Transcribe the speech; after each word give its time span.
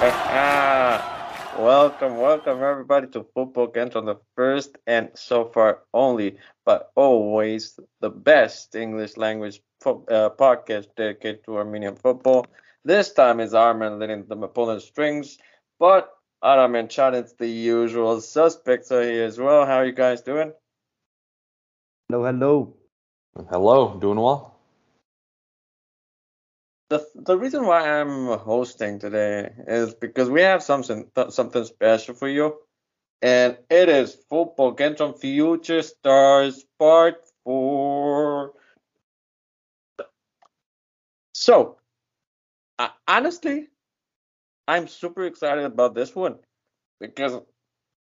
welcome, 1.60 2.16
welcome 2.16 2.62
everybody 2.62 3.06
to 3.08 3.22
Football 3.34 3.70
on 3.94 4.06
the 4.06 4.16
first 4.34 4.78
and 4.86 5.10
so 5.12 5.44
far 5.44 5.80
only, 5.92 6.38
but 6.64 6.90
always 6.94 7.78
the 8.00 8.08
best 8.08 8.74
English 8.74 9.18
language 9.18 9.60
fo- 9.82 10.06
uh, 10.06 10.30
podcast 10.30 10.86
dedicated 10.96 11.44
to 11.44 11.58
Armenian 11.58 11.96
football. 11.96 12.46
This 12.82 13.12
time 13.12 13.40
is 13.40 13.52
Armin 13.52 13.98
leading 13.98 14.24
the 14.24 14.38
opponent's 14.38 14.86
strings, 14.86 15.36
but 15.78 16.10
Aram 16.42 16.76
and 16.76 16.88
Chadin's 16.88 17.34
the 17.34 17.46
usual 17.46 18.22
suspects 18.22 18.90
are 18.90 19.02
here 19.02 19.24
as 19.24 19.38
well. 19.38 19.66
How 19.66 19.80
are 19.80 19.84
you 19.84 19.92
guys 19.92 20.22
doing? 20.22 20.54
Hello, 22.08 22.24
hello. 22.24 22.74
Hello, 23.50 23.98
doing 24.00 24.18
well 24.18 24.59
the 26.90 27.06
the 27.14 27.38
reason 27.38 27.66
why 27.66 28.00
I'm 28.00 28.26
hosting 28.38 28.98
today 28.98 29.50
is 29.68 29.94
because 29.94 30.28
we 30.30 30.42
have 30.42 30.62
something 30.62 31.10
something 31.30 31.64
special 31.64 32.14
for 32.14 32.28
you, 32.28 32.58
and 33.22 33.58
it 33.70 33.88
is 33.88 34.14
Football 34.30 34.76
Kentron 34.76 35.18
Future 35.18 35.82
Stars 35.82 36.64
Part 36.78 37.16
Four. 37.44 38.54
So, 41.34 41.78
uh, 42.78 42.88
honestly, 43.08 43.68
I'm 44.68 44.88
super 44.88 45.24
excited 45.24 45.64
about 45.64 45.94
this 45.94 46.14
one 46.14 46.38
because 47.00 47.40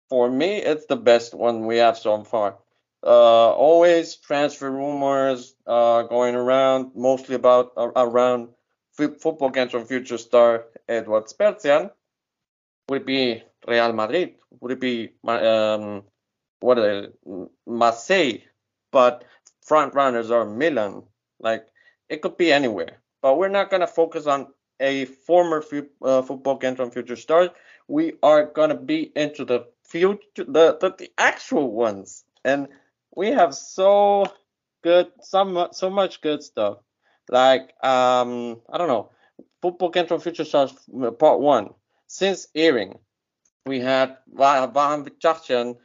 for 0.09 0.29
me 0.29 0.57
it's 0.57 0.85
the 0.87 0.97
best 0.97 1.33
one 1.33 1.65
we 1.67 1.77
have 1.77 1.97
so 1.97 2.23
far. 2.23 2.59
Uh, 3.03 3.51
always 3.53 4.15
transfer 4.17 4.71
rumors 4.71 5.55
uh, 5.67 6.03
going 6.03 6.35
around, 6.35 6.91
mostly 6.95 7.35
about 7.35 7.73
uh, 7.77 7.91
around 7.95 8.49
football 9.07 9.49
games 9.49 9.71
from 9.71 9.85
future 9.85 10.17
star 10.17 10.65
Edward 10.87 11.25
Spertsyan? 11.25 11.91
Would 12.89 13.01
it 13.01 13.07
be 13.07 13.43
Real 13.67 13.93
Madrid? 13.93 14.35
Would 14.59 14.71
it 14.73 14.79
be 14.79 15.11
um, 15.27 16.03
what 16.59 16.77
Marseille? 17.65 18.39
But 18.91 19.23
front 19.65 19.93
runners 19.93 20.31
are 20.31 20.45
Milan. 20.45 21.03
Like 21.39 21.67
it 22.09 22.21
could 22.21 22.37
be 22.37 22.51
anywhere. 22.51 23.01
But 23.21 23.37
we're 23.37 23.49
not 23.49 23.69
gonna 23.69 23.87
focus 23.87 24.27
on 24.27 24.47
a 24.79 25.05
former 25.05 25.63
uh, 26.01 26.21
football 26.23 26.57
game 26.57 26.75
from 26.75 26.91
future 26.91 27.15
stars. 27.15 27.49
We 27.87 28.13
are 28.23 28.45
gonna 28.45 28.75
be 28.75 29.11
into 29.15 29.45
the 29.45 29.67
future, 29.83 30.21
the, 30.35 30.77
the 30.79 30.95
the 30.97 31.11
actual 31.17 31.71
ones, 31.71 32.23
and 32.43 32.67
we 33.15 33.27
have 33.29 33.53
so 33.53 34.25
good, 34.83 35.11
some 35.21 35.67
so 35.71 35.89
much 35.89 36.21
good 36.21 36.43
stuff. 36.43 36.79
Like, 37.31 37.73
um, 37.83 38.61
I 38.71 38.77
don't 38.77 38.89
know, 38.89 39.09
Football 39.61 39.91
Kentron 39.91 40.21
Future 40.21 40.43
Stars 40.43 40.73
uh, 41.01 41.11
Part 41.11 41.39
1. 41.39 41.73
Since 42.07 42.47
airing, 42.53 42.99
we 43.65 43.79
had 43.79 44.17
Vahan 44.35 45.07
Bichakhchyan 45.07 45.77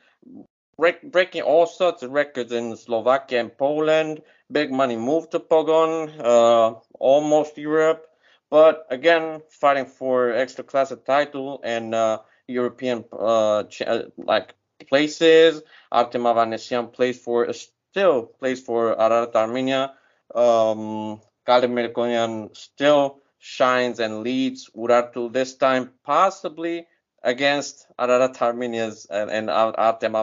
breaking 1.04 1.42
all 1.42 1.66
sorts 1.66 2.02
of 2.02 2.10
records 2.10 2.52
in 2.52 2.76
Slovakia 2.76 3.40
and 3.40 3.56
Poland. 3.56 4.22
Big 4.50 4.72
money 4.72 4.96
moved 4.96 5.30
to 5.32 5.40
Pogoń, 5.40 6.12
uh, 6.18 6.74
almost 6.98 7.56
Europe. 7.56 8.06
But 8.50 8.86
again, 8.90 9.42
fighting 9.50 9.86
for 9.86 10.32
Ekstraklasa 10.32 11.04
title 11.04 11.60
and 11.64 11.94
uh, 11.94 12.20
European 12.46 13.04
uh, 13.12 13.64
uh, 13.86 14.02
like 14.16 14.54
places. 14.88 15.62
Artem 15.90 16.22
Avanesyan 16.22 16.92
plays 16.92 17.18
for 17.18 17.52
still 17.52 18.24
plays 18.38 18.60
for 18.60 19.00
Ararat 19.00 19.34
Armenia. 19.34 19.94
Um, 20.34 21.20
Galip 21.46 21.70
Melkonian 21.70 22.56
still 22.56 23.20
shines 23.38 24.00
and 24.00 24.22
leads 24.22 24.70
Urartu 24.76 25.32
this 25.32 25.54
time, 25.54 25.90
possibly 26.04 26.86
against 27.22 27.86
Ararat 27.98 28.40
Armenia's 28.40 29.06
and, 29.10 29.30
and 29.30 29.50
Artem 29.50 30.14
uh, 30.14 30.20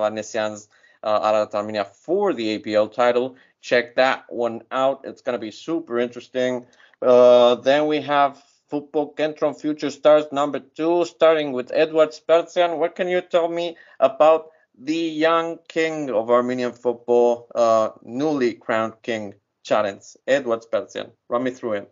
Ararat 1.04 1.54
Armenia 1.54 1.86
for 1.86 2.34
the 2.34 2.60
APL 2.60 2.92
title. 2.92 3.36
Check 3.62 3.96
that 3.96 4.26
one 4.30 4.64
out. 4.72 5.02
It's 5.06 5.22
going 5.22 5.34
to 5.34 5.40
be 5.40 5.52
super 5.52 6.00
interesting. 6.00 6.66
Uh, 7.02 7.56
then 7.56 7.88
we 7.88 8.02
have 8.02 8.42
Football 8.70 9.14
Kentron 9.14 9.60
Future 9.60 9.92
Stars 9.92 10.26
number 10.32 10.60
two, 10.60 11.06
starting 11.06 11.52
with 11.52 11.72
Edward 11.74 12.10
Spertsyan. 12.10 12.78
What 12.78 12.96
can 12.96 13.08
you 13.08 13.22
tell 13.22 13.48
me 13.48 13.78
about 14.00 14.50
the 14.78 14.96
young 14.96 15.60
king 15.68 16.10
of 16.10 16.32
Armenian 16.32 16.72
football, 16.72 17.48
uh, 17.54 17.92
newly 18.02 18.54
crowned 18.54 19.02
king, 19.04 19.36
Challenge, 19.64 20.04
Edward 20.28 20.62
Spertsyan. 20.62 21.12
Run 21.30 21.44
me 21.44 21.52
through 21.52 21.74
him. 21.74 21.88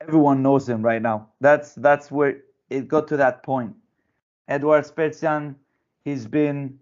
Everyone 0.00 0.42
knows 0.42 0.68
him 0.68 0.82
right 0.82 1.00
now. 1.00 1.28
That's 1.40 1.74
that's 1.74 2.10
where 2.10 2.42
it 2.68 2.88
got 2.88 3.08
to 3.08 3.16
that 3.16 3.42
point. 3.42 3.74
Edward 4.48 4.84
Spertsyan, 4.84 5.54
he's 6.04 6.26
been 6.26 6.78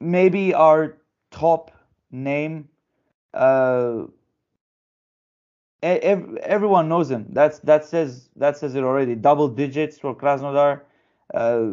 maybe 0.00 0.54
our 0.54 0.98
top 1.30 1.70
name. 2.10 2.68
Uh, 3.32 4.04
everyone 5.82 6.88
knows 6.88 7.10
him. 7.10 7.26
That's 7.30 7.60
that 7.60 7.84
says 7.84 8.28
that 8.36 8.56
says 8.56 8.74
it 8.74 8.82
already. 8.84 9.14
Double 9.14 9.48
digits 9.48 9.98
for 9.98 10.14
Krasnodar. 10.14 10.80
Uh, 11.34 11.68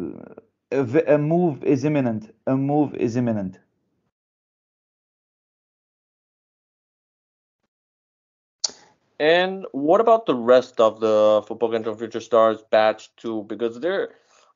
a, 0.72 1.14
a 1.14 1.18
move 1.18 1.64
is 1.64 1.84
imminent. 1.84 2.34
A 2.46 2.56
move 2.56 2.94
is 2.94 3.16
imminent. 3.16 3.58
And 9.18 9.66
what 9.72 10.00
about 10.00 10.26
the 10.26 10.34
rest 10.34 10.80
of 10.80 11.00
the 11.00 11.42
Football 11.46 11.70
Kentron 11.70 11.98
Future 11.98 12.20
Stars 12.20 12.62
batch 12.70 13.14
too? 13.16 13.44
Because 13.48 13.78
there, 13.80 14.10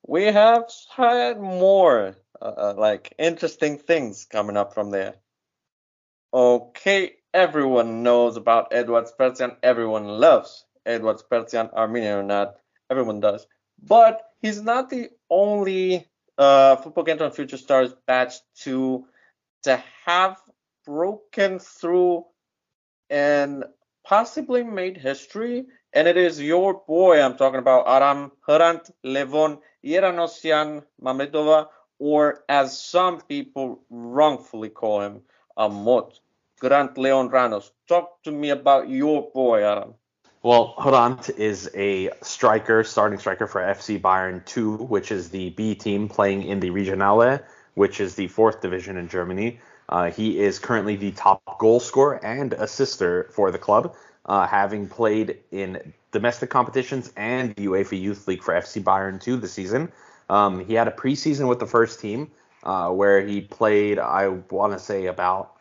we 0.07 0.25
have 0.25 0.65
had 0.97 1.41
more 1.41 2.17
uh, 2.41 2.45
uh, 2.45 2.75
like 2.77 3.15
interesting 3.19 3.79
things 3.79 4.25
coming 4.25 4.57
up 4.57 4.75
from 4.75 4.91
there. 4.91 5.15
Okay, 6.35 7.13
everyone 7.33 8.03
knows 8.03 8.37
about 8.37 8.73
Edward 8.73 9.07
Spertsyan. 9.07 9.57
Everyone 9.63 10.07
loves 10.07 10.65
Edward 10.85 11.19
Spertsyan, 11.19 11.73
Armenian 11.73 12.19
or 12.19 12.23
not. 12.23 12.57
Everyone 12.91 13.21
does. 13.21 13.47
But 13.83 14.23
he's 14.41 14.61
not 14.61 14.91
the 14.91 15.11
only 15.31 16.07
uh, 16.37 16.77
Football 16.77 17.05
Kentron 17.05 17.35
Future 17.35 17.57
Stars 17.57 17.95
batch 18.07 18.35
to 18.63 19.07
to 19.63 19.83
have 20.05 20.41
broken 20.85 21.59
through 21.59 22.25
and 23.11 23.65
possibly 24.09 24.63
made 24.65 24.97
history, 24.97 25.67
and 25.93 26.09
it 26.09 26.17
is 26.17 26.41
your 26.41 26.83
boy 26.89 27.21
I'm 27.21 27.37
talking 27.37 27.59
about, 27.59 27.87
Aram 27.87 28.33
Hrant 28.49 28.91
Levon 29.05 29.59
Yeranosian 29.85 30.83
Mamedova, 31.03 31.67
or 31.99 32.43
as 32.49 32.81
some 32.83 33.21
people 33.21 33.83
wrongfully 33.91 34.71
call 34.71 35.03
him, 35.03 35.21
Amot. 35.59 36.21
Grant 36.59 36.97
Leon 36.97 37.29
Ranos. 37.29 37.71
Talk 37.87 38.23
to 38.25 38.33
me 38.33 38.51
about 38.51 38.89
your 38.89 39.31
boy, 39.33 39.63
Aram. 39.63 39.95
Well, 40.43 40.75
Hrant 40.79 41.31
is 41.39 41.71
a 41.75 42.11
striker, 42.23 42.85
starting 42.85 43.19
striker 43.19 43.47
for 43.47 43.61
FC 43.61 44.01
Bayern 44.01 44.45
2, 44.47 44.77
which 44.77 45.13
is 45.13 45.29
the 45.29 45.51
B 45.51 45.75
team 45.75 46.09
playing 46.09 46.45
in 46.45 46.61
the 46.61 46.71
Regionalliga, 46.71 47.45
which 47.75 48.01
is 48.01 48.15
the 48.15 48.29
fourth 48.29 48.63
division 48.63 48.97
in 48.97 49.09
Germany. 49.09 49.61
Uh, 49.89 50.11
he 50.11 50.39
is 50.39 50.59
currently 50.59 50.97
the 50.97 51.13
top 51.13 51.59
goal 51.59 51.81
scorer 51.81 52.23
and 52.25 52.53
assister 52.53 53.29
for 53.33 53.51
the 53.51 53.59
club, 53.59 53.95
uh, 54.27 54.47
having 54.47 54.89
played 54.89 55.39
in 55.51 55.93
domestic 56.13 56.51
competitions 56.51 57.13
and 57.17 57.55
the 57.55 57.67
UEFA 57.67 58.01
Youth 58.01 58.29
League 58.29 58.43
for 58.43 58.55
FC 58.55 58.83
Bayern 58.83 59.21
2 59.21 59.37
this 59.37 59.53
season. 59.53 59.91
Um, 60.29 60.65
he 60.65 60.75
had 60.75 60.89
a 60.89 60.91
preseason 60.91 61.49
with 61.49 61.59
the 61.59 61.67
first 61.67 62.01
team 62.01 62.31
uh, 62.65 62.91
where 62.91 63.25
he 63.25 63.41
played, 63.41 63.99
I 63.99 64.29
want 64.29 64.73
to 64.73 64.79
say, 64.79 65.07
about 65.07 65.55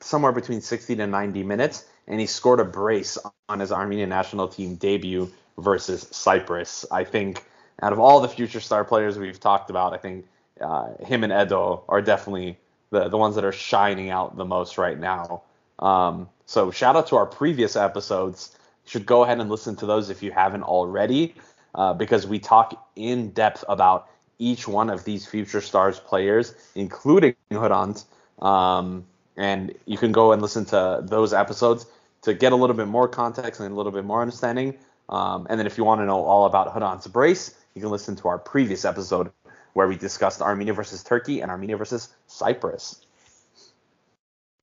somewhere 0.00 0.32
between 0.32 0.60
60 0.60 0.96
to 0.96 1.06
90 1.06 1.42
minutes, 1.44 1.84
and 2.06 2.18
he 2.20 2.26
scored 2.26 2.60
a 2.60 2.64
brace 2.64 3.18
on 3.48 3.60
his 3.60 3.70
Armenian 3.70 4.08
national 4.08 4.48
team 4.48 4.76
debut 4.76 5.30
versus 5.58 6.06
Cyprus. 6.10 6.84
I 6.90 7.04
think 7.04 7.44
out 7.82 7.92
of 7.92 7.98
all 7.98 8.20
the 8.20 8.28
future 8.28 8.60
star 8.60 8.84
players 8.84 9.18
we've 9.18 9.38
talked 9.38 9.70
about, 9.70 9.92
I 9.92 9.98
think 9.98 10.26
uh, 10.60 10.94
him 11.04 11.22
and 11.24 11.32
Edo 11.32 11.84
are 11.88 12.02
definitely 12.02 12.58
the 12.90 13.08
the 13.08 13.16
ones 13.16 13.34
that 13.34 13.44
are 13.44 13.52
shining 13.52 14.10
out 14.10 14.36
the 14.36 14.44
most 14.44 14.78
right 14.78 14.98
now. 14.98 15.42
Um, 15.78 16.28
so 16.46 16.70
shout 16.70 16.96
out 16.96 17.06
to 17.08 17.16
our 17.16 17.26
previous 17.26 17.76
episodes. 17.76 18.56
You 18.84 18.90
should 18.90 19.06
go 19.06 19.24
ahead 19.24 19.40
and 19.40 19.50
listen 19.50 19.76
to 19.76 19.86
those 19.86 20.10
if 20.10 20.22
you 20.22 20.30
haven't 20.32 20.62
already, 20.62 21.34
uh, 21.74 21.94
because 21.94 22.26
we 22.26 22.38
talk 22.38 22.88
in 22.96 23.30
depth 23.30 23.64
about 23.68 24.08
each 24.38 24.66
one 24.68 24.88
of 24.88 25.04
these 25.04 25.26
future 25.26 25.60
stars 25.60 25.98
players, 25.98 26.54
including 26.74 27.34
Hrant. 27.50 28.04
Um, 28.40 29.04
and 29.36 29.74
you 29.86 29.98
can 29.98 30.12
go 30.12 30.32
and 30.32 30.40
listen 30.42 30.64
to 30.66 31.00
those 31.02 31.32
episodes 31.32 31.86
to 32.22 32.34
get 32.34 32.52
a 32.52 32.56
little 32.56 32.76
bit 32.76 32.88
more 32.88 33.08
context 33.08 33.60
and 33.60 33.72
a 33.72 33.74
little 33.74 33.92
bit 33.92 34.04
more 34.04 34.20
understanding. 34.20 34.74
Um, 35.08 35.46
and 35.48 35.58
then 35.58 35.66
if 35.66 35.78
you 35.78 35.84
want 35.84 36.00
to 36.00 36.06
know 36.06 36.24
all 36.24 36.44
about 36.46 36.74
Hrant's 36.74 37.06
brace, 37.06 37.54
you 37.74 37.80
can 37.80 37.90
listen 37.90 38.16
to 38.16 38.28
our 38.28 38.38
previous 38.38 38.84
episode 38.84 39.30
where 39.72 39.88
we 39.88 39.96
discussed 39.96 40.42
Armenia 40.42 40.72
versus 40.72 41.02
Turkey 41.02 41.40
and 41.40 41.50
Armenia 41.50 41.76
versus 41.76 42.08
Cyprus. 42.26 43.04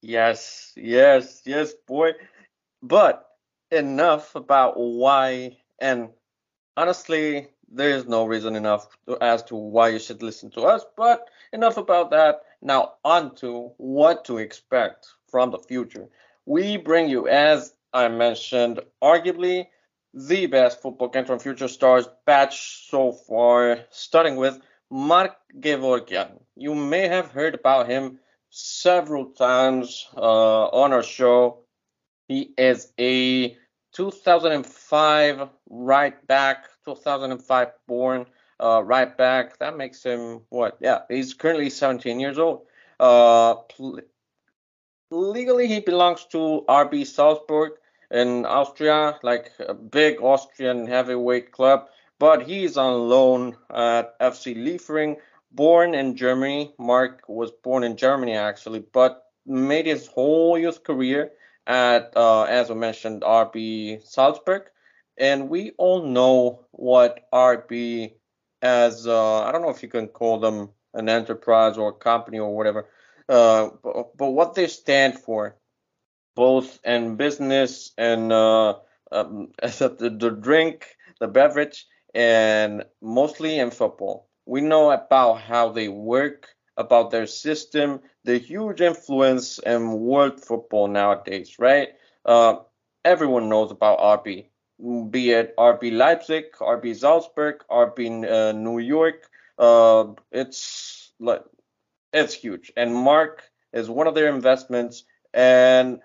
Yes, 0.01 0.71
yes, 0.75 1.41
yes, 1.45 1.73
boy. 1.87 2.11
But 2.81 3.27
enough 3.71 4.35
about 4.35 4.73
why 4.77 5.57
and 5.79 6.09
honestly, 6.77 7.47
there 7.71 7.89
is 7.89 8.05
no 8.05 8.25
reason 8.25 8.55
enough 8.55 8.87
to, 9.07 9.17
as 9.21 9.43
to 9.43 9.55
why 9.55 9.89
you 9.89 9.99
should 9.99 10.21
listen 10.21 10.51
to 10.51 10.61
us. 10.61 10.85
But 10.95 11.27
enough 11.51 11.77
about 11.77 12.11
that. 12.11 12.41
Now 12.61 12.93
on 13.03 13.35
to 13.35 13.71
what 13.77 14.25
to 14.25 14.37
expect 14.37 15.07
from 15.29 15.51
the 15.51 15.59
future. 15.59 16.07
We 16.45 16.77
bring 16.77 17.09
you, 17.09 17.27
as 17.27 17.73
I 17.93 18.07
mentioned, 18.07 18.79
arguably 19.01 19.67
the 20.13 20.45
best 20.45 20.81
football 20.81 21.11
from 21.25 21.39
Future 21.39 21.67
Stars 21.67 22.07
batch 22.25 22.87
so 22.89 23.11
far, 23.11 23.79
starting 23.89 24.37
with 24.37 24.59
Mark 24.89 25.35
Gevorgyan. 25.59 26.39
You 26.55 26.75
may 26.75 27.07
have 27.07 27.31
heard 27.31 27.55
about 27.55 27.87
him 27.89 28.19
several 28.49 29.25
times 29.31 30.07
uh, 30.15 30.65
on 30.67 30.93
our 30.93 31.03
show. 31.03 31.59
He 32.27 32.53
is 32.57 32.91
a 32.99 33.57
2005 33.93 35.49
right 35.69 36.27
back, 36.27 36.67
2005 36.85 37.71
born 37.87 38.25
uh, 38.59 38.81
right 38.83 39.15
back. 39.17 39.57
That 39.59 39.77
makes 39.77 40.03
him 40.03 40.41
what? 40.49 40.77
Yeah, 40.81 41.01
he's 41.09 41.33
currently 41.33 41.69
17 41.69 42.19
years 42.19 42.37
old. 42.39 42.65
Uh, 42.99 43.55
pl- 43.55 44.01
legally, 45.11 45.67
he 45.67 45.79
belongs 45.79 46.25
to 46.25 46.63
RB 46.67 47.05
Salzburg 47.05 47.73
in 48.11 48.45
Austria, 48.45 49.17
like 49.23 49.51
a 49.59 49.73
big 49.73 50.21
Austrian 50.21 50.87
heavyweight 50.87 51.51
club. 51.51 51.87
But 52.19 52.43
he's 52.43 52.77
on 52.77 53.09
loan 53.09 53.57
at 53.73 54.17
FC 54.19 54.55
Liefering, 54.55 55.17
born 55.51 55.93
in 55.93 56.15
Germany. 56.15 56.73
Mark 56.77 57.23
was 57.27 57.51
born 57.51 57.83
in 57.83 57.97
Germany 57.97 58.35
actually, 58.35 58.83
but 58.93 59.23
made 59.45 59.85
his 59.85 60.07
whole 60.07 60.57
youth 60.57 60.83
career 60.83 61.31
at, 61.67 62.13
uh, 62.15 62.43
as 62.43 62.69
we 62.69 62.75
mentioned, 62.75 63.21
RB 63.21 64.05
Salzburg. 64.05 64.63
And 65.17 65.49
we 65.49 65.71
all 65.77 66.05
know 66.05 66.65
what 66.71 67.27
RB 67.33 68.13
as, 68.61 69.07
uh, 69.07 69.43
I 69.43 69.51
don't 69.51 69.61
know 69.61 69.69
if 69.69 69.83
you 69.83 69.89
can 69.89 70.07
call 70.07 70.39
them 70.39 70.69
an 70.93 71.09
enterprise 71.09 71.77
or 71.77 71.89
a 71.89 71.93
company 71.93 72.39
or 72.39 72.55
whatever, 72.55 72.87
uh, 73.29 73.69
but, 73.83 74.17
but 74.17 74.31
what 74.31 74.55
they 74.55 74.67
stand 74.67 75.19
for 75.19 75.55
both 76.35 76.79
in 76.83 77.15
business 77.15 77.91
and 77.97 78.31
uh, 78.31 78.75
um, 79.11 79.49
the, 79.61 80.15
the 80.19 80.29
drink, 80.31 80.87
the 81.19 81.27
beverage, 81.27 81.85
and 82.15 82.85
mostly 83.01 83.59
in 83.59 83.71
football. 83.71 84.29
We 84.47 84.61
know 84.61 84.91
about 84.91 85.35
how 85.41 85.69
they 85.71 85.89
work, 85.89 86.55
about 86.77 87.11
their 87.11 87.27
system, 87.27 88.01
the 88.23 88.37
huge 88.39 88.81
influence 88.81 89.59
in 89.59 89.91
world 89.91 90.43
football 90.43 90.87
nowadays, 90.87 91.57
right? 91.59 91.89
Uh, 92.25 92.57
everyone 93.03 93.49
knows 93.49 93.71
about 93.71 93.99
RB, 93.99 94.49
be 95.11 95.31
it 95.31 95.55
RB 95.57 95.91
Leipzig, 95.91 96.45
RB 96.59 96.95
Salzburg, 96.95 97.63
RB 97.69 98.25
uh, 98.25 98.53
New 98.53 98.79
York. 98.79 99.29
Uh, 99.59 100.13
it's 100.31 101.13
like 101.19 101.43
it's 102.13 102.33
huge, 102.33 102.71
and 102.77 102.95
Mark 102.95 103.43
is 103.73 103.89
one 103.89 104.07
of 104.07 104.15
their 104.15 104.29
investments, 104.33 105.03
and 105.33 105.99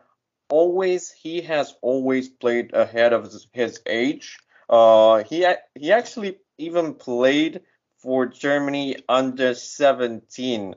always 0.50 1.10
he 1.10 1.40
has 1.42 1.74
always 1.82 2.28
played 2.28 2.74
ahead 2.74 3.12
of 3.12 3.32
his 3.52 3.80
age. 3.86 4.38
Uh, 4.70 5.24
he 5.24 5.46
he 5.74 5.92
actually 5.92 6.38
even 6.58 6.94
played 6.94 7.62
for 7.98 8.26
Germany 8.26 8.96
under 9.08 9.54
17, 9.54 10.76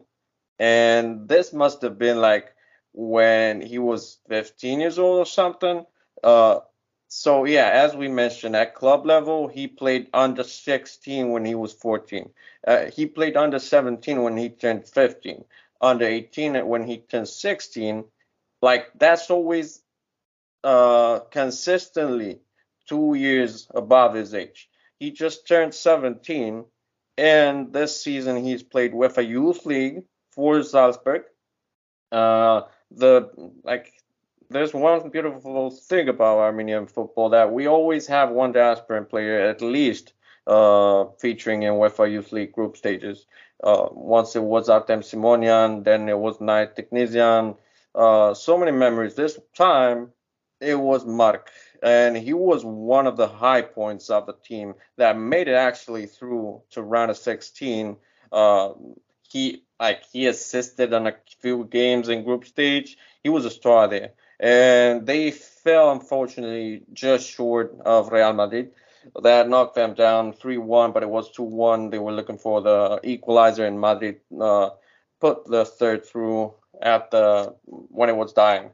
and 0.59 1.29
this 1.29 1.53
must 1.53 1.81
have 1.83 1.99
been 1.99 2.19
like 2.19 2.53
when 2.93 3.61
he 3.61 3.79
was 3.79 4.19
15 4.29 4.81
years 4.81 4.99
old 4.99 5.19
or 5.19 5.25
something. 5.25 5.85
Uh, 6.23 6.61
so 7.07 7.45
yeah, 7.45 7.69
as 7.69 7.95
we 7.95 8.07
mentioned, 8.09 8.55
at 8.55 8.75
club 8.75 9.05
level, 9.05 9.47
he 9.47 9.67
played 9.67 10.09
under 10.13 10.43
16 10.43 11.29
when 11.29 11.45
he 11.45 11.55
was 11.55 11.73
14. 11.73 12.31
Uh, 12.67 12.85
he 12.85 13.05
played 13.05 13.37
under 13.37 13.59
17 13.59 14.23
when 14.23 14.37
he 14.37 14.49
turned 14.49 14.87
15. 14.87 15.45
Under 15.81 16.05
18 16.05 16.67
when 16.67 16.87
he 16.87 16.97
turned 16.97 17.27
16 17.29 18.05
like 18.63 18.91
that's 18.97 19.29
always 19.29 19.81
uh, 20.63 21.19
consistently 21.31 22.39
two 22.93 23.15
years 23.15 23.67
above 23.73 24.13
his 24.13 24.35
age. 24.35 24.69
He 24.99 25.09
just 25.09 25.47
turned 25.47 25.73
17, 25.73 26.63
and 27.17 27.73
this 27.73 28.03
season 28.03 28.43
he's 28.45 28.61
played 28.61 28.93
with 28.93 29.17
a 29.17 29.25
youth 29.25 29.65
league 29.65 30.03
for 30.29 30.61
Salzburg. 30.61 31.23
Uh, 32.11 32.61
the 32.91 33.13
like, 33.63 33.91
there's 34.51 34.75
one 34.75 35.09
beautiful 35.09 35.71
thing 35.71 36.07
about 36.07 36.37
Armenian 36.37 36.85
football 36.85 37.29
that 37.29 37.51
we 37.51 37.67
always 37.67 38.05
have 38.05 38.29
one 38.29 38.53
diasporan 38.53 39.09
player 39.09 39.39
at 39.39 39.61
least 39.61 40.13
uh, 40.45 41.05
featuring 41.19 41.63
in 41.63 41.73
UEFA 41.73 42.11
Youth 42.11 42.31
League 42.31 42.51
group 42.51 42.77
stages. 42.77 43.25
Uh, 43.63 43.87
once 43.91 44.35
it 44.35 44.43
was 44.43 44.69
Artem 44.69 45.01
Simonian, 45.01 45.83
then 45.83 46.07
it 46.07 46.19
was 46.19 46.39
Nair 46.39 46.67
Tiknizyan, 46.67 47.57
uh, 47.95 48.35
so 48.35 48.57
many 48.57 48.71
memories. 48.71 49.15
This 49.15 49.39
time 49.55 50.11
it 50.59 50.75
was 50.75 51.05
Mark, 51.05 51.49
and 51.83 52.15
he 52.15 52.33
was 52.33 52.63
one 52.63 53.07
of 53.07 53.17
the 53.17 53.27
high 53.27 53.61
points 53.61 54.09
of 54.09 54.25
the 54.25 54.33
team 54.33 54.73
that 54.95 55.17
made 55.17 55.47
it 55.47 55.55
actually 55.55 56.05
through 56.05 56.61
to 56.71 56.81
round 56.81 57.11
of 57.11 57.17
16. 57.17 57.97
Uh, 58.31 58.69
he 59.29 59.63
like 59.79 60.03
he 60.11 60.27
assisted 60.27 60.93
on 60.93 61.07
a 61.07 61.15
few 61.41 61.65
games 61.65 62.07
in 62.07 62.23
group 62.23 62.45
stage. 62.45 62.97
He 63.21 63.29
was 63.29 63.45
a 63.45 63.49
star 63.49 63.87
there, 63.87 64.11
and 64.39 65.05
they 65.05 65.31
fell 65.31 65.91
unfortunately 65.91 66.83
just 66.93 67.29
short 67.29 67.75
of 67.85 68.11
Real 68.11 68.33
Madrid. 68.33 68.71
That 69.21 69.49
knocked 69.49 69.75
them 69.75 69.95
down 69.95 70.31
3-1, 70.31 70.93
but 70.93 71.03
it 71.03 71.09
was 71.09 71.29
2-1. 71.35 71.91
They 71.91 71.99
were 71.99 72.13
looking 72.13 72.37
for 72.37 72.61
the 72.61 73.01
equalizer, 73.03 73.65
and 73.65 73.81
Madrid 73.81 74.21
uh, 74.39 74.69
put 75.19 75.45
the 75.45 75.65
third 75.65 76.05
through 76.05 76.53
at 76.81 77.11
the 77.11 77.55
when 77.63 78.09
it 78.09 78.15
was 78.15 78.31
dying. 78.31 78.69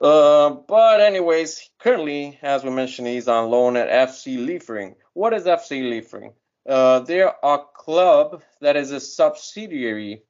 Uh, 0.00 0.50
but 0.50 1.00
anyways, 1.00 1.70
currently, 1.78 2.38
as 2.42 2.64
we 2.64 2.70
mentioned, 2.70 3.08
he's 3.08 3.28
on 3.28 3.50
loan 3.50 3.76
at 3.76 4.08
FC 4.08 4.44
Liefering. 4.44 4.96
What 5.12 5.32
is 5.32 5.44
FC 5.44 5.88
Liefering? 5.88 6.32
Uh, 6.68 7.00
they're 7.00 7.34
a 7.42 7.58
club 7.74 8.42
that 8.60 8.76
is 8.76 8.90
a 8.90 9.00
subsidiary 9.00 10.22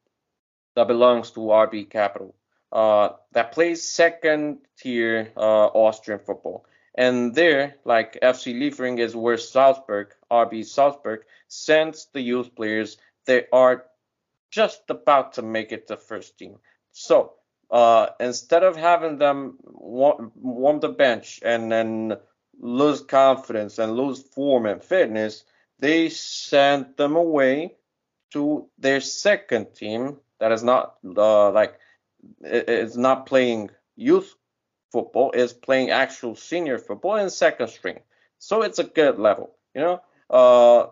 that 0.76 0.88
belongs 0.88 1.30
to 1.32 1.40
RB 1.40 1.88
Capital. 1.88 2.34
Uh, 2.72 3.10
that 3.32 3.52
plays 3.52 3.88
second 3.88 4.58
tier 4.78 5.32
uh, 5.36 5.66
Austrian 5.66 6.18
football. 6.18 6.66
And 6.96 7.34
there, 7.34 7.76
like 7.84 8.18
FC 8.20 8.58
Liefering 8.58 8.98
is 8.98 9.14
where 9.14 9.38
Salzburg, 9.38 10.12
RB 10.30 10.64
Salzburg, 10.64 11.20
sends 11.48 12.08
the 12.12 12.20
youth 12.20 12.54
players. 12.54 12.96
They 13.26 13.46
are 13.52 13.84
just 14.50 14.82
about 14.88 15.34
to 15.34 15.42
make 15.42 15.72
it 15.72 15.88
to 15.88 15.96
first 15.96 16.38
team. 16.38 16.58
So 16.92 17.34
uh, 17.70 18.08
instead 18.20 18.62
of 18.62 18.76
having 18.76 19.18
them 19.18 19.58
warm, 19.64 20.32
warm 20.36 20.80
the 20.80 20.88
bench 20.88 21.40
and 21.44 21.70
then 21.70 22.16
lose 22.58 23.00
confidence 23.00 23.78
and 23.78 23.96
lose 23.96 24.22
form 24.22 24.66
and 24.66 24.82
fitness, 24.82 25.44
they 25.78 26.08
sent 26.08 26.96
them 26.96 27.16
away 27.16 27.74
to 28.32 28.68
their 28.78 29.00
second 29.00 29.74
team 29.74 30.18
that 30.40 30.52
is 30.52 30.62
not 30.62 30.96
uh, 31.16 31.50
like 31.50 31.78
it's 32.42 32.96
not 32.96 33.26
playing 33.26 33.70
youth 33.96 34.34
football, 34.92 35.32
is 35.32 35.52
playing 35.52 35.90
actual 35.90 36.34
senior 36.34 36.78
football 36.78 37.16
in 37.16 37.30
second 37.30 37.68
string. 37.68 38.00
So 38.38 38.62
it's 38.62 38.78
a 38.78 38.84
good 38.84 39.18
level, 39.18 39.54
you 39.74 39.80
know. 39.80 40.00
Uh, 40.30 40.88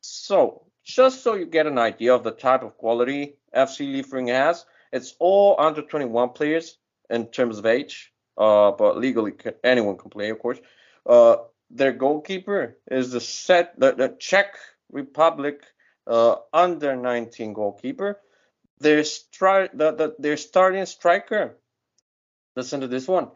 so 0.00 0.66
just 0.84 1.22
so 1.22 1.34
you 1.34 1.46
get 1.46 1.66
an 1.66 1.78
idea 1.78 2.14
of 2.14 2.24
the 2.24 2.30
type 2.30 2.62
of 2.62 2.76
quality 2.76 3.36
FC 3.54 3.86
Liefering 3.92 4.28
has, 4.28 4.64
it's 4.94 5.14
all 5.18 5.56
under 5.58 5.82
21 5.82 6.30
players 6.30 6.78
in 7.10 7.26
terms 7.26 7.58
of 7.58 7.66
age, 7.66 8.12
uh, 8.38 8.70
but 8.70 8.96
legally 8.96 9.32
anyone 9.64 9.98
can 9.98 10.08
play, 10.08 10.30
of 10.30 10.38
course. 10.38 10.58
Uh, 11.04 11.36
their 11.70 11.92
goalkeeper 11.92 12.78
is 12.90 13.10
the 13.10 13.20
set 13.20 13.78
the, 13.78 13.92
the 13.92 14.16
Czech 14.20 14.54
Republic 14.92 15.62
uh, 16.06 16.36
under 16.52 16.94
19 16.94 17.52
goalkeeper. 17.52 18.20
Their 18.78 19.00
stri- 19.00 19.70
the, 19.74 19.92
the, 19.92 20.14
their 20.18 20.36
starting 20.36 20.86
striker, 20.86 21.56
listen 22.54 22.80
to 22.80 22.88
this 22.88 23.08
one, 23.08 23.28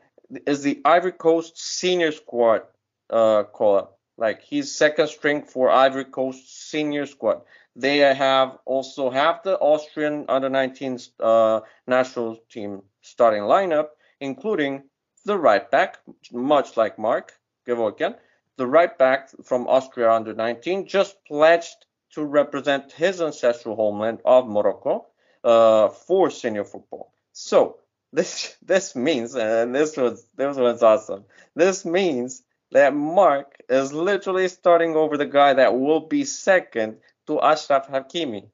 is 0.47 0.63
the 0.63 0.81
Ivory 0.85 1.13
Coast 1.13 1.59
senior 1.59 2.13
squad 2.13 2.63
uh, 3.11 3.43
call 3.45 3.77
up. 3.77 3.99
Like 4.17 4.43
he's 4.43 4.77
second 4.77 5.09
string 5.09 5.43
for 5.43 5.71
Ivory 5.71 6.05
Coast 6.05 6.71
senior 6.71 7.07
squad. 7.07 7.43
They 7.79 7.99
have 7.99 8.59
also 8.65 9.09
have 9.09 9.45
the 9.45 9.57
Austrian 9.57 10.25
under 10.29 10.49
19 10.49 10.99
uh, 11.21 11.61
national 11.87 12.39
team 12.51 12.83
starting 13.03 13.43
lineup, 13.43 13.91
including 14.21 14.83
the 15.25 15.39
right 15.39 15.71
back, 15.71 15.99
much 16.33 16.77
like 16.77 16.99
Mark 16.99 17.35
Gevorgyan, 17.69 18.17
the 18.57 18.67
right 18.67 18.99
back 18.99 19.31
from 19.45 19.69
Austria 19.69 20.11
under 20.11 20.35
19, 20.35 20.89
just 20.89 21.25
pledged 21.25 21.87
to 22.15 22.25
represent 22.25 22.91
his 22.91 23.23
ancestral 23.23 23.77
homeland 23.77 24.19
of 24.25 24.49
Morocco 24.49 25.07
uh, 25.45 25.89
for 25.89 26.31
senior 26.31 26.65
football. 26.65 27.13
So 27.33 27.79
this 28.13 28.57
this 28.61 28.97
means, 28.97 29.37
and 29.37 29.73
this 29.73 29.97
was 29.97 30.27
this 30.35 30.57
was 30.57 30.83
awesome. 30.83 31.27
This 31.55 31.85
means 31.85 32.43
that 32.73 32.93
Mark 32.93 33.63
is 33.69 33.93
literally 33.93 34.49
starting 34.49 34.97
over 34.97 35.17
the 35.17 35.27
guy 35.27 35.55
that 35.55 35.79
will 35.79 36.01
be 36.01 36.25
second 36.25 36.97
to 37.29 37.39
Achraf 37.39 37.89
Hakimi. 37.91 38.49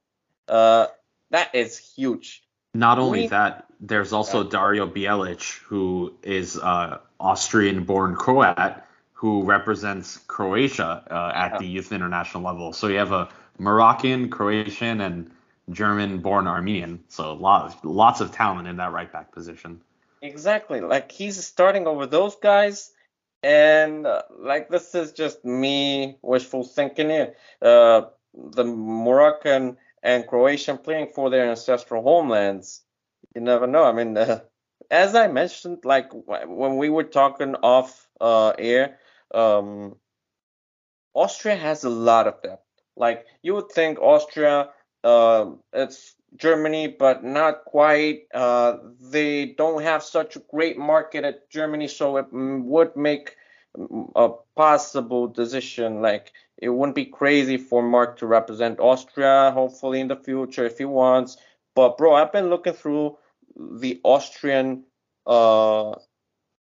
Uh, 0.48 0.86
that 1.30 1.54
is 1.54 1.78
huge. 1.78 2.42
Not 2.74 2.98
only 2.98 3.22
We- 3.22 3.28
that, 3.28 3.66
there's 3.80 4.12
also 4.12 4.42
Dario 4.44 4.86
Bielic, 4.86 5.58
who 5.68 6.14
is 6.22 6.58
uh, 6.58 6.98
Austrian-born 7.20 8.16
Croat, 8.16 8.82
who 9.12 9.44
represents 9.44 10.18
Croatia 10.26 11.02
uh, 11.10 11.32
at 11.34 11.58
the 11.58 11.66
youth 11.66 11.92
international 11.92 12.42
level. 12.42 12.72
So 12.72 12.88
you 12.88 12.98
have 12.98 13.12
a 13.12 13.28
Moroccan, 13.58 14.28
Croatian, 14.30 15.00
and 15.00 15.30
German-born 15.70 16.46
Armenian. 16.46 17.04
So 17.08 17.34
lots, 17.34 17.76
lots 17.84 18.20
of 18.20 18.32
talent 18.32 18.66
in 18.68 18.76
that 18.78 18.92
right 18.92 19.10
back 19.12 19.32
position. 19.32 19.80
Exactly. 20.20 20.80
Like 20.80 21.12
he's 21.12 21.44
starting 21.44 21.86
over 21.86 22.06
those 22.06 22.36
guys, 22.36 22.90
and 23.42 24.06
uh, 24.06 24.22
like 24.38 24.68
this 24.70 24.94
is 24.94 25.12
just 25.12 25.44
me 25.44 26.16
wishful 26.22 26.64
thinking 26.64 27.10
here. 27.10 27.34
The 28.34 28.64
Moroccan 28.64 29.76
and 30.02 30.26
Croatian 30.26 30.78
playing 30.78 31.08
for 31.14 31.30
their 31.30 31.48
ancestral 31.48 32.02
homelands. 32.02 32.82
You 33.34 33.40
never 33.40 33.66
know. 33.66 33.84
I 33.84 33.92
mean, 33.92 34.16
uh, 34.16 34.40
as 34.90 35.14
I 35.14 35.28
mentioned, 35.28 35.84
like 35.84 36.10
when 36.12 36.76
we 36.76 36.90
were 36.90 37.04
talking 37.04 37.54
off 37.56 38.08
uh, 38.20 38.50
air, 38.58 38.98
um, 39.32 39.96
Austria 41.14 41.56
has 41.56 41.84
a 41.84 41.90
lot 41.90 42.26
of 42.26 42.42
depth. 42.42 42.64
Like 42.96 43.26
you 43.42 43.54
would 43.54 43.70
think 43.70 43.98
Austria, 44.00 44.70
uh, 45.02 45.52
it's 45.72 46.14
Germany, 46.36 46.88
but 46.88 47.24
not 47.24 47.64
quite. 47.64 48.22
Uh, 48.32 48.78
they 49.00 49.46
don't 49.46 49.82
have 49.82 50.02
such 50.02 50.36
a 50.36 50.42
great 50.50 50.76
market 50.78 51.24
at 51.24 51.50
Germany, 51.50 51.88
so 51.88 52.16
it 52.16 52.26
would 52.32 52.96
make 52.96 53.36
a 54.14 54.30
possible 54.56 55.26
decision. 55.28 56.00
Like 56.00 56.32
it 56.58 56.68
wouldn't 56.68 56.94
be 56.94 57.06
crazy 57.06 57.56
for 57.56 57.82
Mark 57.82 58.18
to 58.18 58.26
represent 58.26 58.80
Austria, 58.80 59.50
hopefully 59.52 60.00
in 60.00 60.08
the 60.08 60.16
future 60.16 60.64
if 60.64 60.78
he 60.78 60.84
wants. 60.84 61.36
But 61.74 61.98
bro, 61.98 62.14
I've 62.14 62.32
been 62.32 62.50
looking 62.50 62.74
through 62.74 63.16
the 63.56 64.00
Austrian 64.04 64.84
uh, 65.26 65.94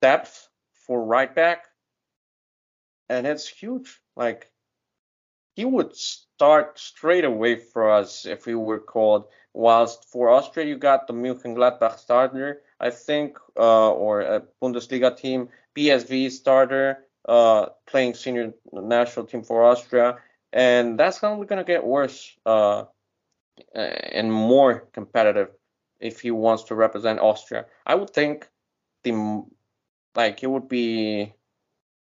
depth 0.01 0.47
for 0.73 1.03
right 1.03 1.33
back, 1.33 1.65
and 3.09 3.25
it's 3.25 3.47
huge. 3.47 3.99
Like 4.15 4.51
he 5.55 5.65
would 5.65 5.95
start 5.95 6.79
straight 6.79 7.25
away 7.25 7.55
for 7.55 7.91
us 7.91 8.25
if 8.25 8.45
we 8.45 8.55
were 8.55 8.79
called. 8.79 9.25
Whilst 9.53 10.05
for 10.09 10.29
Austria, 10.29 10.65
you 10.65 10.77
got 10.77 11.07
the 11.07 11.13
Mönchengladbach 11.13 11.99
starter, 11.99 12.61
I 12.79 12.89
think, 12.89 13.37
uh, 13.57 13.91
or 13.91 14.21
a 14.21 14.43
Bundesliga 14.61 15.15
team, 15.15 15.49
PSV 15.75 16.31
starter, 16.31 17.05
uh, 17.27 17.67
playing 17.87 18.13
senior 18.13 18.53
national 18.71 19.25
team 19.25 19.43
for 19.43 19.63
Austria, 19.63 20.17
and 20.53 20.99
that's 20.99 21.23
only 21.23 21.47
gonna 21.47 21.63
get 21.63 21.83
worse 21.85 22.35
uh, 22.45 22.85
and 23.73 24.31
more 24.31 24.87
competitive 24.93 25.49
if 25.99 26.21
he 26.21 26.31
wants 26.31 26.63
to 26.63 26.75
represent 26.75 27.19
Austria. 27.19 27.65
I 27.85 27.95
would 27.95 28.09
think 28.09 28.49
the 29.03 29.43
like 30.15 30.43
it 30.43 30.47
would 30.47 30.67
be 30.67 31.33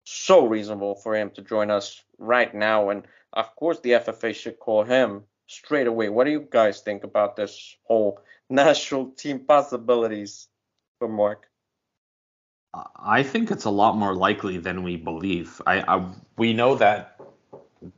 so 0.04 0.46
reasonable 0.46 0.94
for 0.94 1.16
him 1.16 1.30
to 1.30 1.42
join 1.42 1.70
us 1.70 2.02
right 2.18 2.54
now, 2.54 2.90
and 2.90 3.06
of 3.32 3.54
course 3.56 3.80
the 3.80 3.92
FFA 3.92 4.34
should 4.34 4.58
call 4.58 4.84
him 4.84 5.24
straight 5.46 5.86
away. 5.86 6.08
What 6.08 6.24
do 6.24 6.30
you 6.30 6.46
guys 6.50 6.80
think 6.80 7.04
about 7.04 7.36
this 7.36 7.76
whole 7.84 8.20
national 8.50 9.10
team 9.12 9.40
possibilities 9.40 10.48
for 10.98 11.08
Mark? 11.08 11.47
I 12.96 13.22
think 13.22 13.50
it's 13.50 13.64
a 13.64 13.70
lot 13.70 13.96
more 13.96 14.14
likely 14.14 14.58
than 14.58 14.82
we 14.82 14.96
believe. 14.96 15.60
I, 15.66 15.80
I 15.96 16.06
we 16.36 16.52
know 16.52 16.74
that 16.76 17.20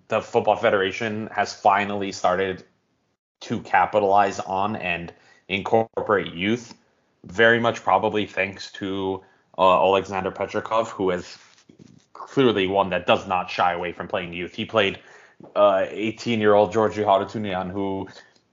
the 0.08 0.20
Football 0.20 0.56
Federation 0.56 1.28
has 1.32 1.52
finally 1.52 2.12
started 2.12 2.64
to 3.40 3.60
capitalize 3.60 4.38
on 4.40 4.76
and 4.76 5.12
incorporate 5.48 6.34
youth, 6.34 6.74
very 7.24 7.58
much 7.58 7.82
probably 7.82 8.26
thanks 8.26 8.70
to 8.72 9.22
uh, 9.58 9.82
Alexander 9.82 10.30
Petrakov, 10.30 10.88
who 10.88 11.10
is 11.10 11.38
clearly 12.12 12.66
one 12.66 12.90
that 12.90 13.06
does 13.06 13.26
not 13.26 13.50
shy 13.50 13.72
away 13.72 13.92
from 13.92 14.08
playing 14.08 14.32
youth. 14.32 14.54
He 14.54 14.64
played 14.64 15.00
18 15.56 16.40
year 16.40 16.54
old 16.54 16.72
Georgi 16.72 17.02
Harutyunyan, 17.02 17.70
who 17.70 18.08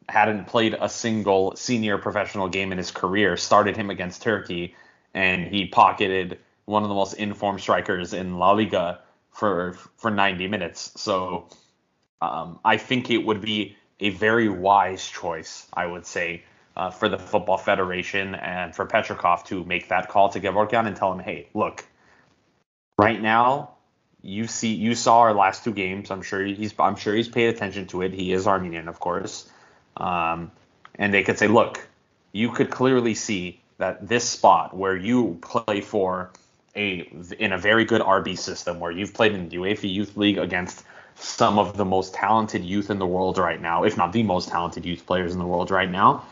hadn't 0.10 0.48
played 0.48 0.76
a 0.80 0.88
single 0.88 1.56
senior 1.56 1.98
professional 1.98 2.48
game 2.48 2.72
in 2.72 2.78
his 2.78 2.92
career, 2.92 3.36
started 3.36 3.76
him 3.76 3.90
against 3.90 4.22
Turkey, 4.22 4.74
and 5.18 5.48
he 5.48 5.66
pocketed 5.66 6.38
one 6.66 6.84
of 6.84 6.90
the 6.90 6.96
most 6.96 7.14
informed 7.14 7.60
strikers 7.60 8.14
in 8.14 8.38
La 8.38 8.52
Liga 8.52 9.00
for 9.32 9.74
for 9.98 10.12
90 10.12 10.48
minutes. 10.48 10.92
So 10.96 11.50
um, 12.22 12.60
I 12.64 12.78
think 12.78 13.10
it 13.10 13.26
would 13.26 13.42
be 13.42 13.76
a 14.00 14.12
very 14.12 14.48
wise 14.48 15.10
choice, 15.10 15.66
I 15.74 15.88
would 15.88 16.06
say, 16.06 16.44
uh, 16.76 16.92
for 16.92 17.10
the 17.10 17.18
Football 17.18 17.58
Federation 17.58 18.36
and 18.36 18.76
for 18.76 18.86
Petrakov 18.86 19.44
to 19.46 19.66
make 19.66 19.90
that 19.90 20.08
call 20.08 20.30
to 20.30 20.40
Gevorgyan 20.40 20.86
and 20.86 20.96
tell 20.96 21.12
him, 21.12 21.20
hey, 21.20 21.48
look, 21.56 21.84
right 23.00 23.20
now 23.20 23.72
you 24.22 24.46
see 24.46 24.76
you 24.76 24.94
saw 24.94 25.22
our 25.22 25.34
last 25.34 25.64
two 25.64 25.74
games. 25.74 26.12
I'm 26.12 26.22
sure 26.22 26.46
he's 26.46 26.76
I'm 26.78 26.96
sure 26.96 27.16
he's 27.16 27.28
paid 27.28 27.48
attention 27.56 27.88
to 27.88 28.04
it. 28.04 28.14
He 28.14 28.34
is 28.34 28.46
Armenian, 28.46 28.88
of 28.88 29.00
course. 29.00 29.50
Um, 29.96 30.52
and 30.94 31.12
they 31.12 31.24
could 31.24 31.40
say, 31.40 31.48
look, 31.48 31.88
you 32.34 32.52
could 32.52 32.70
clearly 32.70 33.16
see 33.16 33.62
that 33.78 34.08
this 34.08 34.28
spot 34.28 34.76
where 34.76 34.96
you 34.96 35.38
play 35.42 35.82
for 35.82 36.32
a 36.76 37.10
in 37.40 37.54
a 37.54 37.58
very 37.58 37.86
good 37.86 38.02
RB 38.02 38.38
system 38.38 38.80
where 38.80 38.92
you've 38.92 39.14
played 39.14 39.34
in 39.34 39.50
the 39.50 39.58
UEFA 39.58 39.92
Youth 39.92 40.16
League 40.18 40.38
against 40.38 40.84
some 41.16 41.58
of 41.58 41.78
the 41.78 41.86
most 41.86 42.14
talented 42.14 42.64
youth 42.64 42.90
in 42.90 43.00
the 43.00 43.06
world 43.06 43.38
right 43.38 43.62
now, 43.62 43.84
if 43.84 43.98
not 43.98 44.14
the 44.14 44.24
most 44.24 44.50
talented 44.50 44.86
youth 44.86 45.06
players 45.06 45.34
in 45.34 45.40
the 45.40 45.46
world 45.46 45.72
right 45.72 45.90
now. 45.90 46.26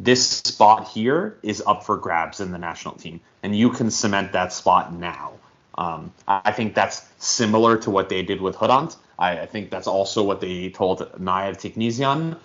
This 0.00 0.26
spot 0.28 0.88
here 0.88 1.38
is 1.42 1.62
up 1.66 1.84
for 1.84 1.96
grabs 1.96 2.40
in 2.40 2.50
the 2.50 2.58
national 2.58 2.94
team, 2.94 3.20
and 3.42 3.54
you 3.54 3.70
can 3.70 3.90
cement 3.90 4.32
that 4.32 4.52
spot 4.52 4.92
now. 4.92 5.34
Um, 5.76 6.12
I 6.26 6.52
think 6.52 6.74
that's 6.74 7.06
similar 7.18 7.76
to 7.78 7.90
what 7.90 8.08
they 8.08 8.22
did 8.22 8.40
with 8.40 8.56
Hrant. 8.56 8.96
I, 9.18 9.40
I 9.40 9.46
think 9.46 9.70
that's 9.70 9.86
also 9.86 10.22
what 10.22 10.40
they 10.40 10.70
told 10.70 11.00
Nair 11.20 11.52
Tiknizyan, 11.52 12.36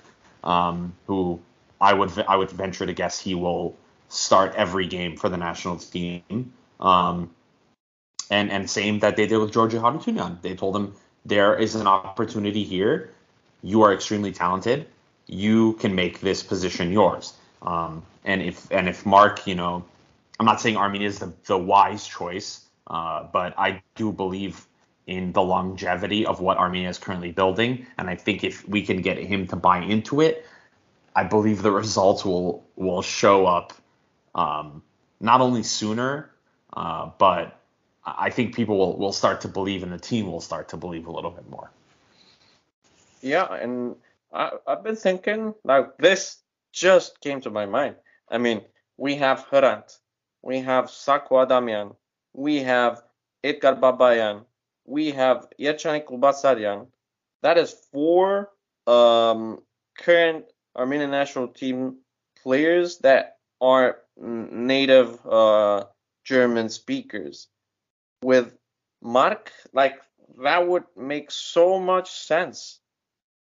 um, 0.44 0.94
who 1.08 1.39
I 1.82 1.94
would 1.94 2.12
I 2.27 2.36
would 2.36 2.51
venture 2.51 2.86
to 2.86 2.94
guess 2.94 3.20
he 3.20 3.36
will 3.36 3.75
start 4.10 4.54
every 4.56 4.88
game 4.88 5.18
for 5.18 5.30
the 5.30 5.38
national 5.38 5.78
team. 5.78 6.54
Um, 6.80 7.32
and 8.30 8.52
and 8.52 8.70
same 8.70 9.00
that 9.00 9.16
they 9.16 9.28
did 9.28 9.38
with 9.38 9.52
Georgia 9.52 9.78
Harutyunyan. 9.78 10.42
They 10.42 10.56
told 10.56 10.76
him 10.76 10.96
there 11.26 11.56
is 11.56 11.76
an 11.76 11.88
opportunity 11.88 12.64
here. 12.64 13.12
You 13.62 13.84
are 13.84 13.94
extremely 13.94 14.32
talented. 14.32 14.88
You 15.28 15.74
can 15.74 15.96
make 15.96 16.20
this 16.22 16.44
position 16.44 16.92
yours. 16.92 17.34
Um, 17.62 18.04
and 18.24 18.42
if 18.42 18.68
and 18.72 18.88
if 18.88 19.06
Mark, 19.06 19.48
you 19.48 19.56
know, 19.56 19.86
I'm 20.40 20.46
not 20.46 20.62
saying 20.62 20.78
Armenia 20.78 21.08
is 21.08 21.20
the, 21.20 21.34
the 21.46 21.58
wise 21.58 22.08
choice, 22.08 22.66
uh, 22.88 23.28
but 23.32 23.58
I 23.58 23.82
do 23.96 24.12
believe 24.12 24.66
in 25.08 25.32
the 25.34 25.42
longevity 25.42 26.26
of 26.26 26.42
what 26.42 26.58
Armenia 26.58 26.90
is 26.90 26.98
currently 26.98 27.32
building, 27.32 27.86
and 27.98 28.10
I 28.10 28.16
think 28.16 28.44
if 28.44 28.68
we 28.68 28.82
can 28.82 29.02
get 29.02 29.18
him 29.18 29.48
to 29.48 29.56
buy 29.56 29.80
into 29.80 30.22
it, 30.22 30.46
I 31.16 31.24
believe 31.24 31.62
the 31.62 31.72
results 31.72 32.26
will 32.26 32.66
will 32.76 33.02
show 33.02 33.46
up 33.46 33.74
um, 34.36 34.84
not 35.20 35.42
only 35.42 35.63
sooner, 35.63 36.30
uh, 36.74 37.10
but 37.18 37.60
I 38.06 38.30
think 38.30 38.54
people 38.54 38.77
will, 38.77 38.98
will 38.98 39.13
start 39.13 39.42
to 39.42 39.48
believe, 39.48 39.82
and 39.82 39.92
the 39.92 39.98
team 39.98 40.32
will 40.32 40.42
start 40.42 40.70
to 40.70 40.77
believe 40.77 41.08
a 41.08 41.12
little 41.12 41.32
bit 41.32 41.50
more. 41.50 41.72
Yeah, 43.22 43.51
and 43.51 43.96
I, 44.32 44.51
I've 44.68 44.84
been 44.84 44.96
thinking 44.96 45.56
like 45.63 45.98
this 45.98 46.38
just 46.72 47.20
came 47.22 47.42
to 47.42 47.50
my 47.50 47.65
mind. 47.65 47.96
I 48.30 48.38
mean, 48.38 48.62
we 48.98 49.15
have 49.15 49.48
Hrant, 49.50 49.98
we 50.44 50.60
have 50.60 50.89
Sako 50.89 51.39
Adamian, 51.39 51.94
we 52.34 52.62
have 52.62 53.01
Edgar 53.44 53.75
Babayan, 53.75 54.46
we 54.86 55.12
have 55.12 55.48
Yechani 55.60 56.06
Kulbasaryan. 56.06 56.88
That 57.42 57.58
is 57.58 57.72
four 57.92 58.51
um, 58.86 59.60
current 59.98 60.46
Armenian 60.75 61.12
national 61.12 61.48
team 61.48 61.98
players 62.44 63.00
that 63.00 63.38
are 63.62 63.98
native 64.18 65.20
uh, 65.26 65.86
German 66.24 66.70
speakers. 66.70 67.48
With 68.24 68.56
Mark, 69.02 69.52
like 69.74 70.02
that 70.42 70.68
would 70.68 70.84
make 70.96 71.32
so 71.32 71.80
much 71.80 72.12
sense. 72.12 72.80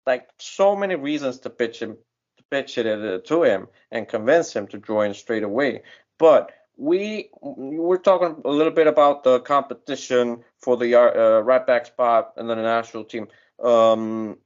Like 0.07 0.29
so 0.39 0.75
many 0.75 0.97
reasons 0.97 1.41
to 1.41 1.51
pitch 1.51 1.81
him, 1.81 1.97
to 2.39 2.45
pitch 2.51 2.79
it 2.79 2.87
uh, 2.87 3.19
to 3.19 3.43
him 3.45 3.69
and 3.91 4.09
convince 4.09 4.55
him 4.55 4.67
to 4.69 4.79
join 4.79 5.15
straight 5.15 5.43
away. 5.43 5.83
But 6.19 6.53
we 6.77 7.29
we're 7.41 7.99
talking 7.99 8.43
a 8.45 8.51
little 8.51 8.73
bit 8.73 8.87
about 8.87 9.25
the 9.25 9.41
competition 9.41 10.43
for 10.59 10.77
the 10.77 10.95
uh, 10.95 11.41
right 11.41 11.67
back 11.67 11.87
spot 11.87 12.33
in 12.37 12.47
the 12.47 12.55
national 12.55 13.05
team. 13.05 13.29
Um, 13.63 14.39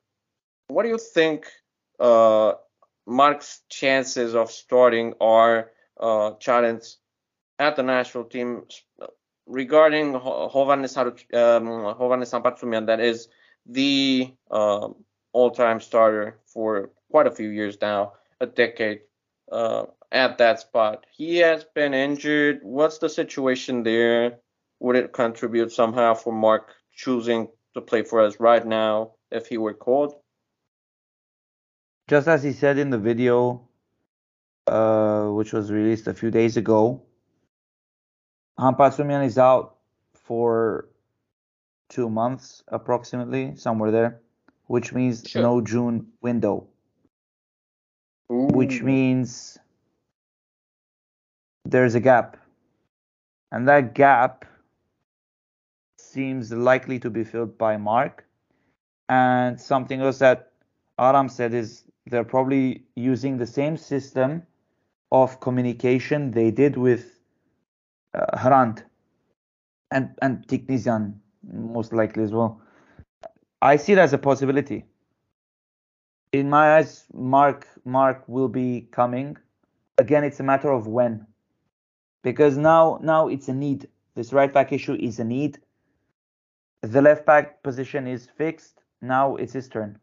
what 0.69 0.83
do 0.83 0.89
you 0.89 0.99
think 0.99 1.47
uh, 2.01 2.55
Mark's 3.07 3.61
chances 3.69 4.35
of 4.35 4.51
starting 4.51 5.15
our 5.21 5.71
uh, 6.01 6.33
challenge 6.41 6.97
at 7.59 7.77
the 7.77 7.83
national 7.83 8.25
team 8.25 8.63
regarding 9.47 10.13
Hovhannes 10.13 10.97
um, 10.97 11.67
Hambardzumyan, 11.97 12.87
that 12.87 13.01
is 13.01 13.29
the 13.65 14.33
um, 14.51 14.97
all-time 15.33 15.81
starter 15.81 16.39
for 16.47 16.91
quite 17.11 17.27
a 17.27 17.31
few 17.31 17.49
years 17.49 17.79
now, 17.81 18.13
a 18.41 18.47
decade 18.47 19.01
uh, 19.51 19.85
at 20.13 20.39
that 20.39 20.61
spot. 20.61 21.07
He 21.13 21.39
has 21.39 21.65
been 21.75 21.95
injured. 21.95 22.61
What's 22.63 22.99
the 22.99 23.09
situation 23.09 23.83
there? 23.83 24.39
Would 24.81 24.97
it 24.97 25.13
contribute 25.13 25.73
somehow 25.73 26.15
for 26.15 26.33
Mark 26.33 26.75
choosing 26.93 27.49
to 27.75 27.81
play 27.81 28.03
for 28.03 28.21
us 28.21 28.39
right 28.41 28.67
now 28.67 29.13
if 29.31 29.47
he 29.47 29.59
were 29.59 29.75
called? 29.75 30.15
Just 32.09 32.29
as 32.29 32.43
he 32.43 32.53
said 32.53 32.79
in 32.79 32.91
the 32.91 32.99
video, 32.99 33.66
uh, 34.67 35.27
which 35.29 35.53
was 35.53 35.71
released 35.71 36.07
a 36.07 36.15
few 36.15 36.31
days 36.31 36.57
ago, 36.57 37.03
Hambardzumyan 38.59 39.25
is 39.25 39.39
out 39.39 39.77
for 40.15 40.89
two 41.89 42.09
months 42.09 42.65
approximately, 42.69 43.55
somewhere 43.57 43.91
there, 43.91 44.21
which 44.67 44.93
means 44.93 45.25
sure. 45.27 45.43
no 45.43 45.61
June 45.61 46.07
window. 46.21 46.67
Ooh. 48.33 48.49
Which 48.53 48.83
means 48.83 49.59
there's 51.65 51.95
a 51.95 52.01
gap. 52.01 52.37
And 53.53 53.69
that 53.69 53.95
gap 53.95 54.45
seems 55.99 56.53
likely 56.53 56.99
to 57.01 57.11
be 57.11 57.23
filled 57.23 57.57
by 57.57 57.77
Mark. 57.77 58.25
And 59.09 59.61
something 59.61 60.01
else 60.01 60.19
that 60.19 60.51
Aram 60.99 61.29
said 61.29 61.55
is 61.55 61.85
they're 62.07 62.25
probably 62.25 62.83
using 62.97 63.39
the 63.39 63.47
same 63.47 63.77
system 63.77 64.43
of 65.13 65.41
communication 65.41 66.31
they 66.33 66.51
did 66.51 66.77
with 66.77 67.21
uh, 68.15 68.39
Hrant 68.39 68.83
and 69.91 70.15
and 70.23 70.47
Tiknizyan 70.47 71.15
most 71.53 71.93
likely 71.93 72.25
as 72.25 72.33
well. 72.33 72.61
I 73.63 73.77
see 73.77 73.93
it 73.93 73.99
as 73.99 74.13
a 74.13 74.19
possibility. 74.19 74.85
In 76.33 76.51
my 76.51 76.77
eyes, 76.77 77.05
Mark 77.15 77.67
Mark 77.85 78.25
will 78.29 78.49
be 78.49 78.89
coming. 78.91 79.37
Again, 79.99 80.25
it's 80.25 80.41
a 80.41 80.43
matter 80.43 80.71
of 80.71 80.87
when, 80.87 81.27
because 82.23 82.57
now 82.59 82.99
now 83.03 83.29
it's 83.29 83.49
a 83.49 83.55
need. 83.55 83.89
This 84.15 84.33
right 84.33 84.53
back 84.53 84.73
issue 84.73 84.95
is 84.95 85.19
a 85.19 85.25
need. 85.25 85.59
The 86.83 87.01
left 87.01 87.25
back 87.27 87.63
position 87.63 88.07
is 88.07 88.27
fixed. 88.27 88.83
Now 89.01 89.37
it's 89.37 89.53
his 89.53 89.69
turn. 89.69 89.99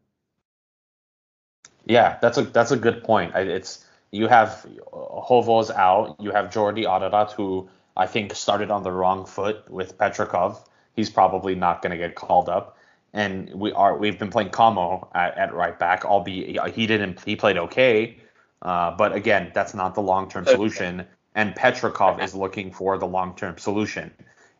Yeah, 1.86 2.18
that's 2.22 2.38
a 2.38 2.42
that's 2.42 2.70
a 2.72 2.76
good 2.76 3.04
point. 3.04 3.32
It's 3.34 3.83
you 4.14 4.28
have 4.28 4.64
Hovos 4.92 5.70
out. 5.70 6.16
You 6.20 6.30
have 6.30 6.46
Jordi 6.46 6.84
Ararat, 6.88 7.32
who 7.32 7.68
I 7.96 8.06
think 8.06 8.34
started 8.34 8.70
on 8.70 8.82
the 8.84 8.92
wrong 8.92 9.26
foot 9.26 9.68
with 9.68 9.98
Petrakov. 9.98 10.64
He's 10.94 11.10
probably 11.10 11.54
not 11.54 11.82
going 11.82 11.90
to 11.90 11.96
get 11.96 12.14
called 12.14 12.48
up. 12.48 12.78
And 13.12 13.52
we 13.54 13.72
are 13.72 13.96
we've 13.96 14.18
been 14.18 14.30
playing 14.30 14.50
Kamo 14.50 15.08
at, 15.14 15.36
at 15.36 15.54
right 15.54 15.78
back, 15.78 16.04
albeit 16.04 16.74
he 16.74 16.86
didn't 16.86 17.22
he 17.24 17.36
played 17.36 17.56
okay, 17.58 18.18
uh, 18.62 18.92
but 18.96 19.12
again 19.12 19.52
that's 19.54 19.74
not 19.74 19.94
the 19.94 20.02
long 20.02 20.28
term 20.28 20.46
solution. 20.46 21.06
And 21.34 21.54
Petrakov 21.54 22.22
is 22.22 22.34
looking 22.34 22.72
for 22.72 22.98
the 22.98 23.06
long 23.06 23.36
term 23.36 23.58
solution. 23.58 24.12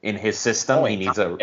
In 0.02 0.16
his 0.16 0.38
system, 0.38 0.84
he 0.86 0.96
needs 0.96 1.18
a 1.18 1.36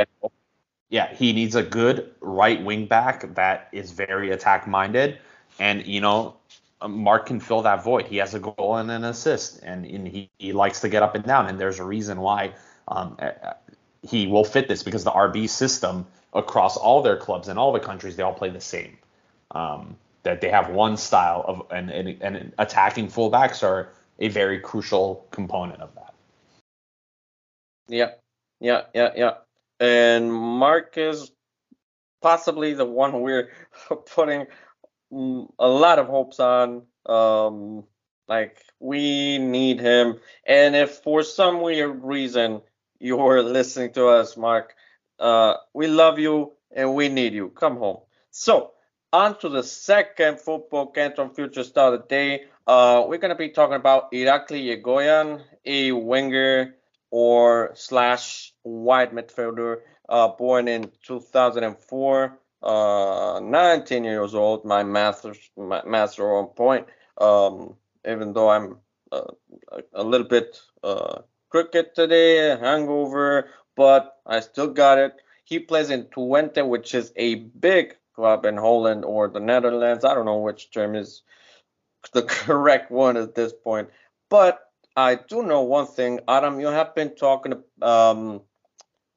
yeah 0.89 1.13
he 1.13 1.33
needs 1.33 1.55
a 1.55 1.63
good 1.63 2.11
right 2.21 2.63
wing 2.63 2.85
back 2.85 3.35
that 3.35 3.67
is 3.73 3.91
very 3.91 4.31
attack 4.31 4.65
minded. 4.67 5.17
And 5.59 5.85
you 5.85 5.99
know 5.99 6.37
Mark 6.87 7.27
can 7.27 7.39
fill 7.39 7.61
that 7.63 7.83
void. 7.83 8.07
He 8.07 8.17
has 8.17 8.33
a 8.33 8.39
goal 8.39 8.77
and 8.77 8.89
an 8.89 9.03
assist, 9.03 9.59
and, 9.63 9.85
and 9.85 10.07
he, 10.07 10.29
he 10.37 10.53
likes 10.53 10.81
to 10.81 10.89
get 10.89 11.03
up 11.03 11.15
and 11.15 11.23
down. 11.23 11.47
And 11.47 11.59
there's 11.59 11.79
a 11.79 11.83
reason 11.83 12.19
why 12.19 12.53
um, 12.87 13.17
he 14.07 14.27
will 14.27 14.43
fit 14.43 14.67
this 14.67 14.83
because 14.83 15.03
the 15.03 15.11
RB 15.11 15.49
system 15.49 16.05
across 16.33 16.77
all 16.77 17.01
their 17.01 17.17
clubs 17.17 17.47
in 17.47 17.57
all 17.57 17.71
the 17.71 17.79
countries, 17.79 18.15
they 18.15 18.23
all 18.23 18.33
play 18.33 18.49
the 18.49 18.61
same. 18.61 18.97
Um, 19.51 19.97
that 20.23 20.39
they 20.39 20.49
have 20.49 20.69
one 20.69 20.97
style 20.97 21.43
of 21.47 21.63
and, 21.71 21.89
and, 21.89 22.21
and 22.21 22.53
attacking 22.59 23.07
fullbacks 23.07 23.63
are 23.63 23.89
a 24.19 24.27
very 24.27 24.59
crucial 24.59 25.27
component 25.31 25.81
of 25.81 25.93
that. 25.95 26.13
Yeah, 27.87 28.11
yeah, 28.59 28.83
yeah, 28.93 29.09
yeah. 29.15 29.33
And 29.79 30.31
Mark 30.31 30.97
is 30.97 31.31
possibly 32.21 32.73
the 32.73 32.85
one 32.85 33.21
we're 33.21 33.49
putting 34.15 34.45
a 35.11 35.67
lot 35.67 35.99
of 35.99 36.07
hopes 36.07 36.39
on. 36.39 36.83
Um, 37.05 37.83
like 38.27 38.63
we 38.79 39.39
need 39.39 39.81
him, 39.81 40.19
and 40.45 40.75
if 40.75 40.99
for 41.03 41.23
some 41.23 41.61
weird 41.61 42.03
reason 42.03 42.61
you're 42.99 43.43
listening 43.57 43.91
to 43.93 44.07
us, 44.07 44.37
Mark, 44.37 44.73
uh, 45.19 45.55
we 45.73 45.87
love 45.87 46.17
you 46.19 46.53
and 46.71 46.95
we 46.95 47.09
need 47.09 47.33
you. 47.33 47.49
Come 47.49 47.77
home. 47.77 47.97
So 48.29 48.71
on 49.11 49.37
to 49.39 49.49
the 49.49 49.63
second 49.63 50.39
football 50.39 50.93
Kentron 50.93 51.35
Future 51.35 51.63
Star 51.63 51.93
of 51.93 52.01
the 52.01 52.07
day. 52.07 52.45
Uh, 52.65 53.03
we're 53.07 53.17
gonna 53.17 53.35
be 53.35 53.49
talking 53.49 53.75
about 53.75 54.11
Irakli 54.13 54.81
Yegoian, 54.81 55.41
a 55.65 55.91
winger 55.91 56.75
or 57.09 57.71
slash 57.73 58.53
wide 58.63 59.11
midfielder, 59.11 59.81
uh, 60.07 60.29
born 60.29 60.69
in 60.69 60.89
2004 61.03 62.39
uh, 62.63 63.39
19 63.43 64.03
years 64.03 64.35
old. 64.35 64.65
My 64.65 64.83
master's 64.83 65.39
my 65.57 65.83
master 65.85 66.35
on 66.35 66.47
point. 66.47 66.87
Um, 67.17 67.75
even 68.07 68.33
though 68.33 68.49
I'm 68.49 68.77
uh, 69.11 69.31
a, 69.93 70.03
little 70.03 70.27
bit 70.27 70.59
uh, 70.83 71.21
crooked 71.49 71.93
today, 71.95 72.57
hangover, 72.57 73.49
but 73.75 74.17
I 74.25 74.39
still 74.39 74.67
got 74.67 74.97
it. 74.97 75.13
He 75.43 75.59
plays 75.59 75.89
in 75.89 76.05
Twente, 76.05 76.67
which 76.67 76.95
is 76.95 77.11
a 77.15 77.35
big 77.35 77.95
club 78.15 78.45
in 78.45 78.57
Holland 78.57 79.05
or 79.05 79.27
the 79.27 79.39
Netherlands. 79.39 80.05
I 80.05 80.13
don't 80.13 80.25
know 80.25 80.39
which 80.39 80.71
term 80.71 80.95
is 80.95 81.21
the 82.13 82.23
correct 82.23 82.91
one 82.91 83.17
at 83.17 83.35
this 83.35 83.53
point. 83.53 83.89
But 84.29 84.61
I 84.95 85.15
do 85.15 85.43
know 85.43 85.61
one 85.61 85.87
thing, 85.87 86.19
Adam. 86.27 86.59
You 86.59 86.67
have 86.67 86.95
been 86.95 87.15
talking 87.15 87.61
um, 87.81 88.41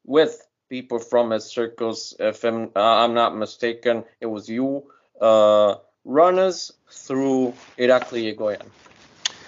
with 0.05 0.44
people 0.69 0.99
from 0.99 1.31
his 1.31 1.45
circles. 1.45 2.15
If 2.19 2.45
I'm, 2.45 2.71
uh, 2.77 2.81
I'm 2.81 3.15
not 3.15 3.37
mistaken, 3.37 4.05
it 4.21 4.27
was 4.27 4.49
you. 4.49 4.85
Uh, 5.21 5.77
runners 6.05 6.73
through 6.91 7.55
Irakli 7.79 8.35
Yegoian. 8.35 8.67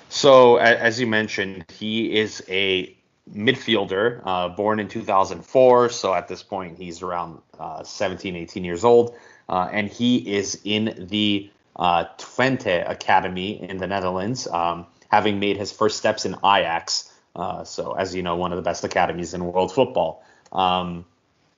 So, 0.09 0.57
as 0.57 1.01
you 1.01 1.07
mentioned, 1.07 1.65
he 1.71 2.17
is 2.17 2.43
a 2.49 2.97
midfielder 3.35 4.23
uh, 4.25 4.49
born 4.51 4.79
in 4.79 4.89
2004. 4.89 5.91
So, 5.91 6.15
at 6.15 6.29
this 6.29 6.43
point, 6.43 6.79
he's 6.79 7.03
around 7.03 7.41
uh, 7.59 7.83
17, 7.83 8.37
18 8.37 8.65
years 8.65 8.85
old. 8.85 9.15
Uh, 9.49 9.69
and 9.73 9.89
he 9.89 10.37
is 10.37 10.61
in 10.65 11.07
the 11.11 11.51
uh, 11.77 12.05
Twente 12.19 12.89
Academy 12.89 13.63
in 13.63 13.77
the 13.77 13.87
Netherlands, 13.87 14.47
um, 14.49 14.87
having 15.11 15.39
made 15.39 15.57
his 15.57 15.71
first 15.71 15.99
steps 15.99 16.25
in 16.25 16.35
Ajax. 16.39 17.13
Uh, 17.35 17.65
so, 17.65 17.93
as 17.93 18.15
you 18.15 18.23
know, 18.23 18.37
one 18.37 18.53
of 18.53 18.57
the 18.57 18.63
best 18.63 18.83
academies 18.85 19.35
in 19.35 19.45
world 19.45 19.73
football. 19.73 20.25
Um, 20.57 21.05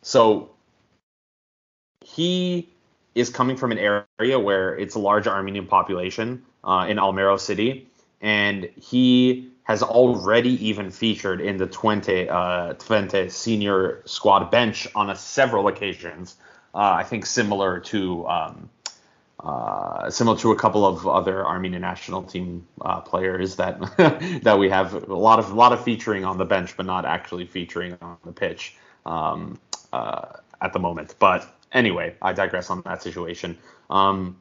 so 0.02 0.50
he 2.04 2.68
is 3.14 3.30
coming 3.30 3.56
from 3.56 3.72
an 3.72 3.78
area 3.78 4.38
where 4.38 4.76
it's 4.76 4.94
a 4.94 4.98
large 4.98 5.26
Armenian 5.26 5.66
population 5.66 6.42
uh, 6.64 6.86
in 6.88 6.98
Almere 6.98 7.38
City, 7.38 7.88
and 8.20 8.68
he 8.76 9.50
has 9.62 9.82
already 9.82 10.66
even 10.66 10.90
featured 10.90 11.40
in 11.40 11.56
the 11.58 11.66
Twente, 11.66 12.28
uh, 12.28 12.74
Twente 12.74 13.30
senior 13.30 14.02
squad 14.06 14.50
bench 14.50 14.88
on 14.94 15.14
several 15.14 15.68
occasions. 15.68 16.36
Uh, 16.74 16.78
I 16.78 17.04
think 17.04 17.26
similar 17.26 17.80
to 17.80 18.26
um, 18.26 18.70
uh, 19.40 20.10
similar 20.10 20.36
to 20.38 20.50
a 20.52 20.56
couple 20.56 20.84
of 20.84 21.06
other 21.06 21.46
Armenian 21.46 21.82
national 21.82 22.22
team 22.22 22.66
uh, 22.80 23.00
players 23.00 23.56
that 23.56 23.78
that 24.42 24.58
we 24.58 24.68
have 24.70 24.94
a 24.94 25.14
lot 25.14 25.38
of 25.38 25.52
a 25.52 25.54
lot 25.54 25.72
of 25.72 25.84
featuring 25.84 26.24
on 26.24 26.38
the 26.38 26.44
bench, 26.44 26.76
but 26.76 26.86
not 26.86 27.04
actually 27.04 27.46
featuring 27.46 27.96
on 28.00 28.16
the 28.24 28.32
pitch 28.32 28.74
um, 29.08 29.58
uh, 29.92 30.26
at 30.60 30.72
the 30.72 30.78
moment. 30.78 31.16
But 31.18 31.52
anyway, 31.72 32.14
I 32.22 32.32
digress 32.32 32.70
on 32.70 32.82
that 32.82 33.02
situation. 33.02 33.58
Um, 33.90 34.36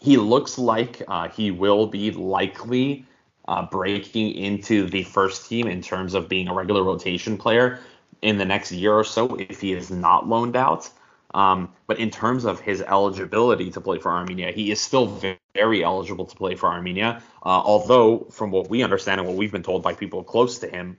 he 0.00 0.16
looks 0.16 0.58
like 0.58 1.00
uh, 1.06 1.28
he 1.28 1.50
will 1.50 1.86
be 1.86 2.10
likely 2.10 3.06
uh, 3.46 3.66
breaking 3.66 4.32
into 4.32 4.86
the 4.86 5.04
first 5.04 5.48
team 5.48 5.68
in 5.68 5.80
terms 5.80 6.14
of 6.14 6.28
being 6.28 6.48
a 6.48 6.54
regular 6.54 6.82
rotation 6.82 7.38
player 7.38 7.78
in 8.20 8.36
the 8.36 8.44
next 8.44 8.72
year 8.72 8.92
or 8.92 9.04
so 9.04 9.36
if 9.36 9.60
he 9.60 9.72
is 9.72 9.90
not 9.90 10.28
loaned 10.28 10.56
out. 10.56 10.90
Um, 11.34 11.72
but 11.86 11.98
in 11.98 12.10
terms 12.10 12.44
of 12.44 12.60
his 12.60 12.82
eligibility 12.82 13.70
to 13.70 13.80
play 13.80 13.98
for 13.98 14.10
Armenia, 14.10 14.52
he 14.52 14.70
is 14.70 14.80
still 14.80 15.06
very, 15.54 15.84
eligible 15.84 16.26
to 16.26 16.36
play 16.36 16.56
for 16.56 16.68
Armenia. 16.68 17.22
Uh, 17.42 17.48
although, 17.48 18.26
from 18.30 18.50
what 18.50 18.68
we 18.68 18.82
understand 18.82 19.20
and 19.20 19.28
what 19.28 19.36
we've 19.36 19.52
been 19.52 19.62
told 19.62 19.82
by 19.82 19.94
people 19.94 20.22
close 20.22 20.58
to 20.58 20.68
him, 20.68 20.98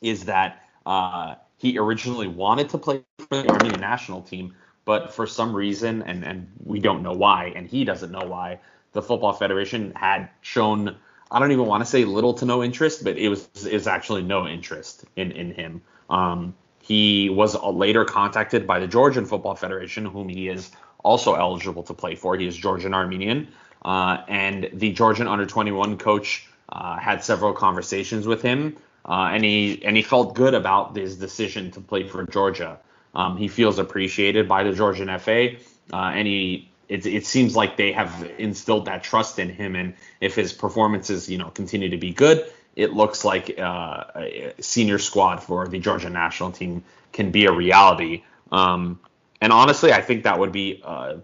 is 0.00 0.24
that 0.24 0.64
uh, 0.86 1.36
he 1.62 1.78
originally 1.78 2.26
wanted 2.26 2.68
to 2.70 2.78
play 2.78 3.02
for 3.18 3.40
the 3.40 3.48
Armenian 3.48 3.80
national 3.80 4.20
team, 4.20 4.52
but 4.84 5.14
for 5.14 5.28
some 5.28 5.54
reason, 5.54 6.02
and, 6.02 6.24
and 6.24 6.50
we 6.64 6.80
don't 6.80 7.04
know 7.04 7.12
why, 7.12 7.52
and 7.54 7.68
he 7.68 7.84
doesn't 7.84 8.10
know 8.10 8.26
why, 8.26 8.58
the 8.94 9.00
Football 9.00 9.32
Federation 9.32 9.92
had 9.94 10.28
shown 10.40 10.96
I 11.30 11.38
don't 11.38 11.52
even 11.52 11.66
want 11.66 11.82
to 11.82 11.88
say 11.88 12.04
little 12.04 12.34
to 12.34 12.44
no 12.44 12.62
interest, 12.62 13.04
but 13.04 13.16
it 13.16 13.28
was 13.28 13.48
is 13.64 13.86
actually 13.86 14.22
no 14.22 14.46
interest 14.46 15.04
in 15.14 15.30
in 15.30 15.54
him. 15.54 15.82
Um, 16.10 16.54
he 16.82 17.30
was 17.30 17.54
later 17.62 18.04
contacted 18.04 18.66
by 18.66 18.80
the 18.80 18.88
Georgian 18.88 19.24
Football 19.24 19.54
Federation, 19.54 20.04
whom 20.04 20.28
he 20.28 20.48
is 20.48 20.72
also 21.04 21.34
eligible 21.34 21.84
to 21.84 21.94
play 21.94 22.16
for. 22.16 22.36
He 22.36 22.46
is 22.46 22.56
Georgian 22.56 22.92
Armenian, 22.92 23.48
uh, 23.84 24.18
and 24.28 24.68
the 24.74 24.92
Georgian 24.92 25.28
under 25.28 25.46
21 25.46 25.96
coach 25.96 26.44
uh, 26.68 26.98
had 26.98 27.22
several 27.22 27.52
conversations 27.52 28.26
with 28.26 28.42
him, 28.42 28.76
uh, 29.04 29.30
and 29.32 29.44
he 29.44 29.84
and 29.84 29.96
he 29.96 30.02
felt 30.02 30.34
good 30.34 30.54
about 30.54 30.96
his 30.96 31.16
decision 31.16 31.70
to 31.72 31.80
play 31.80 32.04
for 32.04 32.24
Georgia. 32.24 32.78
Um, 33.14 33.36
he 33.36 33.48
feels 33.48 33.78
appreciated 33.78 34.48
by 34.48 34.62
the 34.62 34.72
Georgian 34.72 35.08
FA, 35.18 35.56
uh, 35.92 35.96
and 35.96 36.26
he 36.26 36.70
it, 36.88 37.06
it 37.06 37.26
seems 37.26 37.56
like 37.56 37.76
they 37.76 37.92
have 37.92 38.30
instilled 38.38 38.84
that 38.84 39.02
trust 39.02 39.38
in 39.38 39.48
him. 39.48 39.76
And 39.76 39.94
if 40.20 40.34
his 40.34 40.52
performances, 40.52 41.28
you 41.28 41.38
know, 41.38 41.50
continue 41.50 41.88
to 41.88 41.96
be 41.96 42.12
good, 42.12 42.44
it 42.76 42.92
looks 42.92 43.24
like 43.24 43.58
uh, 43.58 44.04
a 44.16 44.52
senior 44.60 44.98
squad 44.98 45.42
for 45.42 45.66
the 45.68 45.78
Georgia 45.78 46.10
national 46.10 46.52
team 46.52 46.84
can 47.12 47.30
be 47.30 47.46
a 47.46 47.52
reality. 47.52 48.22
Um, 48.50 49.00
and 49.40 49.52
honestly, 49.52 49.92
I 49.92 50.00
think 50.00 50.24
that 50.24 50.38
would 50.38 50.52
be 50.52 50.82
uh, 50.84 51.16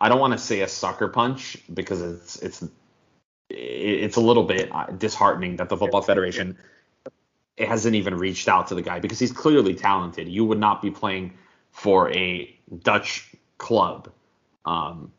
I 0.00 0.08
don't 0.08 0.20
want 0.20 0.32
to 0.32 0.38
say 0.38 0.60
a 0.60 0.68
sucker 0.68 1.08
punch 1.08 1.58
because 1.72 2.00
it's 2.00 2.36
it's 2.36 2.64
it's 3.50 4.16
a 4.16 4.20
little 4.20 4.44
bit 4.44 4.70
disheartening 4.98 5.56
that 5.56 5.68
the 5.68 5.76
football 5.76 6.02
federation 6.02 6.58
it 7.58 7.68
hasn't 7.68 7.96
even 7.96 8.16
reached 8.16 8.48
out 8.48 8.68
to 8.68 8.74
the 8.74 8.82
guy 8.82 9.00
because 9.00 9.18
he's 9.18 9.32
clearly 9.32 9.74
talented. 9.74 10.28
You 10.28 10.44
would 10.44 10.58
not 10.58 10.80
be 10.80 10.90
playing 10.90 11.34
for 11.72 12.10
a 12.12 12.56
Dutch 12.82 13.34
club, 13.58 14.10
um, 14.64 15.12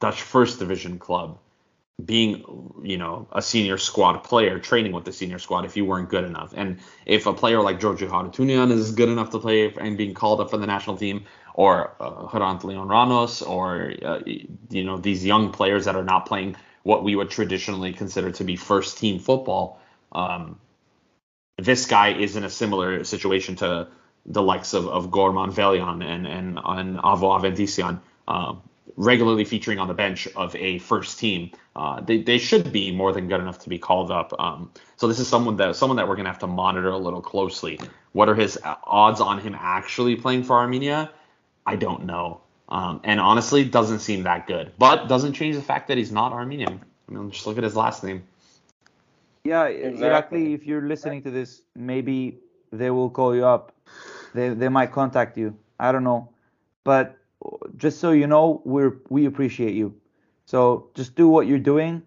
Dutch 0.00 0.22
first 0.22 0.58
division 0.58 0.98
club, 0.98 1.38
being 2.04 2.44
you 2.82 2.98
know 2.98 3.28
a 3.32 3.40
senior 3.40 3.78
squad 3.78 4.24
player 4.24 4.58
training 4.58 4.92
with 4.92 5.04
the 5.04 5.12
senior 5.12 5.38
squad 5.38 5.64
if 5.64 5.76
you 5.76 5.84
weren't 5.84 6.08
good 6.08 6.24
enough. 6.24 6.52
And 6.56 6.80
if 7.06 7.26
a 7.26 7.32
player 7.32 7.60
like 7.60 7.78
Giorgio 7.78 8.08
Harutyunyan 8.08 8.72
is 8.72 8.90
good 8.92 9.08
enough 9.08 9.30
to 9.30 9.38
play 9.38 9.72
and 9.74 9.96
being 9.96 10.14
called 10.14 10.40
up 10.40 10.50
for 10.50 10.58
the 10.58 10.66
national 10.66 10.96
team, 10.96 11.24
or 11.54 11.94
uh, 12.00 12.56
Leon 12.64 12.88
Ranos, 12.88 13.46
or 13.46 13.94
uh, 14.04 14.20
you 14.70 14.84
know 14.84 14.96
these 14.96 15.24
young 15.24 15.52
players 15.52 15.84
that 15.84 15.94
are 15.94 16.04
not 16.04 16.26
playing 16.26 16.56
what 16.82 17.04
we 17.04 17.14
would 17.14 17.30
traditionally 17.30 17.92
consider 17.92 18.32
to 18.32 18.44
be 18.44 18.56
first 18.56 18.98
team 18.98 19.20
football. 19.20 19.80
Um, 20.12 20.58
this 21.64 21.86
guy 21.86 22.12
is 22.12 22.36
in 22.36 22.44
a 22.44 22.50
similar 22.50 23.04
situation 23.04 23.56
to 23.56 23.88
the 24.26 24.42
likes 24.42 24.74
of, 24.74 24.86
of 24.88 25.10
Gorman 25.10 25.50
Velian 25.50 26.04
and 26.04 26.26
and, 26.26 26.58
and 26.64 26.98
Avo 26.98 27.40
Aventisyan, 27.40 28.00
uh, 28.28 28.54
regularly 28.96 29.44
featuring 29.44 29.78
on 29.78 29.88
the 29.88 29.94
bench 29.94 30.28
of 30.36 30.54
a 30.56 30.78
first 30.78 31.18
team. 31.18 31.50
Uh, 31.74 32.00
they, 32.00 32.22
they 32.22 32.38
should 32.38 32.72
be 32.72 32.92
more 32.92 33.12
than 33.12 33.28
good 33.28 33.40
enough 33.40 33.60
to 33.60 33.68
be 33.68 33.78
called 33.78 34.10
up. 34.10 34.32
Um, 34.38 34.70
so 34.96 35.08
this 35.08 35.18
is 35.18 35.28
someone 35.28 35.56
that 35.56 35.76
someone 35.76 35.96
that 35.96 36.08
we're 36.08 36.16
gonna 36.16 36.28
have 36.28 36.40
to 36.40 36.46
monitor 36.46 36.90
a 36.90 36.98
little 36.98 37.22
closely. 37.22 37.80
What 38.12 38.28
are 38.28 38.34
his 38.34 38.58
odds 38.64 39.20
on 39.20 39.40
him 39.40 39.56
actually 39.58 40.16
playing 40.16 40.44
for 40.44 40.56
Armenia? 40.56 41.10
I 41.66 41.76
don't 41.76 42.04
know. 42.04 42.40
Um, 42.68 43.00
and 43.04 43.20
honestly, 43.20 43.64
doesn't 43.64 44.00
seem 44.00 44.24
that 44.24 44.46
good. 44.46 44.72
But 44.78 45.08
doesn't 45.08 45.32
change 45.32 45.56
the 45.56 45.62
fact 45.62 45.88
that 45.88 45.98
he's 45.98 46.12
not 46.12 46.32
Armenian. 46.32 46.84
I 47.08 47.12
mean, 47.12 47.30
just 47.30 47.46
look 47.46 47.58
at 47.58 47.64
his 47.64 47.76
last 47.76 48.04
name. 48.04 48.24
Yeah, 49.44 49.64
exactly. 49.64 50.52
If 50.52 50.66
you're 50.66 50.86
listening 50.86 51.22
to 51.22 51.30
this, 51.30 51.62
maybe 51.74 52.38
they 52.72 52.90
will 52.90 53.10
call 53.10 53.34
you 53.34 53.46
up. 53.46 53.72
They 54.34 54.50
they 54.50 54.68
might 54.68 54.92
contact 54.92 55.36
you. 55.36 55.56
I 55.78 55.92
don't 55.92 56.04
know, 56.04 56.28
but 56.84 57.16
just 57.76 58.00
so 58.00 58.12
you 58.12 58.26
know, 58.26 58.62
we're 58.64 58.98
we 59.08 59.26
appreciate 59.26 59.74
you. 59.74 59.94
So 60.44 60.90
just 60.94 61.14
do 61.14 61.28
what 61.28 61.46
you're 61.46 61.58
doing, 61.58 62.02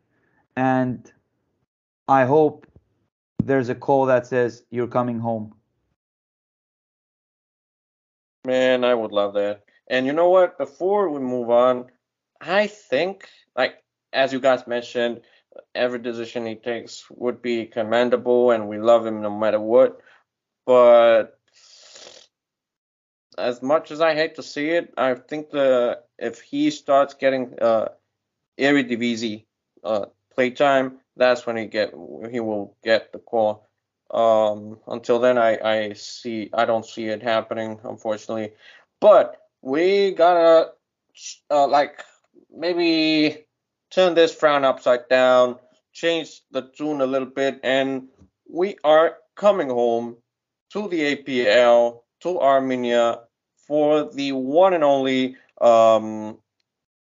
and 0.56 1.12
I 2.08 2.26
hope 2.26 2.68
there's 3.44 3.70
a 3.70 3.76
call 3.76 4.06
that 4.06 4.28
says 4.28 4.64
you're 4.70 4.88
coming 4.88 5.20
home. 5.20 5.54
Man, 8.46 8.84
I 8.84 8.94
would 8.94 9.12
love 9.12 9.34
that. 9.34 9.64
And 9.88 10.06
you 10.06 10.14
know 10.14 10.30
what? 10.30 10.58
Before 10.58 11.10
we 11.10 11.20
move 11.20 11.50
on, 11.50 11.86
I 12.42 12.68
think, 12.68 13.28
like 13.56 13.84
as 14.12 14.34
you 14.34 14.40
guys 14.40 14.68
mentioned, 14.68 15.22
every 15.76 16.00
decision 16.00 16.46
he 16.46 16.56
takes 16.56 17.06
would 17.10 17.42
be 17.42 17.66
commendable, 17.66 18.52
and 18.52 18.68
we 18.68 18.78
love 18.78 19.06
him 19.06 19.22
no 19.22 19.30
matter 19.30 19.60
what. 19.60 20.00
But 20.66 21.40
as 23.38 23.62
much 23.62 23.92
as 23.92 24.02
I 24.02 24.16
hate 24.16 24.36
to 24.36 24.44
see 24.44 24.70
it, 24.70 24.94
I 24.98 25.16
think 25.16 25.52
the 25.52 26.02
if 26.18 26.42
he 26.42 26.70
starts 26.70 27.14
getting 27.14 27.56
uh, 27.62 27.90
Eredivisie 28.58 29.46
uh, 29.84 30.06
playtime, 30.34 31.00
that's 31.18 31.46
when 31.46 31.58
he 31.58 31.66
get 31.66 31.94
he 32.32 32.40
will 32.40 32.76
get 32.84 33.12
the 33.12 33.20
call. 33.20 33.68
Um, 34.12 34.80
until 34.88 35.20
then, 35.20 35.38
I 35.38 35.58
I 35.64 35.94
see 35.94 36.50
I 36.54 36.66
don't 36.66 36.86
see 36.86 37.06
it 37.06 37.24
happening, 37.24 37.80
unfortunately. 37.84 38.54
But 39.00 39.38
we 39.62 40.12
gotta 40.12 40.72
uh, 41.50 41.68
like 41.68 42.04
maybe 42.56 43.46
turn 43.94 44.16
this 44.16 44.34
frown 44.34 44.66
upside 44.66 45.08
down, 45.08 45.58
change 45.94 46.42
the 46.52 46.64
tune 46.76 47.02
a 47.02 47.06
little 47.06 47.28
bit, 47.28 47.60
and 47.64 48.08
we 48.50 48.76
are 48.84 49.18
coming 49.36 49.70
home 49.70 50.18
to 50.72 50.88
the 50.88 51.16
APL, 51.16 52.02
to 52.22 52.40
Armenia, 52.40 53.20
for 53.68 54.12
the 54.12 54.32
one 54.32 54.74
and 54.74 54.84
only 54.84 55.36
um, 55.62 56.38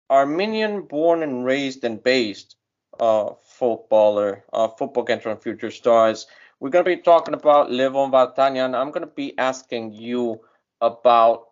Armenian 0.10 0.84
born 0.84 1.24
and 1.24 1.44
raised 1.44 1.84
and 1.84 2.02
based 2.02 2.56
uh, 3.00 3.32
footballer, 3.44 4.44
uh, 4.54 4.68
football 4.70 5.06
Kentron 5.06 5.42
Future 5.42 5.72
Stars. 5.72 6.28
We're 6.60 6.70
going 6.70 6.86
to 6.86 6.96
be 6.96 7.02
talking 7.02 7.34
about 7.34 7.70
Levon 7.70 8.12
Vardanyan. 8.12 8.76
I'm 8.76 8.92
going 8.92 9.06
to 9.06 9.14
be 9.14 9.38
asking 9.38 9.94
you 9.94 10.42
about 10.82 11.48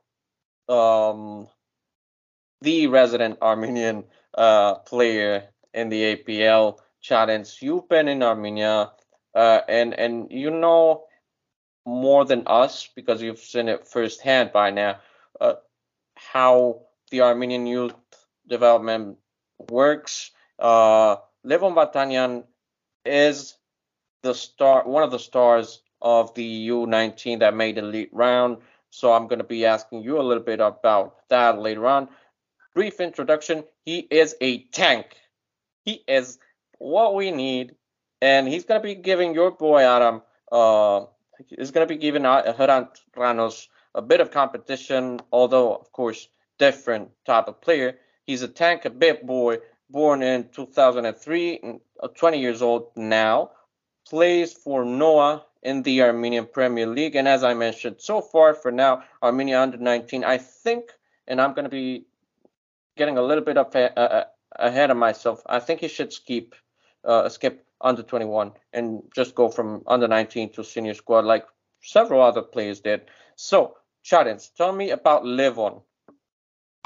um, 0.68 1.48
the 2.62 2.88
resident 2.88 3.38
Armenian 3.42 4.06
uh, 4.36 4.76
player 4.76 5.50
in 5.74 5.90
the 5.90 6.16
APL. 6.16 6.80
You've 7.62 7.88
been 7.88 8.08
in 8.08 8.24
Armenia, 8.24 8.92
uh, 9.36 9.60
and 9.68 9.94
and 9.94 10.32
you 10.32 10.50
know 10.50 11.06
more 11.86 12.26
than 12.26 12.44
us 12.48 12.90
because 12.96 13.22
you've 13.22 13.40
seen 13.40 13.70
it 13.70 13.88
firsthand 13.88 14.52
by 14.52 14.72
now. 14.72 15.00
Uh, 15.40 15.54
how 16.16 16.82
the 17.12 17.22
Armenian 17.22 17.68
youth 17.68 17.94
development 18.48 19.18
works. 19.70 20.32
Uh, 20.58 21.18
Levon 21.46 21.76
Vardanyan 21.76 22.46
is 23.06 23.56
the 24.24 24.34
star, 24.34 24.88
one 24.88 25.04
of 25.04 25.12
the 25.12 25.20
stars 25.20 25.82
of 26.02 26.34
the 26.34 26.70
U19 26.70 27.40
that 27.40 27.56
made 27.56 27.76
the 27.76 27.82
elite 27.82 28.10
round. 28.12 28.58
So 28.90 29.14
I'm 29.14 29.28
going 29.28 29.40
to 29.40 29.46
be 29.46 29.66
asking 29.66 30.04
you 30.04 30.20
a 30.20 30.24
little 30.24 30.44
bit 30.44 30.60
about 30.60 31.28
that 31.30 31.60
later 31.60 31.86
on 31.86 32.10
brief 32.76 33.00
introduction, 33.00 33.64
he 33.86 34.00
is 34.00 34.36
a 34.42 34.64
tank. 34.66 35.16
He 35.86 36.04
is 36.08 36.38
what 36.78 37.16
we 37.16 37.32
need, 37.32 37.76
and 38.22 38.48
he's 38.48 38.66
gonna 38.66 38.82
be 38.82 38.96
giving 38.96 39.34
your 39.34 39.50
boy 39.52 39.82
Adam 39.82 40.22
uh 40.52 41.06
is 41.52 41.72
gonna 41.72 41.86
be 41.86 41.98
giving 41.98 42.24
Hrant 42.24 42.90
Ranos 43.16 43.68
a 43.96 44.02
bit 44.02 44.20
of 44.20 44.30
competition, 44.30 45.22
although 45.32 45.74
of 45.74 45.92
course 45.92 46.28
different 46.60 47.10
type 47.26 47.48
of 47.48 47.62
player. 47.62 47.98
He's 48.28 48.42
a 48.42 48.48
tank, 48.48 48.86
a 48.86 48.90
big 48.90 49.26
boy, 49.26 49.60
born 49.90 50.22
in 50.22 50.50
2003, 50.50 51.80
uh, 52.02 52.08
20 52.08 52.40
years 52.40 52.62
old 52.62 52.92
now, 52.96 53.52
plays 54.08 54.54
for 54.54 54.84
Noah 54.84 55.46
in 55.64 55.82
the 55.84 56.02
Armenian 56.02 56.46
Premier 56.46 56.88
League, 56.88 57.16
and 57.16 57.28
as 57.28 57.44
I 57.44 57.54
mentioned, 57.54 57.98
so 58.00 58.22
far 58.22 58.54
for 58.54 58.72
now, 58.72 59.04
Armenia 59.24 59.62
under 59.62 59.78
19. 59.78 60.24
I 60.24 60.38
think, 60.38 60.92
and 61.28 61.42
I'm 61.42 61.54
gonna 61.54 61.70
be 61.70 62.06
getting 62.96 63.18
a 63.18 63.22
little 63.22 63.44
bit 63.44 63.58
up 63.58 63.76
ahead 63.76 64.92
of 64.92 64.98
myself. 64.98 65.42
I 65.46 65.60
think 65.60 65.82
he 65.82 65.88
should 65.88 66.14
skip 66.14 66.56
uh, 67.04 67.30
skip 67.30 67.66
under 67.82 68.02
21 68.02 68.54
and 68.74 69.04
just 69.14 69.36
go 69.36 69.50
from 69.50 69.84
under 69.86 70.08
19 70.08 70.52
to 70.54 70.64
senior 70.64 70.94
squad 70.94 71.26
like 71.26 71.46
several 71.82 72.22
other 72.22 72.42
players 72.42 72.80
did. 72.80 73.02
So, 73.36 73.76
Chadins, 74.04 74.54
tell 74.56 74.72
me 74.72 74.90
about 74.90 75.24
Levon, 75.24 75.82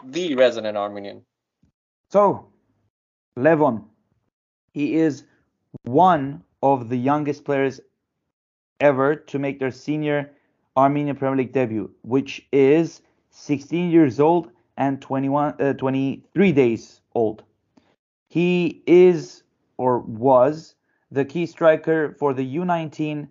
the 0.04 0.36
resident 0.36 0.78
Armenian. 0.78 1.22
So, 2.10 2.50
Levon, 3.38 3.86
he 4.74 4.96
is 4.96 5.24
one 5.84 6.44
of 6.62 6.90
the 6.90 6.98
youngest 6.98 7.46
players 7.46 7.80
ever 8.80 9.16
to 9.16 9.40
make 9.40 9.60
their 9.60 9.72
senior 9.72 10.32
Armenian 10.76 11.16
Premier 11.16 11.38
League 11.38 11.54
debut, 11.54 11.92
which 12.02 12.46
is 12.52 13.02
16 13.32 13.92
years 13.92 14.20
old 14.20 14.52
and 14.80 15.02
21, 15.02 15.62
uh, 15.62 15.74
23 15.74 16.52
days 16.54 17.02
old. 17.14 17.44
He 18.30 18.82
is 18.88 19.44
or 19.78 20.00
was 20.00 20.76
the 21.12 21.26
key 21.26 21.46
striker 21.46 22.16
for 22.18 22.34
the 22.34 22.56
U19 22.58 23.28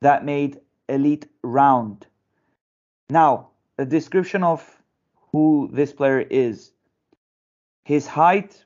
that 0.00 0.24
made 0.24 0.60
elite 0.88 1.26
round. 1.42 2.06
Now, 3.10 3.48
a 3.78 3.84
description 3.84 4.42
of 4.42 4.82
who 5.32 5.68
this 5.72 5.92
player 5.92 6.20
is. 6.20 6.72
His 7.84 8.06
height, 8.06 8.64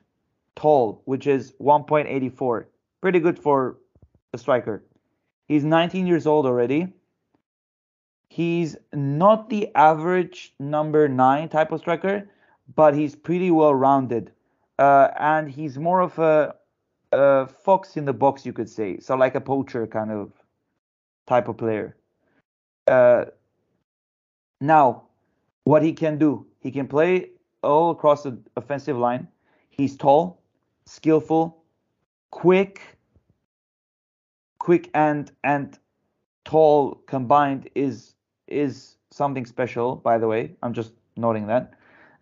tall, 0.55 1.01
which 1.05 1.27
is 1.27 1.53
1.84. 1.61 2.65
pretty 3.01 3.19
good 3.19 3.39
for 3.39 3.77
a 4.33 4.37
striker. 4.37 4.83
He's 5.47 5.63
19 5.63 6.07
years 6.07 6.27
old 6.27 6.45
already. 6.45 6.93
He's 8.33 8.77
not 8.93 9.49
the 9.49 9.67
average 9.75 10.53
number 10.57 11.09
nine 11.09 11.49
type 11.49 11.73
of 11.73 11.81
striker, 11.81 12.29
but 12.75 12.93
he's 12.93 13.13
pretty 13.13 13.51
well 13.51 13.75
rounded. 13.75 14.31
Uh, 14.79 15.09
and 15.19 15.51
he's 15.51 15.77
more 15.77 15.99
of 15.99 16.17
a, 16.17 16.55
a, 17.11 17.47
fox 17.47 17.97
in 17.97 18.05
the 18.05 18.13
box, 18.13 18.45
you 18.45 18.53
could 18.53 18.69
say. 18.69 19.01
So, 19.01 19.17
like 19.17 19.35
a 19.35 19.41
poacher 19.41 19.85
kind 19.85 20.11
of 20.11 20.31
type 21.27 21.49
of 21.49 21.57
player. 21.57 21.97
Uh, 22.87 23.25
now, 24.61 25.03
what 25.65 25.83
he 25.83 25.91
can 25.91 26.17
do, 26.17 26.45
he 26.61 26.71
can 26.71 26.87
play 26.87 27.31
all 27.63 27.91
across 27.91 28.23
the 28.23 28.37
offensive 28.55 28.97
line. 28.97 29.27
He's 29.71 29.97
tall, 29.97 30.41
skillful, 30.85 31.61
quick, 32.29 32.97
quick 34.57 34.89
and 34.93 35.29
and 35.43 35.77
tall 36.45 36.95
combined 37.07 37.69
is 37.75 38.15
is 38.51 38.97
something 39.11 39.45
special. 39.45 39.95
By 39.95 40.17
the 40.17 40.27
way, 40.27 40.55
I'm 40.63 40.73
just 40.73 40.93
noting 41.17 41.47
that. 41.47 41.73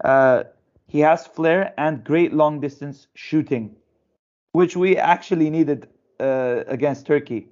Uh, 0.04 0.44
he 0.88 1.00
has 1.02 1.28
flair 1.28 1.74
and 1.78 2.04
great 2.04 2.34
long 2.34 2.60
distance 2.60 3.08
shooting, 3.14 3.76
which 4.54 4.76
we 4.76 4.98
actually 4.98 5.50
needed 5.50 5.88
uh, 6.20 6.64
against 6.68 7.06
Turkey. 7.06 7.48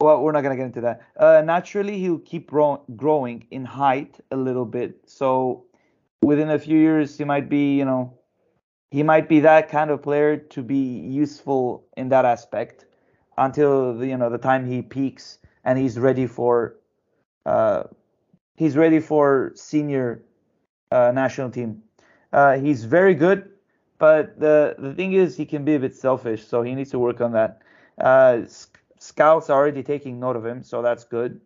Well, 0.00 0.22
we're 0.22 0.32
not 0.32 0.42
gonna 0.42 0.56
get 0.56 0.66
into 0.66 0.80
that. 0.82 1.02
Uh, 1.16 1.42
naturally, 1.44 1.98
he'll 1.98 2.18
keep 2.18 2.50
grow- 2.50 2.82
growing 2.96 3.46
in 3.50 3.64
height 3.64 4.18
a 4.30 4.36
little 4.36 4.64
bit. 4.64 5.00
So 5.06 5.64
within 6.22 6.50
a 6.50 6.58
few 6.58 6.78
years, 6.78 7.16
he 7.16 7.24
might 7.24 7.48
be, 7.48 7.76
you 7.76 7.84
know, 7.84 8.18
he 8.90 9.02
might 9.02 9.28
be 9.28 9.40
that 9.40 9.68
kind 9.68 9.90
of 9.90 10.02
player 10.02 10.36
to 10.36 10.62
be 10.62 10.76
useful 10.76 11.84
in 11.96 12.08
that 12.10 12.24
aspect 12.24 12.86
until 13.38 13.96
the, 13.96 14.06
you 14.06 14.16
know 14.16 14.30
the 14.30 14.38
time 14.38 14.66
he 14.66 14.82
peaks 14.82 15.38
and 15.64 15.78
he's 15.78 15.98
ready 15.98 16.26
for 16.26 16.76
he's 18.56 18.76
ready 18.76 19.00
for 19.00 19.52
senior 19.54 20.22
uh, 20.90 21.12
national 21.14 21.50
team. 21.50 21.82
Uh, 22.32 22.56
he's 22.58 22.84
very 22.84 23.14
good, 23.14 23.48
but 23.98 24.38
the 24.38 24.74
the 24.78 24.94
thing 24.94 25.12
is 25.12 25.36
he 25.36 25.46
can 25.46 25.64
be 25.64 25.74
a 25.74 25.80
bit 25.80 25.94
selfish, 25.94 26.46
so 26.46 26.62
he 26.62 26.74
needs 26.74 26.90
to 26.90 26.98
work 26.98 27.20
on 27.20 27.32
that. 27.32 27.62
Uh, 27.98 28.42
scouts 28.98 29.50
are 29.50 29.60
already 29.60 29.82
taking 29.82 30.18
note 30.18 30.36
of 30.36 30.44
him, 30.44 30.62
so 30.62 30.82
that's 30.82 31.04
good. 31.04 31.40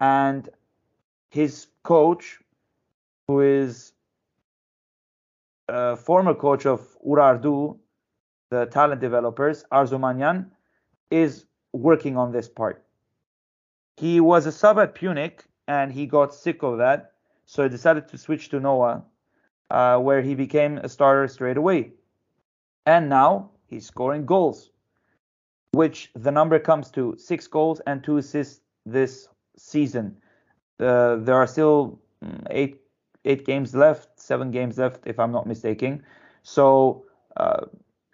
And 0.00 0.48
his 1.30 1.66
coach, 1.82 2.38
who 3.26 3.40
is 3.40 3.92
a 5.68 5.96
former 5.96 6.34
coach 6.34 6.66
of 6.66 6.80
Urartu, 7.06 7.78
the 8.50 8.66
talent 8.66 9.00
developers, 9.00 9.64
Arzu 9.72 9.98
Manyan, 9.98 10.46
is 11.10 11.44
working 11.72 12.16
on 12.16 12.32
this 12.32 12.48
part. 12.48 12.84
He 13.98 14.20
was 14.20 14.46
a 14.46 14.52
sub 14.52 14.78
at 14.78 14.94
Pyunik 14.94 15.40
and 15.66 15.92
he 15.92 16.06
got 16.06 16.32
sick 16.32 16.62
of 16.62 16.78
that, 16.78 17.12
so 17.46 17.64
he 17.64 17.68
decided 17.68 18.06
to 18.08 18.18
switch 18.18 18.48
to 18.50 18.60
Noah, 18.60 19.02
uh, 19.70 19.98
where 19.98 20.22
he 20.22 20.34
became 20.36 20.78
a 20.78 20.88
starter 20.88 21.26
straight 21.26 21.56
away. 21.56 21.92
And 22.86 23.08
now 23.08 23.50
he's 23.66 23.86
scoring 23.86 24.24
goals, 24.24 24.70
which 25.72 26.10
the 26.14 26.30
number 26.30 26.60
comes 26.60 26.90
to 26.92 27.16
six 27.18 27.48
goals 27.48 27.80
and 27.86 28.02
two 28.02 28.18
assists 28.18 28.60
this 28.86 29.28
season. 29.56 30.16
Uh, 30.78 31.16
there 31.16 31.34
are 31.34 31.46
still 31.46 31.98
mm, 32.24 32.46
eight 32.50 32.80
eight 33.24 33.44
games 33.44 33.74
left, 33.74 34.08
seven 34.18 34.52
games 34.52 34.78
left, 34.78 35.06
if 35.06 35.18
I'm 35.18 35.32
not 35.32 35.46
mistaken. 35.46 36.04
So 36.44 37.04
uh, 37.36 37.66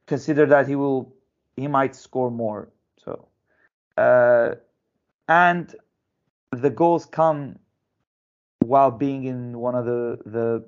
consider 0.07 0.47
that 0.47 0.67
he 0.67 0.77
will 0.77 1.13
he 1.57 1.69
might 1.69 1.95
score 1.95 2.31
more. 2.31 2.71
So, 3.05 3.29
uh, 3.99 4.55
and 5.29 5.75
the 6.53 6.71
goals 6.71 7.07
come 7.07 7.59
while 8.61 8.91
being 8.91 9.25
in 9.25 9.59
one 9.59 9.75
of 9.75 9.85
the 9.85 10.19
the 10.27 10.65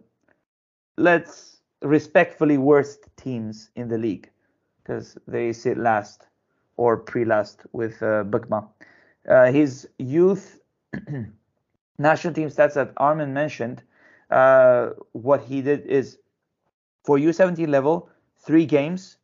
let's 0.97 1.61
respectfully 1.83 2.59
worst 2.59 3.09
teams 3.17 3.71
in 3.77 3.89
the 3.89 3.99
league 3.99 4.31
because 4.83 5.17
they 5.27 5.53
sit 5.53 5.77
last 5.77 6.27
or 6.77 6.97
pre-last 6.97 7.63
with 7.73 8.03
uh, 8.03 8.25
Bukma. 8.25 8.69
Uh, 9.29 9.51
his 9.51 9.89
youth 9.99 10.61
national 11.99 12.35
team 12.35 12.49
stats 12.49 12.75
that 12.75 12.93
Armin 12.97 13.33
mentioned, 13.33 13.83
uh, 14.31 14.91
what 15.13 15.43
he 15.43 15.63
did 15.63 15.87
is 15.87 16.19
for 17.05 17.19
U17 17.19 17.69
level, 17.69 18.09
three 18.39 18.67
games, 18.67 19.19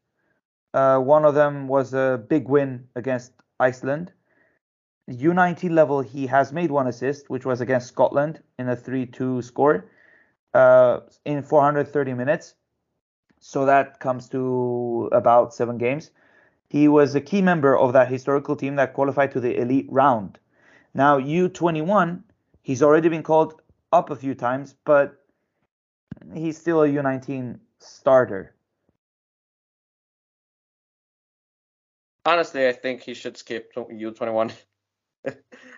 uh, 0.75 0.99
one 0.99 1.25
of 1.25 1.35
them 1.35 1.68
was 1.68 1.92
a 1.95 2.25
big 2.29 2.49
win 2.49 2.88
against 2.97 3.33
Iceland. 3.61 4.12
U19 5.11 5.71
level, 5.71 6.01
he 6.01 6.27
has 6.27 6.53
made 6.53 6.71
one 6.71 6.87
assist, 6.87 7.29
which 7.29 7.45
was 7.45 7.61
against 7.61 7.88
Scotland 7.88 8.41
in 8.59 8.69
a 8.69 8.77
3-2 8.77 9.43
score 9.43 9.87
uh, 10.55 11.01
in 11.25 11.43
430 11.43 12.15
minutes. 12.15 12.55
So 13.41 13.67
that 13.67 13.99
comes 13.99 14.29
to 14.29 15.09
about 15.12 15.55
seven 15.55 15.79
games. 15.79 16.11
He 16.69 16.88
was 16.88 17.15
a 17.15 17.21
key 17.21 17.43
member 17.43 17.77
of 17.77 17.93
that 17.93 18.09
historical 18.09 18.57
team 18.57 18.77
that 18.77 18.95
qualified 18.95 19.33
to 19.33 19.41
the 19.41 19.61
elite 19.61 19.88
round. 19.91 20.38
Now 20.95 21.19
U21, 21.19 22.23
he's 22.62 22.83
already 22.83 23.09
been 23.09 23.23
called 23.23 23.61
up 23.93 24.11
a 24.11 24.17
few 24.17 24.35
times, 24.35 24.75
but 24.85 25.25
he's 26.33 26.57
still 26.57 26.83
a 26.83 26.88
U19 26.88 27.59
starter. 27.79 28.55
honestly, 32.25 32.69
I 32.69 32.73
think 32.73 33.03
he 33.03 33.15
should 33.15 33.37
skip 33.37 33.75
U21. 33.75 34.53
uh, 35.27 35.33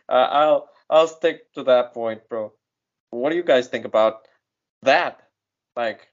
I'll 0.08 0.68
I'll 0.88 1.08
stick 1.08 1.52
to 1.54 1.64
that 1.64 1.94
point, 1.94 2.28
bro. 2.28 2.52
What 3.10 3.30
do 3.30 3.36
you 3.36 3.42
guys 3.42 3.68
think 3.68 3.84
about 3.84 4.28
that? 4.82 5.20
Like, 5.76 6.08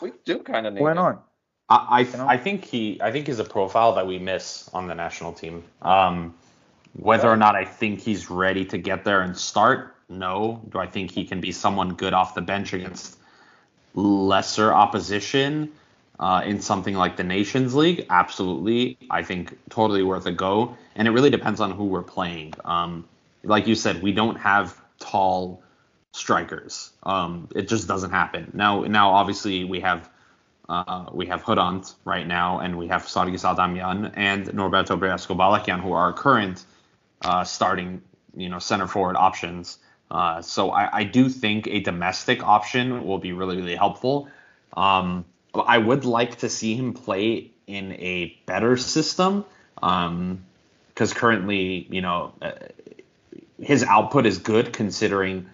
we 0.00 0.12
do 0.24 0.38
kind 0.38 0.66
of 0.66 0.74
need. 0.74 0.80
Why 0.80 0.92
it. 0.92 0.94
not? 0.94 1.26
I 1.68 2.06
I, 2.16 2.34
I 2.34 2.36
think 2.36 2.64
he 2.64 3.00
I 3.02 3.12
think 3.12 3.26
he's 3.26 3.38
a 3.38 3.44
profile 3.44 3.94
that 3.94 4.06
we 4.06 4.18
miss 4.18 4.68
on 4.72 4.86
the 4.86 4.94
national 4.94 5.32
team. 5.32 5.64
Um, 5.82 6.34
whether 6.94 7.28
or 7.28 7.36
not 7.36 7.54
I 7.54 7.64
think 7.64 8.00
he's 8.00 8.30
ready 8.30 8.64
to 8.66 8.78
get 8.78 9.04
there 9.04 9.20
and 9.20 9.36
start, 9.36 9.94
no. 10.08 10.62
Do 10.70 10.78
I 10.78 10.86
think 10.86 11.10
he 11.10 11.24
can 11.24 11.40
be 11.40 11.52
someone 11.52 11.94
good 11.94 12.14
off 12.14 12.34
the 12.34 12.40
bench 12.40 12.72
against 12.72 13.18
lesser 13.94 14.72
opposition? 14.72 15.72
Uh, 16.18 16.42
in 16.44 16.60
something 16.60 16.94
like 16.94 17.16
the 17.16 17.24
Nations 17.24 17.74
League, 17.74 18.06
absolutely, 18.10 18.98
I 19.10 19.22
think 19.22 19.58
totally 19.68 20.02
worth 20.02 20.26
a 20.26 20.32
go. 20.32 20.76
And 20.94 21.06
it 21.06 21.10
really 21.10 21.30
depends 21.30 21.60
on 21.60 21.70
who 21.72 21.84
we're 21.84 22.02
playing. 22.02 22.54
Um, 22.64 23.06
like 23.42 23.66
you 23.66 23.74
said, 23.74 24.02
we 24.02 24.12
don't 24.12 24.36
have 24.36 24.80
tall 24.98 25.62
strikers. 26.12 26.90
Um, 27.02 27.48
it 27.54 27.68
just 27.68 27.86
doesn't 27.86 28.10
happen. 28.10 28.50
Now, 28.54 28.82
now 28.82 29.12
obviously 29.12 29.64
we 29.64 29.80
have 29.80 30.08
uh, 30.68 31.06
we 31.12 31.26
have 31.26 31.44
Hrant 31.44 31.94
right 32.04 32.26
now, 32.26 32.58
and 32.58 32.76
we 32.76 32.88
have 32.88 33.02
Sargis 33.02 33.44
Adamyan 33.44 34.12
and 34.16 34.46
Norberto 34.48 34.98
Briasco 34.98 35.36
Balakian, 35.36 35.80
who 35.80 35.92
are 35.92 36.12
current 36.12 36.64
uh, 37.22 37.44
starting, 37.44 38.02
you 38.36 38.48
know, 38.48 38.58
center 38.58 38.88
forward 38.88 39.16
options. 39.16 39.78
Uh, 40.10 40.42
so 40.42 40.70
I, 40.70 40.98
I, 40.98 41.04
do 41.04 41.28
think 41.28 41.66
a 41.66 41.80
domestic 41.80 42.44
option 42.44 43.04
will 43.06 43.18
be 43.18 43.32
really, 43.32 43.56
really 43.56 43.74
helpful. 43.74 44.28
Um, 44.76 45.24
I 45.60 45.78
would 45.78 46.04
like 46.04 46.38
to 46.38 46.48
see 46.48 46.74
him 46.74 46.92
play 46.92 47.50
in 47.66 47.92
a 47.92 48.40
better 48.46 48.76
system 48.76 49.44
because 49.74 50.08
um, 50.08 50.44
currently, 51.14 51.86
you 51.90 52.00
know, 52.00 52.32
uh, 52.40 52.52
his 53.60 53.82
output 53.82 54.26
is 54.26 54.38
good 54.38 54.72
considering 54.72 55.48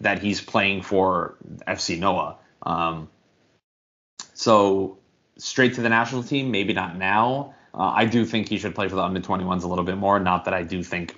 that 0.00 0.20
he's 0.20 0.40
playing 0.40 0.82
for 0.82 1.36
FC 1.66 1.98
Noah. 1.98 2.36
Um, 2.62 3.08
so 4.34 4.98
straight 5.36 5.74
to 5.74 5.82
the 5.82 5.88
national 5.88 6.22
team, 6.22 6.50
maybe 6.50 6.72
not 6.72 6.96
now. 6.96 7.54
Uh, 7.74 7.92
I 7.94 8.04
do 8.06 8.24
think 8.24 8.48
he 8.48 8.58
should 8.58 8.74
play 8.74 8.88
for 8.88 8.96
the 8.96 9.02
under 9.02 9.20
21s 9.20 9.62
a 9.62 9.66
little 9.66 9.84
bit 9.84 9.96
more. 9.96 10.18
Not 10.18 10.46
that 10.46 10.54
I 10.54 10.62
do 10.62 10.82
think 10.82 11.16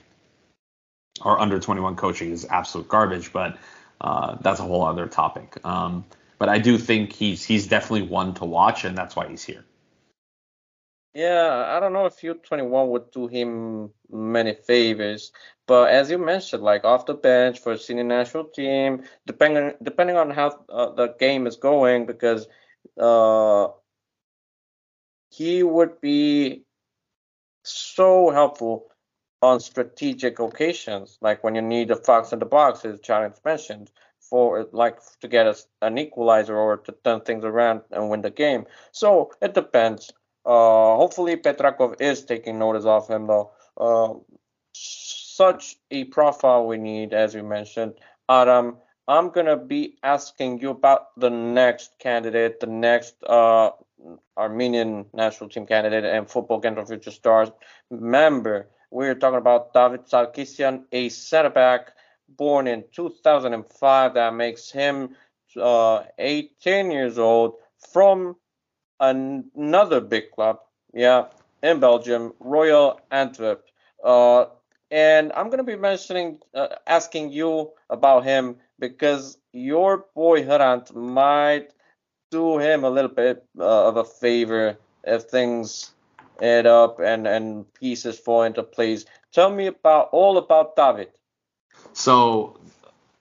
our 1.22 1.38
under 1.38 1.58
21 1.58 1.96
coaching 1.96 2.30
is 2.30 2.44
absolute 2.44 2.88
garbage, 2.88 3.32
but 3.32 3.58
uh, 4.00 4.36
that's 4.40 4.60
a 4.60 4.64
whole 4.64 4.84
other 4.84 5.06
topic. 5.06 5.56
Um, 5.64 6.04
but 6.42 6.48
I 6.48 6.58
do 6.58 6.76
think 6.76 7.12
he's 7.12 7.44
he's 7.44 7.68
definitely 7.68 8.08
one 8.08 8.34
to 8.34 8.44
watch, 8.44 8.84
and 8.84 8.98
that's 8.98 9.14
why 9.14 9.28
he's 9.28 9.44
here. 9.44 9.64
Yeah, 11.14 11.66
I 11.68 11.78
don't 11.78 11.92
know 11.92 12.06
if 12.06 12.20
U21 12.20 12.88
would 12.88 13.12
do 13.12 13.28
him 13.28 13.90
many 14.10 14.54
favors, 14.54 15.30
but 15.68 15.90
as 15.90 16.10
you 16.10 16.18
mentioned, 16.18 16.64
like 16.64 16.82
off 16.82 17.06
the 17.06 17.14
bench 17.14 17.60
for 17.60 17.70
a 17.74 17.78
senior 17.78 18.02
national 18.02 18.46
team, 18.46 19.04
depending 19.24 19.74
depending 19.84 20.16
on 20.16 20.30
how 20.32 20.64
uh, 20.68 20.90
the 20.90 21.14
game 21.20 21.46
is 21.46 21.54
going, 21.54 22.06
because 22.06 22.48
uh, 22.98 23.68
he 25.30 25.62
would 25.62 26.00
be 26.00 26.64
so 27.62 28.30
helpful 28.30 28.88
on 29.40 29.60
strategic 29.60 30.40
occasions, 30.40 31.18
like 31.20 31.44
when 31.44 31.54
you 31.54 31.62
need 31.62 31.92
a 31.92 31.96
fox 31.96 32.32
in 32.32 32.40
the 32.40 32.46
box, 32.46 32.84
as 32.84 32.98
Challenge 32.98 33.36
mentioned, 33.44 33.92
for 34.32 34.66
like 34.72 34.96
to 35.20 35.28
get 35.28 35.46
us 35.46 35.66
an 35.82 35.98
equalizer 35.98 36.56
or 36.56 36.78
to 36.78 36.92
turn 37.04 37.20
things 37.20 37.44
around 37.44 37.82
and 37.90 38.08
win 38.08 38.22
the 38.22 38.30
game. 38.30 38.64
So 38.90 39.30
it 39.42 39.52
depends. 39.52 40.10
Uh, 40.46 40.96
hopefully 40.96 41.36
Petrakov 41.36 42.00
is 42.00 42.24
taking 42.24 42.58
notice 42.58 42.86
of 42.86 43.06
him 43.06 43.26
though. 43.26 43.50
Uh, 43.76 44.14
such 44.72 45.76
a 45.90 46.04
profile 46.04 46.66
we 46.66 46.78
need, 46.78 47.12
as 47.12 47.34
you 47.34 47.42
mentioned, 47.42 47.92
Adam. 48.26 48.78
I'm 49.06 49.28
gonna 49.28 49.58
be 49.58 49.98
asking 50.02 50.60
you 50.60 50.70
about 50.70 51.08
the 51.20 51.28
next 51.28 51.98
candidate, 51.98 52.60
the 52.60 52.68
next 52.68 53.22
uh, 53.24 53.72
Armenian 54.38 55.04
national 55.12 55.50
team 55.50 55.66
candidate 55.66 56.06
and 56.06 56.30
football 56.30 56.62
Kentron 56.62 56.88
Future 56.88 57.10
Stars 57.10 57.50
member. 57.90 58.70
We're 58.90 59.14
talking 59.14 59.44
about 59.44 59.74
David 59.74 60.06
Sargsyan, 60.06 60.84
a 60.90 61.10
center 61.10 61.50
back 61.50 61.92
born 62.36 62.66
in 62.66 62.84
2005. 62.92 64.14
That 64.14 64.34
makes 64.34 64.70
him 64.70 65.16
uh, 65.60 66.04
18 66.18 66.90
years 66.90 67.18
old 67.18 67.54
from 67.92 68.36
another 69.00 70.00
big 70.00 70.30
club, 70.30 70.60
yeah, 70.94 71.26
in 71.62 71.80
Belgium, 71.80 72.32
Royal 72.40 73.00
Antwerp. 73.10 73.64
Uh, 74.02 74.46
and 74.90 75.32
I'm 75.32 75.50
gonna 75.50 75.64
be 75.64 75.76
mentioning, 75.76 76.38
uh, 76.54 76.68
asking 76.86 77.32
you 77.32 77.72
about 77.90 78.24
him 78.24 78.56
because 78.78 79.38
your 79.52 80.06
boy 80.14 80.42
Hrant 80.44 80.94
might 80.94 81.72
do 82.30 82.58
him 82.58 82.84
a 82.84 82.90
little 82.90 83.10
bit 83.10 83.44
uh, 83.58 83.88
of 83.88 83.96
a 83.96 84.04
favor 84.04 84.76
if 85.04 85.24
things 85.24 85.92
add 86.42 86.66
up 86.66 86.98
and 87.00 87.26
and 87.26 87.72
pieces 87.74 88.18
fall 88.18 88.42
into 88.42 88.62
place. 88.62 89.04
Tell 89.32 89.50
me 89.50 89.66
about 89.66 90.08
all 90.12 90.38
about 90.38 90.76
David. 90.76 91.08
So, 91.92 92.58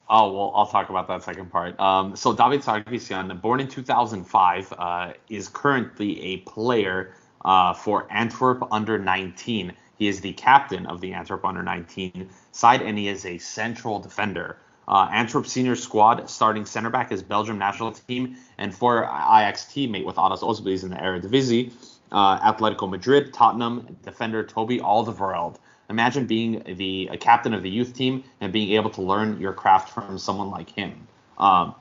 oh 0.10 0.34
well, 0.34 0.52
I'll 0.56 0.68
talk 0.68 0.90
about 0.90 1.08
that 1.08 1.24
second 1.24 1.52
part. 1.52 1.80
Um, 1.80 2.16
so 2.16 2.34
David 2.34 2.62
Sargsyan, 2.62 3.42
born 3.42 3.60
in 3.60 3.68
2005, 3.68 4.74
uh, 4.78 5.14
is 5.30 5.50
currently 5.50 6.22
a 6.22 6.38
player 6.38 7.14
uh, 7.44 7.74
for 7.74 8.08
Antwerp 8.12 8.68
under 8.72 8.98
19. 8.98 9.74
He 9.98 10.08
is 10.08 10.22
the 10.22 10.34
captain 10.34 10.86
of 10.88 11.02
the 11.02 11.14
Antwerp 11.14 11.46
under 11.46 11.62
19 11.62 12.30
side, 12.52 12.82
and 12.82 12.98
he 12.98 13.08
is 13.08 13.26
a 13.26 13.38
central 13.38 14.00
defender. 14.00 14.58
Uh, 14.88 15.08
Antwerp 15.12 15.46
senior 15.46 15.76
squad 15.76 16.30
starting 16.30 16.66
center 16.66 16.90
back 16.90 17.12
is 17.12 17.22
Belgium 17.22 17.58
national 17.58 17.92
team, 17.92 18.36
and 18.58 18.74
for 18.74 19.04
Ajax 19.04 19.66
teammate 19.66 20.06
with 20.06 20.18
Aras 20.18 20.42
Özbiliz 20.42 20.84
in 20.84 20.90
the 20.90 20.96
Eredivisie, 20.96 21.72
uh, 22.12 22.52
Atletico 22.52 22.90
Madrid, 22.90 23.34
Tottenham 23.34 23.98
defender 24.04 24.44
Toby 24.44 24.80
Alderweireld. 24.80 25.58
Imagine 25.92 26.26
being 26.26 26.64
the 26.66 27.10
captain 27.20 27.54
of 27.54 27.64
the 27.64 27.70
youth 27.70 27.94
team 27.94 28.24
and 28.40 28.54
being 28.54 28.72
able 28.78 28.90
to 28.92 29.02
learn 29.02 29.42
your 29.42 29.52
craft 29.52 29.90
from 29.94 30.18
someone 30.18 30.50
like 30.50 30.70
him. 30.70 31.06
Um, 31.38 31.76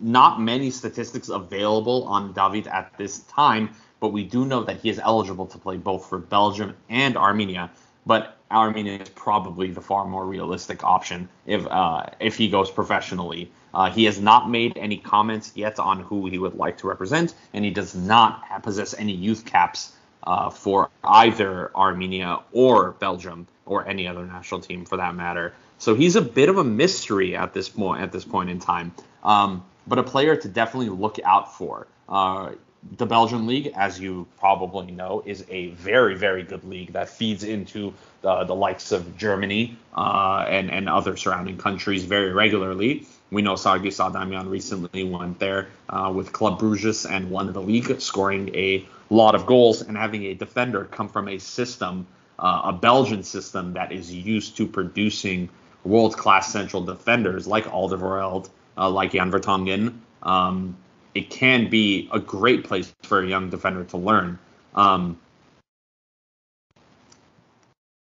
not 0.00 0.40
many 0.40 0.70
statistics 0.70 1.28
available 1.28 2.04
on 2.04 2.32
David 2.32 2.66
at 2.68 2.96
this 2.96 3.18
time, 3.24 3.68
but 4.00 4.08
we 4.08 4.24
do 4.24 4.46
know 4.46 4.64
that 4.64 4.80
he 4.80 4.88
is 4.88 4.98
eligible 4.98 5.46
to 5.48 5.58
play 5.58 5.76
both 5.76 6.08
for 6.08 6.18
Belgium 6.18 6.74
and 6.88 7.18
Armenia. 7.18 7.70
But 8.06 8.38
Armenia 8.50 8.98
is 9.02 9.10
probably 9.10 9.70
the 9.70 9.82
far 9.82 10.06
more 10.06 10.26
realistic 10.26 10.82
option 10.82 11.28
if 11.44 11.66
uh, 11.66 12.06
if 12.18 12.34
he 12.34 12.48
goes 12.48 12.70
professionally. 12.70 13.52
Uh, 13.74 13.90
he 13.90 14.04
has 14.04 14.18
not 14.18 14.48
made 14.48 14.72
any 14.78 14.96
comments 14.96 15.52
yet 15.54 15.78
on 15.78 16.00
who 16.00 16.26
he 16.26 16.38
would 16.38 16.54
like 16.54 16.78
to 16.78 16.88
represent, 16.88 17.34
and 17.52 17.62
he 17.62 17.70
does 17.70 17.94
not 17.94 18.62
possess 18.62 18.94
any 18.94 19.12
youth 19.12 19.44
caps 19.44 19.92
uh, 20.24 20.50
for 20.50 20.90
either 21.04 21.74
Armenia 21.74 22.40
or 22.52 22.92
Belgium 22.92 23.46
or 23.66 23.86
any 23.86 24.06
other 24.06 24.26
national 24.26 24.60
team 24.60 24.84
for 24.84 24.96
that 24.96 25.14
matter. 25.14 25.54
So 25.78 25.94
he's 25.94 26.16
a 26.16 26.20
bit 26.22 26.48
of 26.48 26.58
a 26.58 26.64
mystery 26.64 27.36
at 27.36 27.54
this 27.54 27.68
point 27.68 28.02
at 28.02 28.12
this 28.12 28.24
point 28.24 28.50
in 28.50 28.58
time, 28.58 28.92
um, 29.24 29.64
but 29.86 29.98
a 29.98 30.02
player 30.02 30.36
to 30.36 30.48
definitely 30.48 30.90
look 30.90 31.18
out 31.24 31.56
for. 31.56 31.86
Uh, 32.08 32.52
the 32.96 33.06
Belgian 33.06 33.46
league, 33.46 33.72
as 33.76 34.00
you 34.00 34.26
probably 34.38 34.90
know, 34.90 35.22
is 35.26 35.44
a 35.50 35.68
very, 35.70 36.14
very 36.14 36.42
good 36.42 36.64
league 36.64 36.92
that 36.94 37.08
feeds 37.08 37.44
into 37.44 37.92
the, 38.22 38.44
the 38.44 38.54
likes 38.54 38.92
of 38.92 39.16
Germany 39.16 39.76
uh, 39.94 40.46
and, 40.48 40.70
and 40.70 40.88
other 40.88 41.16
surrounding 41.16 41.58
countries 41.58 42.04
very 42.04 42.32
regularly. 42.32 43.06
We 43.30 43.42
know 43.42 43.54
Sargis 43.54 43.98
Adamyan 44.00 44.50
recently 44.50 45.04
went 45.04 45.38
there 45.38 45.68
uh, 45.88 46.10
with 46.14 46.32
Club 46.32 46.58
Bruges 46.58 47.06
and 47.06 47.30
won 47.30 47.52
the 47.52 47.60
league, 47.60 48.00
scoring 48.00 48.54
a 48.54 48.86
lot 49.14 49.34
of 49.34 49.46
goals 49.46 49.82
and 49.82 49.96
having 49.96 50.24
a 50.24 50.34
defender 50.34 50.84
come 50.84 51.08
from 51.08 51.28
a 51.28 51.38
system, 51.38 52.06
uh, 52.38 52.62
a 52.64 52.72
Belgian 52.72 53.22
system 53.22 53.74
that 53.74 53.92
is 53.92 54.12
used 54.12 54.56
to 54.56 54.66
producing 54.66 55.48
world-class 55.84 56.52
central 56.52 56.82
defenders 56.84 57.46
like 57.46 57.64
Alderweireld, 57.64 58.48
uh, 58.76 58.88
like 58.88 59.12
Jan 59.12 59.30
Vertonghen. 59.30 59.98
Um, 60.22 60.76
it 61.14 61.30
can 61.30 61.68
be 61.68 62.08
a 62.12 62.20
great 62.20 62.64
place 62.64 62.92
for 63.02 63.22
a 63.22 63.26
young 63.26 63.50
defender 63.50 63.84
to 63.84 63.96
learn. 63.96 64.38
Um, 64.74 65.18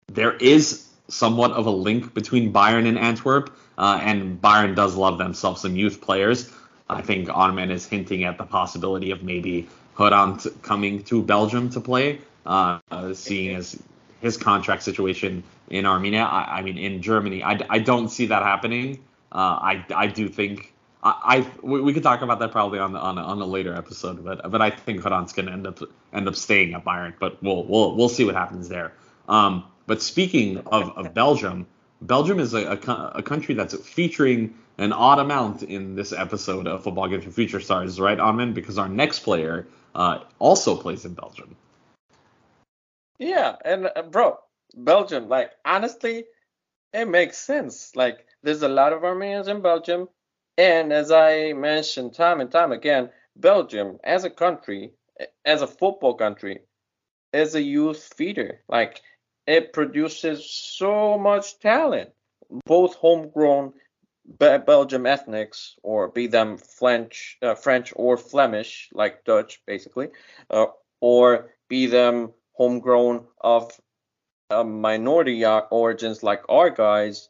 there 0.08 0.34
is 0.34 0.86
somewhat 1.08 1.52
of 1.52 1.66
a 1.66 1.70
link 1.70 2.12
between 2.14 2.52
Bayern 2.52 2.86
and 2.86 2.98
Antwerp, 2.98 3.56
uh, 3.76 4.00
and 4.02 4.40
Bayern 4.40 4.74
does 4.74 4.96
love 4.96 5.18
themselves 5.18 5.62
some 5.62 5.76
youth 5.76 6.00
players. 6.00 6.50
I 6.90 7.02
think 7.02 7.28
Armin 7.28 7.70
is 7.70 7.86
hinting 7.86 8.24
at 8.24 8.38
the 8.38 8.44
possibility 8.44 9.10
of 9.10 9.22
maybe 9.22 9.68
Hrant 9.98 10.62
coming 10.62 11.02
to 11.04 11.22
Belgium 11.22 11.70
to 11.70 11.80
play, 11.80 12.20
uh, 12.46 12.78
seeing 13.14 13.56
as 13.56 13.80
his 14.20 14.36
contract 14.36 14.82
situation 14.82 15.42
in 15.70 15.86
Armenia. 15.86 16.22
I, 16.22 16.58
I 16.58 16.62
mean, 16.62 16.78
in 16.78 17.02
Germany, 17.02 17.42
I, 17.42 17.60
I 17.68 17.78
don't 17.78 18.08
see 18.08 18.26
that 18.26 18.42
happening. 18.42 19.00
Uh, 19.30 19.58
I, 19.60 19.84
I 19.94 20.06
do 20.06 20.28
think 20.28 20.72
I, 21.02 21.14
I 21.22 21.50
we, 21.62 21.80
we, 21.80 21.92
could 21.92 22.02
talk 22.02 22.22
about 22.22 22.38
that 22.40 22.52
probably 22.52 22.78
on 22.78 22.92
the, 22.92 22.98
on 22.98 23.18
a, 23.18 23.22
on 23.22 23.40
a 23.40 23.46
later 23.46 23.74
episode, 23.74 24.24
but 24.24 24.50
but 24.50 24.62
I 24.62 24.70
think 24.70 25.02
Hrant's 25.02 25.32
gonna 25.32 25.52
end 25.52 25.66
up 25.66 25.80
end 26.12 26.28
up 26.28 26.36
staying 26.36 26.74
at 26.74 26.84
Bayern, 26.84 27.14
but 27.18 27.42
we'll 27.42 27.64
we'll 27.64 27.94
we'll 27.94 28.08
see 28.08 28.24
what 28.24 28.34
happens 28.34 28.68
there. 28.68 28.92
Um, 29.28 29.64
but 29.86 30.02
speaking 30.02 30.58
of, 30.58 30.96
of 30.96 31.14
Belgium, 31.14 31.66
Belgium 32.00 32.40
is 32.40 32.54
a, 32.54 32.64
a, 32.66 33.12
a, 33.16 33.22
country 33.22 33.54
that's 33.54 33.74
featuring 33.86 34.54
an 34.78 34.92
odd 34.92 35.18
amount 35.18 35.62
in 35.62 35.96
this 35.96 36.12
episode 36.12 36.66
of 36.66 36.84
Football 36.84 37.08
Kentron 37.08 37.32
Future 37.32 37.60
Stars, 37.60 38.00
right, 38.00 38.18
Armin? 38.18 38.54
Because 38.54 38.78
our 38.78 38.88
next 38.88 39.20
player 39.20 39.66
uh, 39.98 40.20
also 40.38 40.76
plays 40.76 41.04
in 41.04 41.12
Belgium. 41.12 41.56
Yeah, 43.18 43.56
and 43.64 43.90
uh, 43.94 44.02
bro, 44.02 44.38
Belgium, 44.74 45.28
like 45.28 45.50
honestly, 45.64 46.24
it 46.92 47.06
makes 47.06 47.36
sense. 47.36 47.94
Like 47.96 48.24
there's 48.42 48.62
a 48.62 48.68
lot 48.68 48.92
of 48.92 49.04
Armenians 49.04 49.48
in 49.48 49.60
Belgium 49.60 50.08
and 50.56 50.92
as 50.92 51.10
I 51.10 51.52
mentioned 51.52 52.14
time 52.14 52.40
and 52.40 52.50
time 52.50 52.72
again, 52.72 53.10
Belgium 53.36 53.98
as 54.04 54.24
a 54.24 54.30
country, 54.30 54.92
as 55.44 55.62
a 55.62 55.66
football 55.66 56.14
country, 56.14 56.60
is 57.32 57.54
a 57.54 57.62
youth 57.62 58.12
feeder. 58.16 58.60
Like 58.68 59.02
it 59.46 59.72
produces 59.72 60.48
so 60.48 61.18
much 61.18 61.58
talent, 61.58 62.10
both 62.66 62.94
homegrown 62.94 63.72
Belgium 64.38 65.06
ethnics, 65.06 65.76
or 65.82 66.08
be 66.08 66.26
them 66.26 66.58
French, 66.58 67.38
uh, 67.42 67.54
French 67.54 67.92
or 67.96 68.16
Flemish, 68.16 68.90
like 68.92 69.24
Dutch, 69.24 69.62
basically, 69.66 70.08
uh, 70.50 70.66
or 71.00 71.54
be 71.68 71.86
them 71.86 72.32
homegrown 72.52 73.24
of 73.40 73.72
uh, 74.50 74.64
minority 74.64 75.44
origins, 75.44 76.22
like 76.22 76.42
our 76.48 76.70
guys, 76.70 77.28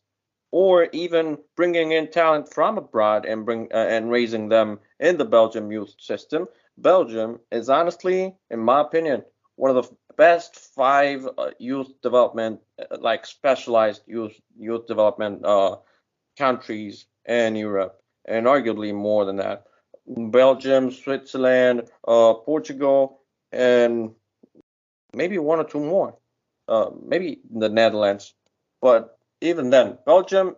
or 0.51 0.89
even 0.93 1.39
bringing 1.57 1.93
in 1.93 2.11
talent 2.11 2.53
from 2.53 2.79
abroad 2.79 3.27
and 3.27 3.45
bring 3.45 3.69
uh, 3.73 3.77
and 3.77 4.11
raising 4.11 4.49
them 4.49 4.81
in 4.99 5.19
the 5.19 5.25
Belgium 5.25 5.71
youth 5.71 5.95
system. 5.99 6.47
Belgium 6.79 7.41
is 7.53 7.69
honestly, 7.69 8.35
in 8.51 8.61
my 8.61 8.81
opinion, 8.81 9.23
one 9.57 9.77
of 9.77 9.85
the 9.85 9.97
best 10.17 10.57
five 10.57 11.29
uh, 11.39 11.51
youth 11.59 11.93
development, 12.03 12.61
uh, 12.79 12.97
like 13.01 13.27
specialized 13.27 14.03
youth 14.07 14.41
youth 14.59 14.87
development 14.87 15.45
countries 16.39 17.07
in 17.27 17.57
Europe, 17.57 18.01
and 18.25 18.47
arguably 18.47 18.95
more 18.95 19.25
than 19.25 19.37
that. 19.37 19.65
Belgium, 20.07 20.91
Switzerland, 20.91 21.91
uh, 22.07 22.35
Portugal, 22.35 23.21
and 23.53 24.13
maybe 25.13 25.39
one 25.39 25.59
or 25.59 25.65
two 25.65 25.81
more. 25.81 26.17
Uh, 26.69 26.91
maybe 27.03 27.41
the 27.51 27.69
Netherlands, 27.69 28.35
but 28.83 29.19
even 29.41 29.71
then, 29.71 29.99
Belgium 30.05 30.55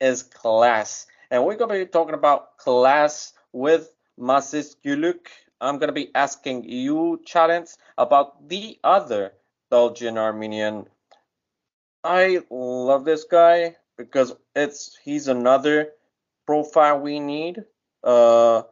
is 0.00 0.22
class. 0.22 1.06
And 1.30 1.44
we're 1.44 1.56
going 1.56 1.70
to 1.70 1.84
be 1.84 1.90
talking 1.90 2.14
about 2.14 2.58
class 2.58 3.32
with 3.52 3.92
Massis 4.18 4.74
Guluk. 4.84 5.28
I'm 5.60 5.78
going 5.78 5.88
to 5.88 5.92
be 5.92 6.10
asking 6.14 6.64
you, 6.68 7.20
challenge 7.24 7.68
about 7.96 8.48
the 8.48 8.78
other 8.82 9.32
Belgian 9.70 10.18
Armenian. 10.18 10.86
I 12.04 12.40
love 12.50 13.04
this 13.04 13.24
guy 13.24 13.76
because 13.96 14.34
it's 14.54 14.96
he's 15.02 15.28
another 15.28 15.90
profile 16.46 17.00
we 17.00 17.20
need. 17.20 17.64
Uh, 18.04 18.62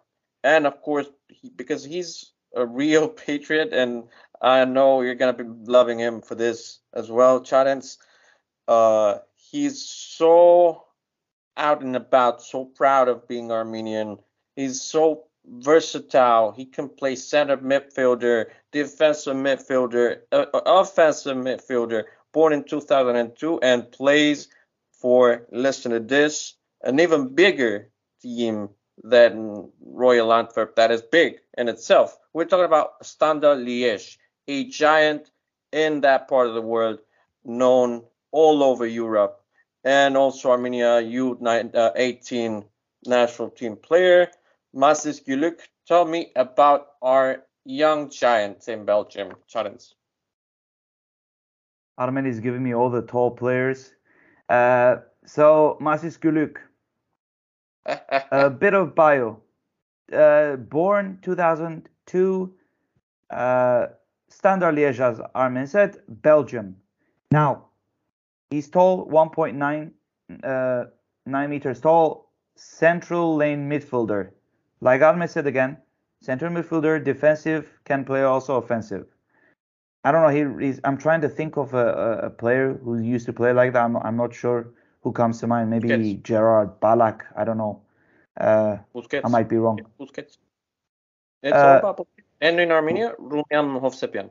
and 0.43 0.67
of 0.67 0.81
course, 0.83 1.07
he, 1.29 1.51
because 1.51 1.85
he's 1.85 2.33
a 2.55 2.65
real 2.83 3.09
patriot, 3.09 3.73
and 3.73 4.05
I 4.41 4.65
know 4.65 5.01
you're 5.03 5.15
gonna 5.15 5.33
be 5.33 5.45
loving 5.45 5.99
him 5.99 6.21
for 6.21 6.35
this 6.35 6.81
as 6.93 7.11
well, 7.11 7.41
Chadens. 7.41 7.99
Uh, 8.67 9.19
he's 9.35 9.83
so 9.83 10.85
out 11.57 11.83
and 11.83 11.97
about, 11.97 12.43
so 12.43 12.65
proud 12.65 13.09
of 13.09 13.29
being 13.29 13.53
Armenian. 13.53 14.19
He's 14.57 14.83
so 14.83 15.25
versatile. 15.47 16.53
He 16.53 16.67
can 16.67 16.89
play 16.89 17.17
center 17.17 17.57
midfielder, 17.57 18.47
defensive 18.73 19.37
midfielder, 19.37 20.21
uh, 20.33 20.47
offensive 20.55 21.37
midfielder. 21.37 22.05
Born 22.33 22.53
in 22.53 22.65
2002 22.65 23.61
and 23.61 23.91
plays 23.93 24.49
for 25.05 25.47
listen 25.53 25.93
to 25.93 26.01
this 26.01 26.55
an 26.83 26.99
even 26.99 27.35
bigger 27.35 27.91
team 28.23 28.71
than 29.03 29.71
Royal 29.85 30.33
Antwerp 30.33 30.77
that 30.77 30.91
is 30.91 31.03
big 31.03 31.41
in 31.59 31.69
itself. 31.69 32.17
We're 32.33 32.47
talking 32.47 32.65
about 32.65 33.05
Standard 33.05 33.59
Liège, 33.59 34.17
a 34.49 34.65
giant 34.71 35.31
in 35.73 36.01
that 36.01 36.27
part 36.27 36.47
of 36.49 36.55
the 36.55 36.63
world, 36.63 37.01
known 37.45 38.05
all 38.33 38.63
over 38.63 38.87
Europe, 38.87 39.43
and 39.85 40.17
also 40.17 40.51
Armenia 40.51 41.03
U18 41.03 42.59
uh, 42.59 42.65
national 43.05 43.51
team 43.51 43.77
player. 43.77 44.31
Massis 44.75 45.21
Guluk, 45.23 45.61
tell 45.87 46.07
me 46.07 46.33
about 46.35 46.87
our 47.03 47.45
young 47.67 48.09
giants 48.09 48.69
in 48.69 48.87
Belgium, 48.87 49.35
Charles. 49.49 49.95
Armen 51.99 52.25
is 52.25 52.41
giving 52.41 52.63
me 52.63 52.75
all 52.75 52.89
the 52.89 53.03
tall 53.03 53.31
players. 53.31 53.94
Uh, 54.49 54.97
so, 55.25 55.79
Massis 55.81 56.19
Guluk, 56.19 56.59
a 57.87 58.51
bit 58.63 58.75
of 58.75 58.95
bio. 58.95 59.41
Uh, 60.13 60.57
born 60.57 61.19
2002, 61.23 62.55
uh, 63.31 63.87
Standard 64.29 64.75
Liège, 64.75 65.01
as 65.01 65.21
Armen 65.35 65.67
said, 65.67 65.97
Belgium. 66.09 66.77
Now, 67.31 67.67
he's 68.51 68.69
tall, 68.69 69.09
1.9 69.09 69.91
uh, 70.43 70.85
9 71.27 71.51
meters 71.51 71.81
tall, 71.81 72.31
central 72.57 73.37
lane 73.37 73.69
midfielder. 73.69 74.31
Like 74.81 75.03
Armen 75.03 75.29
said 75.29 75.47
again, 75.47 75.79
central 76.21 76.53
midfielder, 76.53 77.03
defensive, 77.03 77.81
can 77.85 78.05
play 78.05 78.23
also 78.23 78.57
offensive. 78.57 79.07
I 80.05 80.13
don't 80.13 80.23
know. 80.23 80.61
He, 80.61 80.79
I'm 80.85 80.99
trying 80.99 81.23
to 81.23 81.29
think 81.29 81.57
of 81.57 81.73
a, 81.73 82.21
a, 82.25 82.31
player 82.31 82.75
who 82.75 83.01
used 83.01 83.25
to 83.27 83.33
play 83.33 83.53
like 83.53 83.73
that. 83.73 83.85
I'm, 83.85 83.97
I'm 83.97 84.17
not 84.17 84.35
sure 84.35 84.69
who 85.03 85.13
comes 85.13 85.41
to 85.41 85.47
mind. 85.47 85.71
Maybe 85.71 85.89
Busquets. 85.89 86.23
Gerard 86.23 86.79
Balak. 86.81 87.25
I 87.37 87.45
don't 87.45 87.57
know. 87.57 87.81
Uh, 88.39 88.77
I 89.25 89.29
might 89.29 89.49
be 89.49 89.57
wrong. 89.57 89.81
Busquets. 89.99 90.37
It's 91.43 91.57
uh, 91.57 91.81
all 91.83 91.91
about 91.91 92.09
And 92.41 92.61
in 92.61 92.71
Armenia, 92.71 93.15
Rumyan 93.19 93.81
Hovsepyan. 93.81 94.31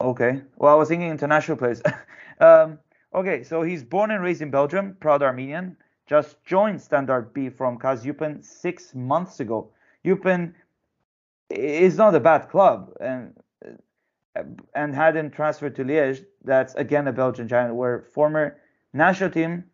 Okay. 0.00 0.42
Well, 0.56 0.72
I 0.72 0.76
was 0.76 0.88
thinking 0.88 1.10
international 1.10 1.56
players. 1.56 1.82
um, 2.40 2.78
okay, 3.14 3.42
so 3.42 3.62
he's 3.62 3.82
born 3.82 4.10
and 4.10 4.22
raised 4.22 4.42
in 4.42 4.50
Belgium, 4.50 4.96
proud 5.00 5.22
Armenian. 5.22 5.76
Just 6.06 6.44
joined 6.44 6.80
Standard 6.80 7.32
B 7.32 7.48
from 7.48 7.78
KAS 7.78 8.04
Eupen 8.04 8.44
six 8.44 8.94
months 8.94 9.40
ago. 9.40 9.70
Eupen 10.04 10.52
is 11.54 11.96
not 11.96 12.14
a 12.14 12.20
bad 12.20 12.48
club, 12.48 12.92
and 13.00 13.34
and 14.74 14.94
had 14.94 15.16
him 15.16 15.30
transferred 15.30 15.76
to 15.76 15.84
Liège. 15.84 16.24
That's 16.44 16.74
again 16.74 17.06
a 17.08 17.12
Belgian 17.12 17.48
giant, 17.48 17.74
where 17.74 18.02
former 18.02 18.58
national 18.92 19.30
team, 19.30 19.64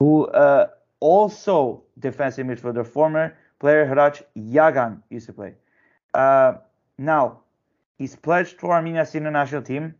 who 0.00 0.26
uh, 0.26 0.68
also 1.00 1.84
defensive 1.98 2.46
midfielder, 2.46 2.86
former 2.86 3.36
player 3.58 3.86
Hrac 3.86 4.22
Yagan 4.36 5.02
used 5.10 5.26
to 5.26 5.32
play. 5.32 5.54
Uh, 6.14 6.54
now, 6.98 7.40
he's 7.98 8.16
pledged 8.16 8.60
to 8.60 8.66
Armenia 8.66 9.06
senior 9.06 9.30
national 9.30 9.62
team 9.62 9.94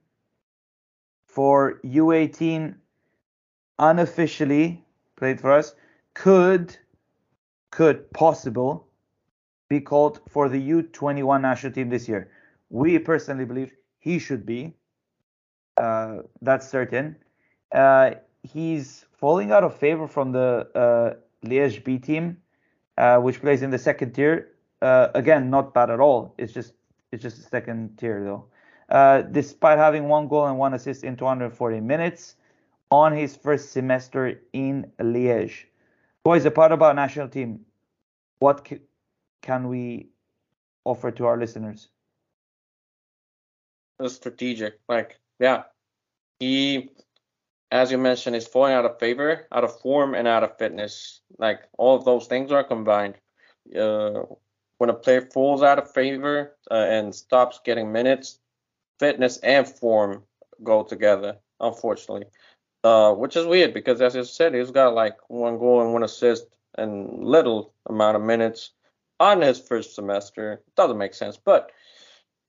for 1.26 1.80
U18 1.84 2.74
unofficially 3.78 4.84
played 5.16 5.40
for 5.40 5.52
us. 5.52 5.74
Could 6.14 6.76
could 7.70 8.10
possible 8.12 8.86
be 9.72 9.80
called 9.80 10.20
for 10.28 10.48
the 10.54 10.60
U21 10.76 11.40
national 11.40 11.72
team 11.72 11.88
this 11.88 12.06
year. 12.06 12.30
We 12.68 12.98
personally 12.98 13.46
believe 13.46 13.72
he 13.98 14.18
should 14.18 14.44
be. 14.44 14.74
Uh, 15.76 16.28
that's 16.42 16.68
certain. 16.68 17.16
Uh, 17.72 18.10
he's 18.42 19.06
falling 19.12 19.50
out 19.50 19.64
of 19.64 19.74
favor 19.74 20.06
from 20.06 20.32
the 20.32 20.48
uh, 20.84 21.08
Liège 21.48 21.82
B 21.84 21.98
team, 21.98 22.36
uh, 22.98 23.16
which 23.18 23.40
plays 23.40 23.62
in 23.62 23.70
the 23.70 23.78
second 23.78 24.12
tier. 24.12 24.34
Uh, 24.82 25.08
again, 25.14 25.48
not 25.48 25.72
bad 25.72 25.88
at 25.90 26.00
all. 26.00 26.34
It's 26.36 26.52
just 26.52 26.74
it's 27.12 27.22
just 27.22 27.38
a 27.38 27.46
second 27.56 27.96
tier 27.98 28.22
though. 28.24 28.44
Uh, 28.88 29.22
despite 29.22 29.78
having 29.78 30.08
one 30.08 30.28
goal 30.28 30.46
and 30.46 30.58
one 30.58 30.74
assist 30.74 31.02
in 31.02 31.16
240 31.16 31.80
minutes 31.80 32.36
on 32.90 33.16
his 33.16 33.36
first 33.36 33.72
semester 33.72 34.40
in 34.52 34.92
Liège. 35.00 35.64
Boys, 36.24 36.44
a 36.44 36.50
part 36.50 36.72
about 36.72 36.94
national 36.96 37.28
team. 37.28 37.60
What 38.38 38.68
can 39.42 39.68
we 39.68 40.08
offer 40.84 41.10
to 41.10 41.26
our 41.26 41.36
listeners? 41.36 41.88
strategic. 44.08 44.80
Like, 44.88 45.18
yeah, 45.38 45.64
he, 46.40 46.90
as 47.70 47.92
you 47.92 47.98
mentioned, 47.98 48.36
is 48.36 48.46
falling 48.46 48.74
out 48.74 48.84
of 48.84 48.98
favor, 48.98 49.46
out 49.52 49.64
of 49.64 49.78
form, 49.80 50.14
and 50.14 50.26
out 50.26 50.42
of 50.42 50.58
fitness. 50.58 51.20
Like, 51.38 51.60
all 51.78 51.96
of 51.96 52.04
those 52.04 52.26
things 52.26 52.50
are 52.50 52.64
combined. 52.64 53.14
Uh, 53.76 54.22
when 54.78 54.90
a 54.90 54.94
player 54.94 55.28
falls 55.32 55.62
out 55.62 55.78
of 55.78 55.92
favor 55.92 56.56
uh, 56.70 56.74
and 56.74 57.14
stops 57.14 57.60
getting 57.64 57.92
minutes, 57.92 58.40
fitness 58.98 59.38
and 59.38 59.68
form 59.68 60.24
go 60.64 60.82
together, 60.82 61.36
unfortunately. 61.60 62.26
Uh, 62.82 63.12
which 63.12 63.36
is 63.36 63.46
weird 63.46 63.72
because, 63.72 64.00
as 64.00 64.16
you 64.16 64.24
said, 64.24 64.52
he's 64.52 64.72
got 64.72 64.92
like 64.92 65.16
one 65.28 65.56
goal 65.56 65.82
and 65.82 65.92
one 65.92 66.02
assist 66.02 66.46
and 66.76 67.24
little 67.24 67.72
amount 67.88 68.16
of 68.16 68.22
minutes 68.22 68.72
on 69.22 69.40
his 69.40 69.60
first 69.60 69.94
semester. 69.94 70.62
Doesn't 70.76 70.98
make 70.98 71.14
sense, 71.14 71.36
but 71.36 71.70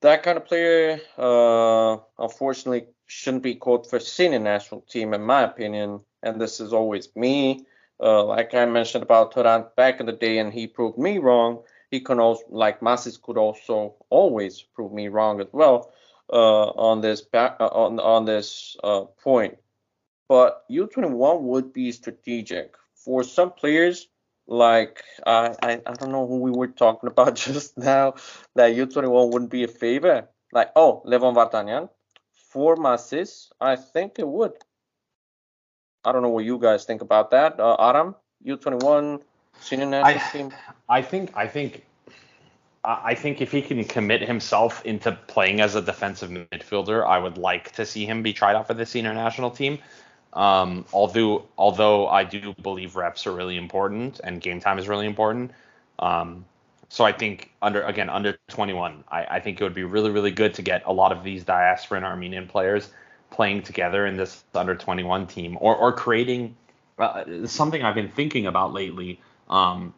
that 0.02 0.24
kind 0.24 0.38
of 0.38 0.46
player, 0.46 1.00
uh, 1.18 1.98
unfortunately, 2.18 2.86
shouldn't 3.06 3.44
be 3.44 3.56
called 3.56 3.90
for 3.90 4.00
senior 4.00 4.40
national 4.40 4.82
team, 4.82 5.14
in 5.14 5.22
my 5.22 5.44
opinion. 5.44 6.02
And 6.24 6.42
this 6.42 6.60
is 6.60 6.74
always 6.74 7.16
me. 7.16 7.66
Uh, 8.02 8.24
like 8.26 8.54
I 8.54 8.66
mentioned 8.66 9.04
about 9.04 9.32
Torrent 9.32 9.76
back 9.76 10.00
in 10.00 10.08
the 10.08 10.14
day, 10.14 10.40
and 10.40 10.52
he 10.52 10.68
proved 10.68 10.98
me 10.98 11.20
wrong. 11.20 11.62
He 11.92 12.00
can 12.00 12.20
also, 12.20 12.44
like 12.50 12.82
Massis, 12.82 13.22
could 13.22 13.38
also 13.38 13.96
always 14.10 14.62
prove 14.62 14.92
me 14.92 15.10
wrong 15.10 15.40
as 15.40 15.48
well 15.52 15.94
uh, 16.32 16.70
on 16.90 17.02
this 17.02 17.22
back, 17.22 17.58
uh, 17.60 17.68
on 17.68 18.00
on 18.00 18.26
this 18.26 18.76
uh, 18.84 19.04
point. 19.24 19.58
But 20.28 20.64
U21 20.72 21.42
would 21.42 21.72
be 21.72 21.92
strategic 21.92 22.74
for 22.96 23.24
some 23.24 23.52
players 23.52 24.08
like 24.48 25.04
I, 25.26 25.56
I 25.62 25.72
I 25.86 25.94
don't 25.94 26.12
know 26.12 26.28
who 26.28 26.40
we 26.40 26.52
were 26.52 26.68
talking 26.68 27.10
about 27.10 27.36
just 27.48 27.78
now 27.78 28.16
that 28.56 28.76
U21 28.76 29.32
wouldn't 29.32 29.52
be 29.52 29.64
a 29.64 29.68
favor. 29.68 30.28
Like 30.52 30.72
oh 30.76 31.02
Levon 31.06 31.36
Vardanyan 31.36 31.90
for 32.34 32.76
Massis, 32.76 33.50
I 33.60 33.76
think 33.76 34.20
it 34.20 34.28
would. 34.28 34.54
I 36.06 36.12
don't 36.12 36.22
know 36.22 36.30
what 36.30 36.46
you 36.46 36.60
guys 36.60 36.86
think 36.86 37.02
about 37.02 37.32
that. 37.32 37.60
Uh, 37.60 37.76
Aram, 37.80 38.16
U21 38.46 39.22
senior 39.60 39.86
national 39.86 40.20
I, 40.20 40.32
team. 40.32 40.54
I 40.90 41.02
think 41.02 41.32
I 41.36 41.48
think 41.48 41.86
I 42.86 43.16
think 43.16 43.42
if 43.42 43.52
he 43.52 43.62
can 43.62 43.86
commit 43.86 44.22
himself 44.22 44.86
into 44.86 45.14
playing 45.28 45.62
as 45.62 45.76
a 45.76 45.82
defensive 45.82 46.30
midfielder, 46.30 47.08
I 47.08 47.18
would 47.18 47.38
like 47.38 47.72
to 47.74 47.86
see 47.86 48.06
him 48.06 48.24
be 48.24 48.34
tried 48.34 48.58
out 48.58 48.68
for 48.68 48.74
the 48.74 48.86
senior 48.86 49.14
national 49.14 49.52
team. 49.52 49.80
Um, 50.34 50.86
although 50.92 51.46
although 51.58 52.08
I 52.08 52.24
do 52.24 52.54
believe 52.62 52.96
reps 52.96 53.28
are 53.28 53.32
really 53.32 53.56
important 53.56 54.20
and 54.24 54.42
game 54.42 54.60
time 54.60 54.80
is 54.80 54.88
really 54.88 55.06
important. 55.06 55.52
Um, 56.00 56.46
so 56.90 57.06
I 57.06 57.12
think 57.12 57.52
under 57.62 57.84
again 57.84 58.10
under 58.10 58.38
21, 58.50 59.04
I, 59.10 59.26
I 59.26 59.40
think 59.40 59.62
it 59.62 59.64
would 59.64 59.76
be 59.76 59.84
really 59.84 60.10
really 60.10 60.32
good 60.32 60.56
to 60.56 60.62
get 60.64 60.84
a 60.86 60.94
lot 60.94 61.12
of 61.12 61.24
these 61.24 61.44
diasporan 61.44 62.04
Armenian 62.04 62.48
players 62.48 62.90
playing 63.30 63.64
together 63.64 64.06
in 64.06 64.18
this 64.18 64.44
under 64.56 64.76
21 64.76 65.28
team 65.28 65.58
or 65.62 65.76
or 65.76 65.94
creating 65.94 66.56
uh, 66.98 67.46
something 67.46 67.84
I've 67.84 67.96
been 67.96 68.10
thinking 68.10 68.48
about 68.48 68.74
lately. 68.74 69.20
Um, 69.50 69.94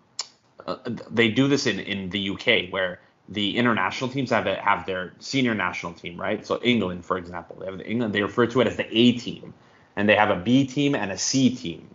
uh, 0.67 0.77
they 1.09 1.29
do 1.29 1.47
this 1.47 1.65
in 1.65 1.79
in 1.79 2.09
the 2.09 2.31
UK 2.31 2.71
where 2.71 2.99
the 3.29 3.57
international 3.57 4.09
teams 4.09 4.31
have 4.31 4.47
a, 4.47 4.55
have 4.55 4.85
their 4.85 5.13
senior 5.19 5.55
national 5.55 5.93
team, 5.93 6.19
right? 6.19 6.45
So 6.45 6.59
England, 6.61 7.05
for 7.05 7.17
example, 7.17 7.55
they 7.59 7.65
have 7.67 7.77
the 7.77 7.89
England. 7.89 8.13
They 8.13 8.21
refer 8.21 8.47
to 8.47 8.61
it 8.61 8.67
as 8.67 8.75
the 8.75 8.85
A 8.95 9.13
team 9.13 9.53
and 9.95 10.09
they 10.09 10.15
have 10.15 10.29
a 10.29 10.35
B 10.35 10.65
team 10.65 10.95
and 10.95 11.11
a 11.11 11.17
C 11.17 11.55
team. 11.55 11.89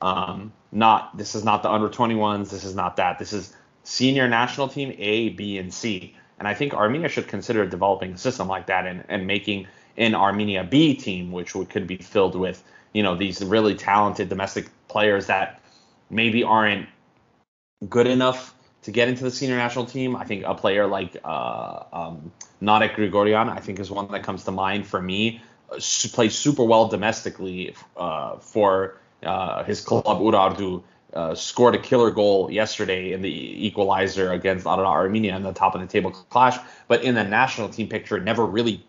Um, 0.00 0.52
not 0.72 1.16
this 1.16 1.34
is 1.34 1.44
not 1.44 1.62
the 1.62 1.70
under 1.70 1.88
21s. 1.88 2.50
This 2.50 2.64
is 2.64 2.74
not 2.74 2.96
that. 2.96 3.18
This 3.18 3.32
is 3.32 3.54
senior 3.84 4.28
national 4.28 4.68
team 4.68 4.94
A, 4.98 5.30
B, 5.30 5.58
and 5.58 5.72
C. 5.72 6.14
And 6.38 6.48
I 6.48 6.54
think 6.54 6.74
Armenia 6.74 7.08
should 7.08 7.28
consider 7.28 7.64
developing 7.64 8.12
a 8.12 8.18
system 8.18 8.48
like 8.48 8.66
that 8.66 8.86
and, 8.86 9.04
and 9.08 9.26
making 9.26 9.68
an 9.96 10.14
Armenia 10.14 10.64
B 10.64 10.94
team, 10.94 11.30
which 11.30 11.54
would, 11.54 11.70
could 11.70 11.86
be 11.86 11.96
filled 11.96 12.34
with 12.34 12.62
you 12.92 13.02
know 13.02 13.14
these 13.14 13.42
really 13.44 13.74
talented 13.74 14.28
domestic 14.28 14.68
players 14.88 15.26
that 15.26 15.60
maybe 16.10 16.42
aren't 16.42 16.88
good 17.88 18.06
enough 18.06 18.54
to 18.82 18.90
get 18.90 19.08
into 19.08 19.24
the 19.24 19.30
senior 19.30 19.56
national 19.56 19.86
team. 19.86 20.16
I 20.16 20.24
think 20.24 20.44
a 20.46 20.54
player 20.54 20.86
like 20.86 21.16
uh, 21.24 21.84
um, 21.92 22.32
Grigorian, 22.60 23.48
I 23.48 23.60
think, 23.60 23.80
is 23.80 23.90
one 23.90 24.10
that 24.12 24.22
comes 24.22 24.44
to 24.44 24.50
mind 24.50 24.86
for 24.86 25.00
me 25.00 25.40
plays 26.12 26.34
super 26.34 26.64
well 26.64 26.88
domestically 26.88 27.74
uh, 27.96 28.36
for 28.38 28.98
uh, 29.22 29.64
his 29.64 29.80
club 29.80 30.04
Urartu 30.20 30.82
uh, 31.14 31.34
scored 31.34 31.74
a 31.74 31.78
killer 31.78 32.10
goal 32.10 32.50
yesterday 32.50 33.12
in 33.12 33.22
the 33.22 33.66
equalizer 33.66 34.32
against 34.32 34.66
Ararat 34.66 34.86
Armenia 34.86 35.36
in 35.36 35.42
the 35.42 35.52
top 35.52 35.74
of 35.74 35.80
the 35.80 35.86
table 35.86 36.10
clash, 36.10 36.58
but 36.88 37.04
in 37.04 37.14
the 37.14 37.24
national 37.24 37.68
team 37.68 37.88
picture, 37.88 38.18
never 38.18 38.44
really 38.44 38.84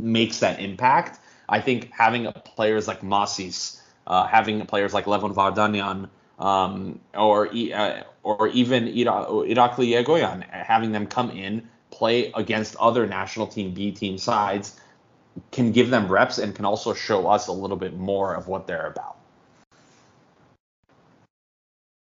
makes 0.00 0.38
that 0.38 0.60
impact. 0.60 1.18
I 1.48 1.60
think 1.60 1.90
having 1.92 2.30
players 2.32 2.86
like 2.86 3.02
Massis, 3.02 3.80
uh, 4.06 4.26
having 4.26 4.64
players 4.66 4.94
like 4.94 5.06
Levon 5.06 5.34
Vardanyan, 5.34 6.08
um, 6.38 7.00
or 7.14 7.48
uh, 7.48 8.02
or 8.22 8.48
even 8.48 8.86
Irakli 8.86 9.92
Yegoian, 9.92 10.48
having 10.48 10.92
them 10.92 11.06
come 11.06 11.30
in, 11.30 11.68
play 11.90 12.32
against 12.34 12.76
other 12.76 13.06
national 13.06 13.48
team 13.48 13.74
B 13.74 13.90
team 13.90 14.16
sides, 14.16 14.80
can 15.50 15.72
give 15.72 15.90
them 15.90 16.08
reps 16.08 16.38
and 16.38 16.54
can 16.54 16.64
also 16.64 16.94
show 16.94 17.26
us 17.26 17.48
a 17.48 17.52
little 17.52 17.76
bit 17.76 17.96
more 17.96 18.34
of 18.34 18.48
what 18.48 18.66
they're 18.66 18.86
about. 18.86 19.16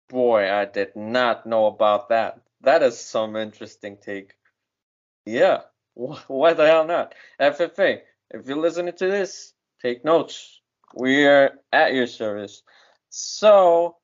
Boy, 0.10 0.52
I 0.52 0.66
did 0.66 0.96
not 0.96 1.46
know 1.46 1.66
about 1.66 2.10
that. 2.10 2.40
That 2.62 2.84
is 2.84 3.00
some 3.00 3.36
interesting 3.36 3.98
take. 4.02 4.34
Yeah, 5.26 5.62
why 5.94 6.54
the 6.54 6.68
hell 6.68 6.86
not? 6.86 7.16
FFA, 7.40 8.02
if 8.32 8.48
you're 8.48 8.58
listening 8.58 8.94
to 8.94 9.08
this, 9.08 9.54
take 9.82 10.06
notes. 10.06 10.62
We're 10.94 11.60
at 11.72 11.94
your 11.94 12.08
service. 12.08 12.64
So, 13.10 13.98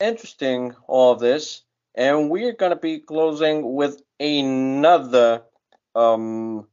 interesting, 0.00 0.74
all 0.86 1.12
of 1.12 1.20
this. 1.20 1.62
And 1.94 2.30
we're 2.30 2.52
going 2.52 2.70
to 2.70 2.76
be 2.76 3.00
closing 3.00 3.74
with 3.74 4.02
another 4.20 5.42
um, 5.94 6.66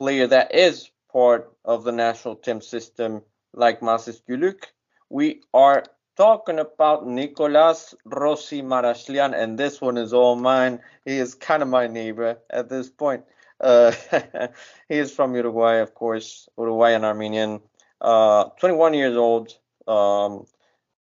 player 0.00 0.26
that 0.26 0.54
is 0.54 0.90
part 1.12 1.52
of 1.64 1.84
the 1.84 1.92
national 1.92 2.34
team 2.36 2.62
system, 2.62 3.22
like 3.52 3.80
Massis 3.80 4.22
Guluk. 4.26 4.64
We 5.10 5.42
are 5.52 5.84
talking 6.16 6.58
about 6.58 7.06
Nicolas 7.06 7.94
Rossi 8.06 8.62
Marachlian, 8.62 9.34
and 9.38 9.58
this 9.58 9.78
one 9.78 9.98
is 9.98 10.14
all 10.14 10.36
mine. 10.36 10.80
He 11.04 11.18
is 11.18 11.34
kind 11.34 11.62
of 11.62 11.68
my 11.68 11.86
neighbor 11.86 12.38
at 12.48 12.70
this 12.70 12.88
point. 12.88 13.24
Uh, 13.60 13.92
he 14.88 14.96
is 14.96 15.12
from 15.12 15.34
Uruguay, 15.34 15.76
of 15.76 15.94
course, 15.94 16.48
Uruguayan 16.56 17.04
Armenian, 17.04 17.60
uh, 18.00 18.44
21 18.58 18.94
years 18.94 19.16
old, 19.16 19.54
um, 19.86 20.46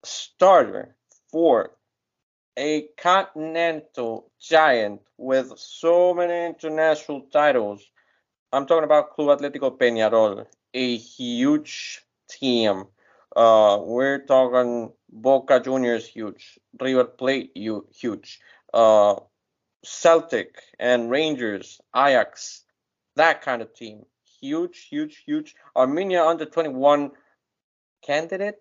starter 0.03 0.95
for 1.31 1.71
a 2.57 2.87
continental 2.97 4.31
giant 4.41 5.01
with 5.17 5.53
so 5.57 6.13
many 6.15 6.47
international 6.47 7.21
titles. 7.31 7.85
I'm 8.51 8.65
talking 8.65 8.83
about 8.83 9.11
Club 9.11 9.39
Atlético 9.39 9.77
Peñarol, 9.77 10.47
a 10.73 10.97
huge 10.97 12.03
team. 12.27 12.85
Uh, 13.35 13.77
we're 13.83 14.25
talking 14.25 14.91
Boca 15.07 15.59
Juniors 15.59 16.07
huge, 16.07 16.57
River 16.81 17.03
Plate 17.03 17.51
huge, 17.53 18.39
uh, 18.73 19.15
Celtic 19.83 20.63
and 20.79 21.11
Rangers, 21.11 21.79
Ajax, 21.95 22.63
that 23.15 23.43
kind 23.43 23.61
of 23.61 23.71
team. 23.75 24.03
Huge, 24.41 24.87
huge, 24.89 25.23
huge. 25.27 25.55
Armenia 25.75 26.25
under 26.25 26.45
21 26.45 27.11
candidate. 28.03 28.57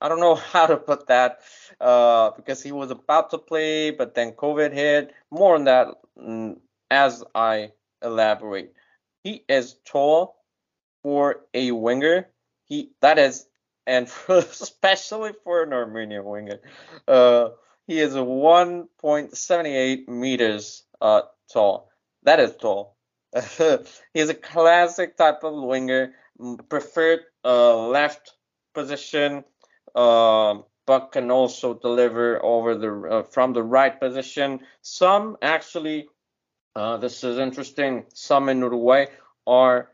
I 0.00 0.08
don't 0.08 0.20
know 0.20 0.34
how 0.52 0.66
to 0.66 0.78
put 0.78 1.08
that 1.08 1.40
uh, 1.78 2.30
because 2.30 2.62
he 2.62 2.72
was 2.72 2.90
about 2.90 3.28
to 3.30 3.38
play, 3.38 3.90
but 3.90 4.14
then 4.14 4.32
COVID 4.32 4.72
hit. 4.72 5.12
More 5.30 5.56
on 5.56 5.64
that 5.64 5.88
mm, 6.18 6.56
as 6.90 7.22
I 7.34 7.72
elaborate. 8.02 8.72
He 9.22 9.44
is 9.48 9.76
tall 9.84 10.36
for 11.02 11.40
a 11.54 11.70
winger. 11.72 12.28
He 12.66 12.92
that 13.00 13.18
is 13.18 13.46
and 13.86 14.08
for, 14.08 14.38
especially 14.38 15.32
for 15.44 15.62
an 15.62 15.72
Armenian 15.72 16.24
winger. 16.24 16.60
Uh, 17.06 17.50
he 17.86 17.98
is 17.98 18.14
1.78 18.14 20.08
meters 20.08 20.84
uh, 21.00 21.22
tall. 21.52 21.90
That 22.22 22.38
is 22.40 22.54
tall. 22.56 22.96
he 23.58 24.20
is 24.20 24.28
a 24.28 24.34
classic 24.34 25.16
type 25.16 25.42
of 25.42 25.54
winger, 25.54 26.14
preferred 26.68 27.20
uh, 27.44 27.88
left 27.88 28.32
position, 28.74 29.44
uh, 29.94 30.58
but 30.86 31.12
can 31.12 31.30
also 31.30 31.74
deliver 31.74 32.44
over 32.44 32.74
the 32.76 32.92
uh, 33.10 33.22
from 33.24 33.52
the 33.52 33.62
right 33.62 33.98
position. 33.98 34.60
Some 34.82 35.36
actually, 35.42 36.08
uh, 36.76 36.96
this 36.96 37.24
is 37.24 37.38
interesting. 37.38 38.04
Some 38.14 38.48
in 38.48 38.58
Uruguay 38.60 39.06
are 39.46 39.90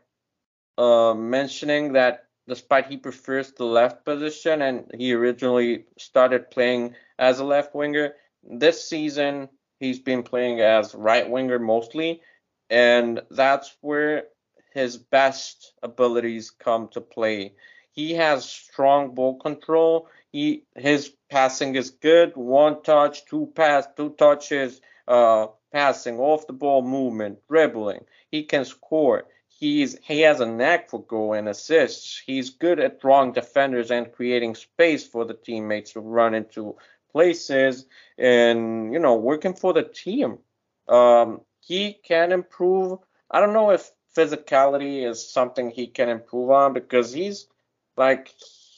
uh, 0.77 1.13
mentioning 1.13 1.93
that 1.93 2.25
despite 2.47 2.87
he 2.87 2.97
prefers 2.97 3.51
the 3.51 3.65
left 3.65 4.05
position 4.05 4.61
and 4.61 4.89
he 4.95 5.13
originally 5.13 5.85
started 5.97 6.49
playing 6.51 6.95
as 7.19 7.39
a 7.39 7.45
left 7.45 7.75
winger. 7.75 8.13
This 8.43 8.87
season, 8.87 9.49
he's 9.79 9.99
been 9.99 10.23
playing 10.23 10.61
as 10.61 10.95
right 10.95 11.29
winger 11.29 11.59
mostly, 11.59 12.21
and 12.69 13.21
that's 13.31 13.75
where 13.81 14.25
his 14.73 14.97
best 14.97 15.73
abilities 15.83 16.51
come 16.51 16.87
to 16.89 17.01
play. 17.01 17.53
He 17.91 18.13
has 18.13 18.45
strong 18.45 19.15
ball 19.15 19.39
control. 19.39 20.07
He 20.31 20.65
his 20.75 21.11
passing 21.29 21.75
is 21.75 21.89
good. 21.89 22.33
One 22.35 22.83
touch, 22.83 23.25
two 23.25 23.51
pass, 23.55 23.87
two 23.97 24.11
touches, 24.11 24.81
uh, 25.07 25.47
passing 25.71 26.19
off 26.19 26.47
the 26.47 26.53
ball 26.53 26.81
movement, 26.81 27.39
dribbling. 27.47 28.05
He 28.29 28.43
can 28.43 28.65
score 28.65 29.25
he's 29.59 29.97
he 30.03 30.21
has 30.21 30.39
a 30.39 30.45
knack 30.45 30.89
for 30.89 31.03
goal 31.03 31.33
and 31.33 31.49
assists. 31.49 32.21
He's 32.25 32.51
good 32.51 32.79
at 32.79 33.01
drawing 33.01 33.33
defenders 33.33 33.91
and 33.91 34.11
creating 34.11 34.55
space 34.55 35.05
for 35.05 35.25
the 35.25 35.33
teammates 35.33 35.93
to 35.93 35.99
run 35.99 36.33
into 36.33 36.75
places 37.11 37.85
and 38.17 38.93
you 38.93 38.99
know 38.99 39.15
working 39.15 39.53
for 39.53 39.73
the 39.73 39.83
team. 39.83 40.39
Um, 40.87 41.41
he 41.61 41.93
can 41.93 42.31
improve. 42.31 42.99
I 43.29 43.39
don't 43.39 43.53
know 43.53 43.71
if 43.71 43.91
physicality 44.15 45.07
is 45.07 45.31
something 45.31 45.69
he 45.69 45.87
can 45.87 46.09
improve 46.09 46.49
on 46.49 46.73
because 46.73 47.11
he's 47.11 47.47
like 47.95 48.31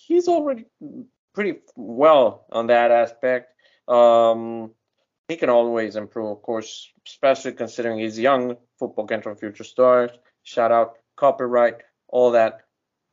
he's 0.08 0.28
already 0.28 0.66
pretty 1.34 1.60
well 1.76 2.46
on 2.52 2.68
that 2.68 2.92
aspect. 2.92 3.54
Um, 3.88 4.72
he 5.30 5.38
can 5.38 5.50
always 5.50 5.96
improve, 5.96 6.32
of 6.32 6.42
course, 6.42 6.92
especially 7.08 7.54
considering 7.54 8.00
he's 8.00 8.20
young. 8.20 8.58
Football 8.78 9.08
Kentron 9.08 9.40
future 9.40 9.64
stars 9.64 10.12
shout 10.50 10.72
out 10.72 10.98
copyright, 11.16 11.78
all 12.08 12.32
that. 12.32 12.62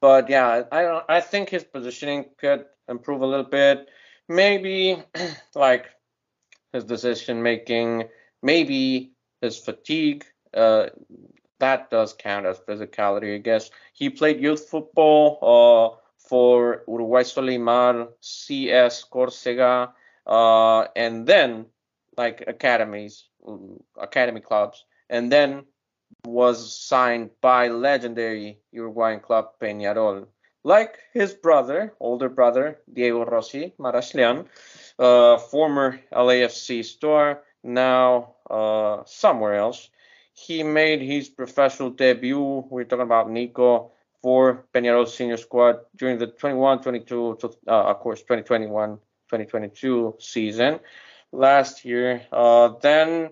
But 0.00 0.28
yeah, 0.28 0.62
I 0.72 1.02
I 1.08 1.20
think 1.20 1.48
his 1.48 1.64
positioning 1.64 2.26
could 2.38 2.64
improve 2.88 3.22
a 3.22 3.26
little 3.26 3.50
bit. 3.60 3.88
Maybe 4.28 5.02
like 5.54 5.86
his 6.72 6.84
decision 6.84 7.42
making, 7.42 8.04
maybe 8.42 9.12
his 9.40 9.58
fatigue. 9.58 10.24
Uh, 10.54 10.86
that 11.58 11.90
does 11.90 12.12
count 12.12 12.46
as 12.46 12.58
physicality, 12.60 13.34
I 13.34 13.38
guess. 13.38 13.70
He 13.94 14.10
played 14.10 14.40
youth 14.40 14.68
football 14.68 15.38
uh, 15.42 15.88
for 16.28 16.84
Uruguay 16.86 17.22
Solimar, 17.22 18.08
CS 18.20 19.04
Córcega, 19.10 19.92
uh, 20.26 20.86
and 20.94 21.26
then 21.26 21.66
like 22.16 22.44
academies, 22.46 23.24
academy 24.00 24.40
clubs, 24.40 24.84
and 25.08 25.30
then 25.30 25.64
was 26.24 26.76
signed 26.76 27.30
by 27.40 27.68
legendary 27.68 28.58
Uruguayan 28.72 29.20
club 29.20 29.50
Peñarol. 29.60 30.26
Like 30.64 30.98
his 31.12 31.32
brother, 31.32 31.94
older 32.00 32.28
brother, 32.28 32.78
Diego 32.92 33.24
Rossi 33.24 33.72
Marachlian, 33.78 34.46
uh, 34.98 35.38
former 35.38 36.00
LAFC 36.12 36.84
star, 36.84 37.42
now 37.62 38.34
uh, 38.50 39.02
somewhere 39.06 39.54
else. 39.54 39.90
He 40.32 40.62
made 40.62 41.00
his 41.00 41.28
professional 41.28 41.90
debut, 41.90 42.64
we're 42.68 42.84
talking 42.84 43.04
about 43.04 43.30
Nico, 43.30 43.92
for 44.22 44.66
Peñarol 44.74 45.08
senior 45.08 45.36
squad 45.36 45.76
during 45.94 46.18
the 46.18 46.26
21-22, 46.26 47.54
uh, 47.68 47.70
of 47.70 48.00
course, 48.00 48.24
2021-2022 48.24 50.20
season 50.20 50.80
last 51.32 51.84
year. 51.84 52.22
Uh, 52.32 52.74
then, 52.80 53.30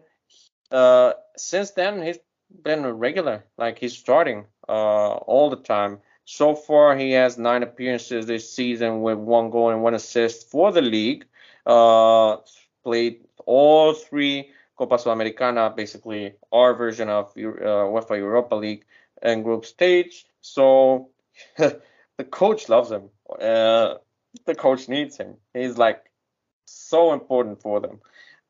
uh, 0.70 1.12
since 1.36 1.72
then, 1.72 2.02
he's 2.02 2.18
been 2.62 2.84
a 2.84 2.92
regular. 2.92 3.44
Like 3.56 3.78
he's 3.78 3.96
starting 3.96 4.46
uh, 4.68 5.14
all 5.14 5.50
the 5.50 5.56
time. 5.56 6.00
So 6.26 6.54
far, 6.54 6.96
he 6.96 7.12
has 7.12 7.36
nine 7.36 7.62
appearances 7.62 8.26
this 8.26 8.50
season 8.50 9.02
with 9.02 9.18
one 9.18 9.50
goal 9.50 9.70
and 9.70 9.82
one 9.82 9.94
assist 9.94 10.50
for 10.50 10.72
the 10.72 10.80
league. 10.80 11.26
Uh, 11.66 12.38
played 12.82 13.20
all 13.46 13.92
three 13.92 14.50
Copa 14.76 14.96
Sudamericana, 14.96 15.74
basically 15.76 16.34
our 16.52 16.74
version 16.74 17.08
of 17.08 17.30
uh, 17.36 17.40
UEFA 17.40 18.18
Europa 18.18 18.54
League 18.54 18.84
and 19.22 19.44
group 19.44 19.64
stage. 19.64 20.24
So 20.40 21.10
the 21.56 22.24
coach 22.30 22.68
loves 22.68 22.90
him. 22.90 23.10
Uh, 23.40 23.94
the 24.46 24.54
coach 24.54 24.88
needs 24.88 25.16
him. 25.16 25.36
He's 25.52 25.78
like 25.78 26.10
so 26.66 27.12
important 27.12 27.60
for 27.60 27.80
them. 27.80 28.00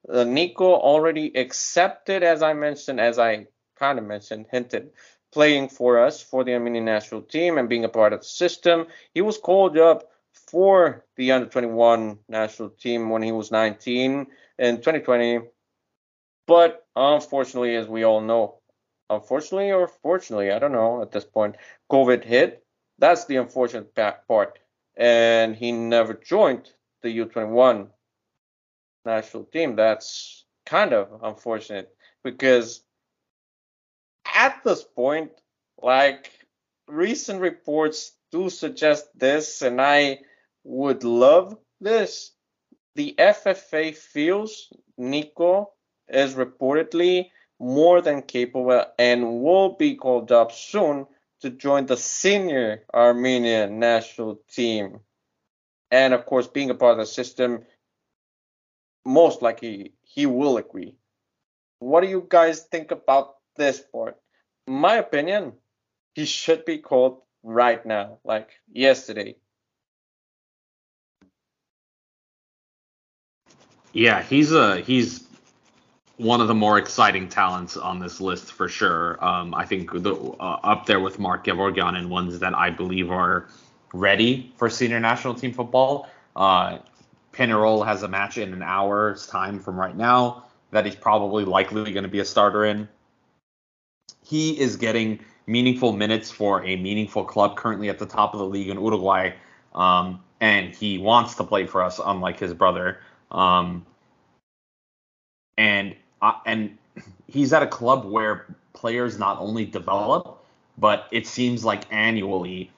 Uh, 0.09 0.25
Nico 0.25 0.75
already 0.75 1.37
accepted, 1.37 2.23
as 2.23 2.43
I 2.43 2.53
mentioned, 2.53 3.01
as 3.01 3.19
I 3.19 3.47
kind 3.77 3.99
of 3.99 4.05
mentioned, 4.05 4.47
hinted, 4.51 4.91
playing 5.33 5.69
for 5.69 5.99
us 5.99 6.23
for 6.23 6.45
the 6.45 6.55
Armenian 6.55 6.85
national 6.85 7.23
team 7.23 7.59
and 7.59 7.69
being 7.69 7.85
a 7.85 7.89
part 7.89 8.13
of 8.13 8.21
the 8.21 8.27
system. 8.27 8.87
He 9.15 9.23
was 9.23 9.39
called 9.39 9.79
up 9.79 10.11
for 10.33 11.05
the 11.17 11.33
under 11.33 11.49
21 11.49 12.19
national 12.29 12.71
team 12.71 13.09
when 13.11 13.23
he 13.23 13.33
was 13.33 13.51
19 13.51 14.27
in 14.59 14.77
2020. 14.77 15.41
But 16.47 16.87
unfortunately, 16.95 17.77
as 17.77 17.89
we 17.89 18.05
all 18.05 18.21
know, 18.21 18.59
unfortunately 19.09 19.73
or 19.73 19.89
fortunately, 19.89 20.53
I 20.53 20.59
don't 20.59 20.73
know 20.73 21.03
at 21.03 21.13
this 21.13 21.25
point, 21.25 21.57
COVID 21.91 22.25
hit. 22.25 22.65
That's 22.99 23.25
the 23.25 23.37
unfortunate 23.37 23.95
part. 24.29 24.59
And 24.97 25.57
he 25.57 25.73
never 25.73 26.15
joined 26.15 26.71
the 27.03 27.19
U21 27.19 27.89
national 29.05 29.45
team. 29.45 29.77
That's 29.77 30.45
kind 30.67 30.93
of 30.93 31.23
unfortunate 31.23 31.95
because 32.23 32.83
at 34.35 34.63
this 34.65 34.83
point, 34.83 35.31
like 35.81 36.31
recent 36.89 37.41
reports 37.41 38.13
do 38.33 38.51
suggest 38.51 39.07
this, 39.15 39.63
and 39.63 39.81
I 39.81 40.21
would 40.65 41.05
love 41.05 41.57
this. 41.81 42.33
The 42.97 43.15
FFA 43.19 43.95
feels 43.95 44.73
Nico 44.97 45.73
is 46.09 46.35
reportedly 46.35 47.31
more 47.61 48.01
than 48.01 48.23
capable 48.23 48.85
and 48.99 49.43
will 49.43 49.77
be 49.77 49.95
called 49.95 50.33
up 50.33 50.53
soon 50.53 51.07
to 51.41 51.51
join 51.51 51.87
the 51.87 51.97
senior 51.97 52.85
Armenian 52.93 53.79
national 53.79 54.41
team. 54.51 55.01
And 55.91 56.15
of 56.15 56.27
course, 56.27 56.49
being 56.49 56.71
a 56.71 56.75
part 56.75 56.93
of 56.93 56.99
the 56.99 57.07
system, 57.07 57.65
most 59.05 59.43
likely 59.43 59.93
he 60.03 60.27
will 60.27 60.57
agree. 60.57 60.97
What 61.79 62.03
do 62.03 62.09
you 62.09 62.27
guys 62.29 62.63
think 62.63 62.91
about 62.91 63.35
this 63.57 63.81
part? 63.81 64.17
My 64.67 64.97
opinion, 64.97 65.53
he 66.15 66.25
should 66.25 66.65
be 66.65 66.79
called 66.79 67.21
right 67.43 67.85
now, 67.85 68.19
like 68.25 68.51
yesterday. 68.73 69.37
Yeah, 73.93 74.23
he's 74.23 74.53
a 74.53 74.81
he's 74.81 75.25
one 76.17 76.41
of 76.41 76.49
the 76.49 76.55
more 76.55 76.79
exciting 76.79 77.29
talents 77.29 77.77
on 77.77 77.99
this 77.99 78.21
list 78.21 78.53
for 78.53 78.69
sure. 78.69 79.23
Um, 79.25 79.55
I 79.55 79.65
think 79.67 79.91
the, 79.93 80.15
uh, 80.15 80.61
up 80.63 80.87
there 80.87 81.01
with 81.01 81.19
Mark 81.19 81.45
Gevorgyan 81.45 81.97
and 81.97 82.09
ones 82.09 82.39
that 82.39 82.55
I 82.55 82.71
believe 82.71 83.11
are 83.11 83.49
ready 83.93 84.53
for 84.57 84.71
senior 84.71 85.01
national 85.01 85.35
team 85.35 85.53
football. 85.53 86.09
Uh, 86.37 86.79
Peñarol 87.35 87.85
has 87.85 88.03
a 88.03 88.09
match 88.09 88.39
in 88.39 88.53
an 88.53 88.63
hour's 88.63 89.27
time 89.27 89.59
from 89.59 89.79
right 89.79 89.97
now 89.97 90.45
that 90.71 90.87
he's 90.87 90.95
probably 90.95 91.45
likely 91.45 91.93
going 91.93 92.05
to 92.05 92.09
be 92.09 92.21
a 92.21 92.25
starter 92.25 92.65
in. 92.65 92.89
He 94.25 94.59
is 94.59 94.77
getting 94.77 95.21
meaningful 95.47 95.93
minutes 95.93 96.31
for 96.31 96.65
a 96.65 96.77
meaningful 96.77 97.25
club 97.25 97.57
currently 97.57 97.89
at 97.89 97.99
the 97.99 98.07
top 98.07 98.35
of 98.35 98.39
the 98.39 98.47
league 98.47 98.69
in 98.69 98.81
Uruguay, 98.81 99.33
um, 99.75 100.23
and 100.41 100.75
he 100.75 100.99
wants 100.99 101.35
to 101.37 101.45
play 101.45 101.67
for 101.67 101.83
us, 101.83 102.01
unlike 102.05 102.39
his 102.39 102.55
brother. 102.55 103.01
Um, 103.31 103.85
and 105.59 105.95
uh, 106.23 106.35
and 106.47 106.79
he's 107.27 107.53
at 107.53 107.63
a 107.63 107.67
club 107.67 108.05
where 108.05 108.47
players 108.73 109.19
not 109.19 109.39
only 109.39 109.65
develop, 109.65 110.43
but 110.79 111.07
it 111.11 111.27
seems 111.27 111.65
like 111.65 111.85
annually 111.93 112.71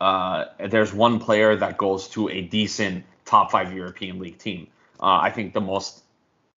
uh, 0.00 0.46
there's 0.68 0.92
one 0.92 1.18
player 1.18 1.56
that 1.56 1.78
goes 1.78 2.08
to 2.08 2.28
a 2.28 2.42
decent 2.42 3.04
top 3.24 3.50
five 3.50 3.72
European 3.72 4.18
League 4.18 4.38
team. 4.38 4.68
Uh, 5.00 5.18
I 5.22 5.30
think 5.30 5.52
the 5.52 5.60
most 5.60 6.04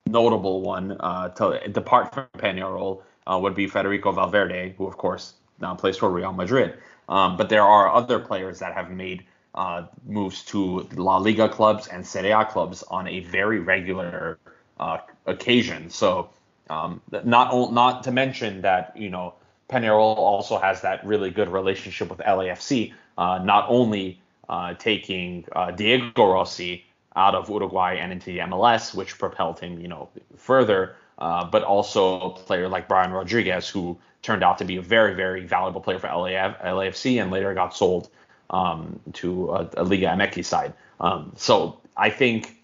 notable 0.06 0.62
one 0.62 0.98
uh, 1.00 1.30
to 1.30 1.68
depart 1.70 2.14
from 2.14 2.28
Peñarol 2.38 3.02
uh, 3.26 3.38
would 3.42 3.56
be 3.56 3.68
Federico 3.68 4.12
Valverde, 4.12 4.74
who 4.78 4.88
of 4.88 4.98
course 4.98 5.34
now 5.60 5.76
plays 5.76 5.98
for 5.98 6.10
Real 6.10 6.34
Madrid. 6.34 6.78
Um, 7.10 7.38
but 7.38 7.50
there 7.50 7.64
are 7.64 7.94
other 7.94 8.20
players 8.20 8.60
that 8.60 8.74
have 8.74 8.92
made 8.92 9.26
uh, 9.56 9.88
moves 10.06 10.44
to 10.44 10.88
La 10.96 11.18
Liga 11.18 11.50
clubs 11.50 11.88
and 11.88 12.06
Serie 12.06 12.32
A 12.32 12.46
clubs 12.46 12.84
on 12.84 13.08
a 13.08 13.22
very 13.22 13.60
regular 13.60 14.40
uh, 14.80 15.00
occasion. 15.26 15.90
So 15.90 16.30
um, 16.70 17.02
not 17.24 17.72
not 17.72 18.04
to 18.04 18.12
mention 18.12 18.62
that 18.62 18.96
you 18.96 19.10
know 19.10 19.34
Peñarol 19.70 20.18
also 20.18 20.60
has 20.60 20.82
that 20.82 21.06
really 21.06 21.32
good 21.32 21.50
relationship 21.50 22.10
with 22.10 22.20
LAFC, 22.20 22.94
uh, 23.18 23.40
not 23.44 23.66
only 23.68 24.22
uh, 24.50 24.74
taking 24.76 25.46
uh, 25.54 25.72
Diego 25.72 26.32
Rossi 26.32 26.86
out 27.16 27.36
of 27.36 27.50
Uruguay 27.50 27.98
and 28.00 28.12
into 28.12 28.28
the 28.28 28.40
MLS, 28.40 28.94
which 28.94 29.18
propelled 29.18 29.60
him 29.60 29.80
you 29.80 29.88
know 29.88 30.10
further, 30.36 30.96
uh, 31.18 31.46
but 31.46 31.64
also 31.64 32.22
a 32.22 32.30
player 32.32 32.68
like 32.68 32.88
Brian 32.88 33.12
Rodriguez, 33.12 33.68
who 33.68 33.98
turned 34.22 34.44
out 34.44 34.58
to 34.58 34.66
be 34.66 34.78
a 34.78 34.82
very 34.82 35.14
very 35.14 35.46
valuable 35.46 35.82
player 35.82 36.00
for 36.00 36.08
LAF, 36.08 36.62
LAFC 36.62 37.22
and 37.22 37.32
later 37.32 37.54
got 37.54 37.76
sold 37.76 38.10
um, 38.50 39.00
to 39.14 39.52
a, 39.52 39.70
a 39.78 39.84
Liga 39.84 40.08
MX 40.08 40.46
side. 40.46 40.74
Um, 41.00 41.34
so 41.36 41.80
I 41.96 42.10
think 42.10 42.58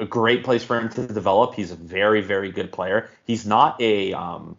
a 0.00 0.06
great 0.06 0.42
place 0.42 0.64
for 0.64 0.78
him 0.80 0.88
to 0.88 1.06
develop. 1.06 1.54
He's 1.54 1.70
a 1.70 1.76
very, 1.76 2.22
very 2.22 2.50
good 2.50 2.72
player. 2.72 3.10
He's 3.24 3.46
not 3.46 3.80
a 3.80 4.14
um, 4.14 4.56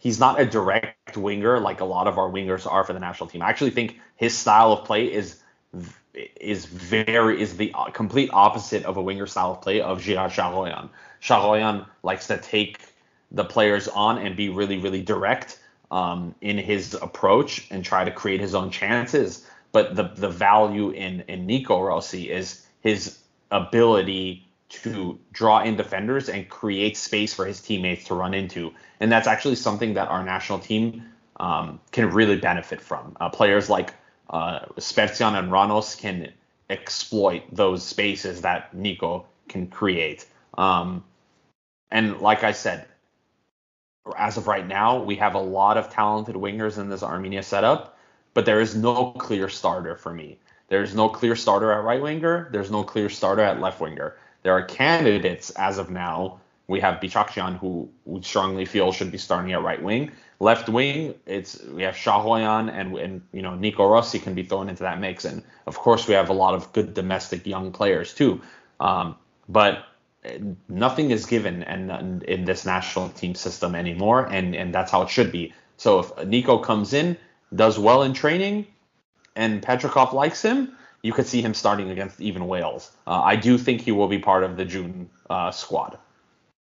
he's 0.00 0.18
not 0.18 0.40
a 0.40 0.44
direct 0.44 1.16
winger 1.16 1.60
like 1.60 1.80
a 1.80 1.84
lot 1.84 2.08
of 2.08 2.18
our 2.18 2.28
wingers 2.28 2.70
are 2.70 2.82
for 2.82 2.92
the 2.92 2.98
national 2.98 3.28
team. 3.28 3.42
I 3.42 3.48
actually 3.48 3.70
think 3.70 4.00
his 4.16 4.36
style 4.36 4.72
of 4.72 4.84
play 4.84 5.12
is 5.12 5.40
is 6.40 6.64
very 6.64 7.40
is 7.40 7.56
the 7.56 7.72
complete 7.92 8.30
opposite 8.32 8.84
of 8.84 8.96
a 8.96 9.02
winger 9.02 9.26
style 9.26 9.52
of 9.52 9.60
play 9.60 9.80
of 9.80 10.00
Giray 10.00 10.28
Shahoyan. 10.28 10.88
Shahoyan 11.22 11.86
likes 12.02 12.26
to 12.26 12.38
take 12.38 12.80
the 13.30 13.44
players 13.44 13.86
on 13.86 14.18
and 14.18 14.36
be 14.36 14.48
really, 14.48 14.78
really 14.78 15.02
direct 15.02 15.60
um, 15.92 16.34
in 16.40 16.58
his 16.58 16.94
approach 16.94 17.68
and 17.70 17.84
try 17.84 18.04
to 18.04 18.10
create 18.10 18.40
his 18.40 18.54
own 18.54 18.70
chances. 18.70 19.46
But 19.70 19.94
the 19.94 20.10
the 20.16 20.28
value 20.28 20.90
in 20.90 21.24
in 21.28 21.46
Nico 21.46 21.80
Rossi 21.80 22.30
is 22.30 22.66
his 22.80 23.18
ability 23.52 24.49
to 24.70 25.18
draw 25.32 25.62
in 25.62 25.76
defenders 25.76 26.28
and 26.28 26.48
create 26.48 26.96
space 26.96 27.34
for 27.34 27.44
his 27.44 27.60
teammates 27.60 28.04
to 28.06 28.14
run 28.14 28.34
into. 28.34 28.72
And 29.00 29.10
that's 29.10 29.26
actually 29.26 29.56
something 29.56 29.94
that 29.94 30.08
our 30.08 30.24
national 30.24 30.60
team 30.60 31.04
um, 31.38 31.80
can 31.90 32.10
really 32.10 32.36
benefit 32.36 32.80
from. 32.80 33.16
Uh, 33.20 33.28
players 33.28 33.68
like 33.68 33.94
uh, 34.30 34.60
and 34.76 35.50
Ranos 35.50 35.98
can 35.98 36.32
exploit 36.68 37.42
those 37.50 37.82
spaces 37.82 38.42
that 38.42 38.72
Nico 38.72 39.26
can 39.48 39.66
create. 39.66 40.26
Um, 40.56 41.02
and 41.90 42.20
like 42.20 42.44
I 42.44 42.52
said, 42.52 42.86
as 44.16 44.36
of 44.36 44.46
right 44.46 44.66
now, 44.66 45.02
we 45.02 45.16
have 45.16 45.34
a 45.34 45.40
lot 45.40 45.76
of 45.76 45.90
talented 45.90 46.36
wingers 46.36 46.78
in 46.78 46.88
this 46.88 47.02
Armenia 47.02 47.42
setup, 47.42 47.98
but 48.34 48.46
there 48.46 48.60
is 48.60 48.76
no 48.76 49.10
clear 49.12 49.48
starter 49.48 49.96
for 49.96 50.14
me. 50.14 50.38
There's 50.68 50.94
no 50.94 51.08
clear 51.08 51.34
starter 51.34 51.72
at 51.72 51.82
right 51.82 52.00
winger. 52.00 52.48
There's 52.52 52.70
no 52.70 52.84
clear 52.84 53.08
starter 53.10 53.42
at 53.42 53.60
left 53.60 53.80
winger. 53.80 54.16
There 54.42 54.52
are 54.52 54.62
candidates 54.62 55.50
as 55.50 55.78
of 55.78 55.90
now. 55.90 56.40
We 56.66 56.80
have 56.80 57.00
Bichakhchyan, 57.00 57.58
who 57.58 57.90
we 58.04 58.22
strongly 58.22 58.64
feel 58.64 58.92
should 58.92 59.10
be 59.10 59.18
starting 59.18 59.52
at 59.52 59.62
right 59.62 59.82
wing. 59.82 60.12
Left 60.38 60.68
wing, 60.68 61.14
it's 61.26 61.62
we 61.64 61.82
have 61.82 61.94
Shahoyan 61.94 62.72
and 62.72 62.96
and 62.96 63.22
you 63.32 63.42
know 63.42 63.54
Nico 63.56 63.86
Rossi 63.86 64.18
can 64.18 64.34
be 64.34 64.44
thrown 64.44 64.68
into 64.68 64.84
that 64.84 65.00
mix, 65.00 65.24
and 65.24 65.42
of 65.66 65.76
course 65.76 66.06
we 66.06 66.14
have 66.14 66.30
a 66.30 66.32
lot 66.32 66.54
of 66.54 66.72
good 66.72 66.94
domestic 66.94 67.46
young 67.46 67.72
players 67.72 68.14
too. 68.14 68.40
Um, 68.78 69.16
but 69.48 69.84
nothing 70.68 71.10
is 71.10 71.26
given 71.26 71.62
and 71.64 72.22
in 72.24 72.44
this 72.44 72.64
national 72.64 73.08
team 73.10 73.34
system 73.34 73.74
anymore, 73.74 74.26
and 74.26 74.54
and 74.54 74.74
that's 74.74 74.90
how 74.90 75.02
it 75.02 75.10
should 75.10 75.32
be. 75.32 75.52
So 75.76 76.00
if 76.00 76.26
Nico 76.26 76.58
comes 76.58 76.92
in, 76.92 77.16
does 77.54 77.78
well 77.78 78.02
in 78.02 78.12
training, 78.12 78.66
and 79.34 79.62
Petrakov 79.62 80.12
likes 80.12 80.42
him, 80.42 80.76
you 81.02 81.12
could 81.12 81.26
see 81.26 81.42
him 81.42 81.54
starting 81.54 81.90
against 81.90 82.20
even 82.20 82.46
Wales. 82.46 82.92
Uh, 83.06 83.20
I 83.22 83.36
do 83.36 83.58
think 83.58 83.80
he 83.80 83.92
will 83.92 84.08
be 84.08 84.18
part 84.18 84.44
of 84.44 84.56
the 84.56 84.64
June 84.64 85.10
uh, 85.28 85.50
squad. 85.50 85.98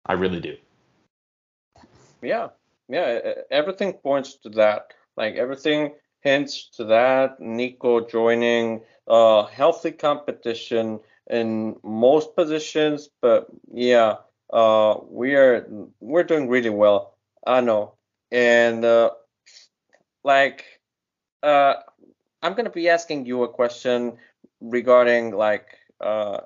I 0.06 0.14
really 0.14 0.40
do. 0.40 0.58
Yeah, 2.22 2.50
yeah. 2.90 3.34
Everything 3.52 3.94
points 3.94 4.36
to 4.44 4.50
that. 4.50 4.94
Like 5.18 5.36
everything 5.36 5.94
hints 6.22 6.70
to 6.78 6.86
that. 6.86 7.40
Nico 7.40 8.02
joining 8.02 8.82
uh, 9.08 9.46
healthy 9.46 9.92
competition 9.92 11.00
in 11.30 11.76
most 11.84 12.36
positions, 12.36 13.10
but 13.22 13.48
yeah, 13.72 14.16
uh, 14.52 14.96
we 15.10 15.36
are 15.36 15.68
we're 16.00 16.24
doing 16.24 16.48
really 16.48 16.70
well. 16.70 17.18
I 17.46 17.62
know, 17.62 17.96
and 18.32 18.84
uh, 18.84 19.12
like 20.24 20.66
uh, 21.42 21.76
I'm 22.46 22.54
gonna 22.54 22.70
be 22.70 22.90
asking 22.90 23.26
you 23.26 23.42
a 23.42 23.50
question 23.50 24.20
regarding 24.62 25.36
like 25.36 25.66
uh, 26.00 26.42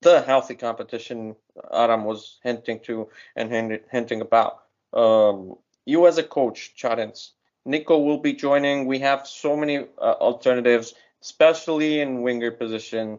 the 0.00 0.22
healthy 0.22 0.54
competition 0.54 1.36
Adam 1.70 2.04
was 2.06 2.38
hinting 2.42 2.80
to 2.84 3.06
and 3.36 3.80
hinting 3.90 4.22
about. 4.22 4.62
Um, 4.94 5.56
you 5.84 6.06
as 6.06 6.16
a 6.16 6.22
coach, 6.22 6.72
Charins, 6.74 7.32
Nico 7.66 7.98
will 7.98 8.16
be 8.16 8.32
joining. 8.32 8.86
We 8.86 8.98
have 9.00 9.26
so 9.26 9.58
many 9.58 9.80
uh, 9.98 10.14
alternatives, 10.22 10.94
especially 11.20 12.00
in 12.00 12.22
winger 12.22 12.52
position. 12.52 13.18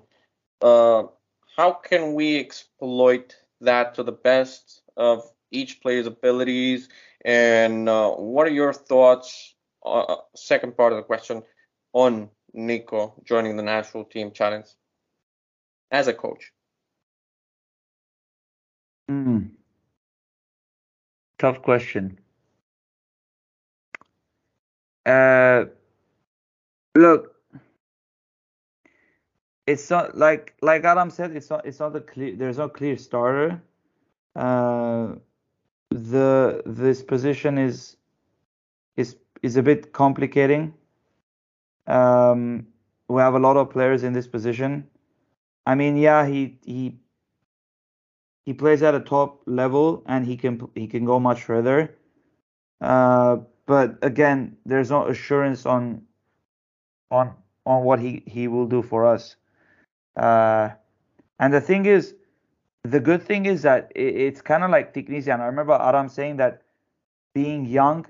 Uh, 0.60 1.04
how 1.56 1.72
can 1.72 2.16
we 2.16 2.40
exploit 2.40 3.36
that 3.60 3.94
to 3.94 4.02
the 4.02 4.12
best 4.12 4.82
of 4.98 5.32
each 5.52 5.82
player's 5.82 6.08
abilities? 6.08 6.90
And 7.24 7.88
uh, 7.88 8.10
what 8.10 8.48
are 8.48 8.58
your 8.62 8.74
thoughts? 8.74 9.54
Uh, 9.86 10.16
second 10.36 10.76
part 10.76 10.94
of 10.94 10.98
the 10.98 11.04
question 11.04 11.44
on 11.94 12.30
Nico 12.54 13.22
joining 13.24 13.58
the 13.58 13.64
national 13.64 14.06
team 14.06 14.32
challenge 14.32 14.68
as 15.92 16.08
a 16.08 16.14
coach? 16.14 16.52
Hmm. 19.08 19.40
Tough 21.38 21.62
question. 21.62 22.20
Uh, 25.06 25.66
look, 26.96 27.36
it's 29.68 29.90
not 29.90 30.18
like 30.18 30.56
like 30.62 30.84
Adam 30.84 31.10
said. 31.10 31.36
It's 31.36 31.50
not 31.50 31.66
it's 31.66 31.80
not 31.80 31.96
a 31.96 32.02
clear. 32.02 32.36
There's 32.36 32.58
no 32.58 32.70
clear 32.70 32.98
starter. 32.98 33.62
Uh, 34.36 35.16
the 35.90 36.62
this 36.66 37.02
position 37.04 37.58
is 37.58 37.98
is 38.98 39.18
is 39.42 39.58
a 39.58 39.64
bit 39.64 39.94
complicating. 39.94 40.74
Um, 41.88 42.68
we 43.08 43.22
have 43.22 43.34
a 43.34 43.40
lot 43.40 43.58
of 43.58 43.70
players 43.70 44.04
in 44.04 44.14
this 44.14 44.28
position. 44.28 44.88
I 45.66 45.76
mean, 45.76 45.98
yeah, 45.98 46.26
he 46.26 46.58
he 46.64 47.00
he 48.46 48.54
plays 48.54 48.82
at 48.84 48.96
a 48.96 49.00
top 49.00 49.42
level 49.46 50.04
and 50.06 50.26
he 50.26 50.38
can 50.38 50.68
he 50.76 50.88
can 50.88 51.06
go 51.06 51.20
much 51.20 51.44
further. 51.44 51.96
Uh, 52.80 53.38
but 53.66 53.98
again, 54.02 54.58
there's 54.66 54.90
no 54.90 55.08
assurance 55.08 55.66
on 55.66 56.04
on 57.12 57.34
on 57.66 57.84
what 57.84 58.00
he 58.00 58.24
he 58.26 58.48
will 58.48 58.68
do 58.68 58.82
for 58.82 59.06
us. 59.06 59.36
Uh, 60.16 60.70
and 61.40 61.54
the 61.54 61.62
thing 61.62 61.86
is, 61.86 62.16
the 62.84 63.00
good 63.00 63.22
thing 63.22 63.46
is 63.46 63.62
that 63.62 63.92
it, 63.96 64.16
it's 64.16 64.42
kind 64.42 64.64
of 64.64 64.72
like 64.72 64.94
Tiknizyan. 64.94 65.40
I 65.40 65.46
remember 65.46 65.74
Adam 65.74 66.10
saying 66.10 66.38
that 66.38 66.64
being 67.34 67.66
young 67.66 68.06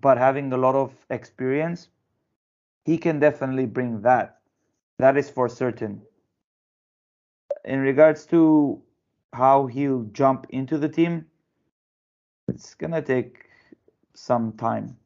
but 0.00 0.18
having 0.18 0.52
a 0.52 0.56
lot 0.56 0.74
of 0.74 0.92
experience, 1.10 1.88
he 2.86 2.96
can 2.96 3.18
definitely 3.18 3.66
bring 3.66 4.00
that. 4.02 4.38
That 4.98 5.16
is 5.16 5.28
for 5.28 5.48
certain. 5.48 6.00
In 7.64 7.80
regards 7.80 8.24
to 8.26 8.80
how 9.32 9.66
he'll 9.66 10.04
jump 10.12 10.46
into 10.50 10.78
the 10.78 10.88
team, 10.88 11.26
it's 12.48 12.74
gonna 12.74 13.02
take 13.02 13.46
some 14.14 14.52
time. 14.52 14.96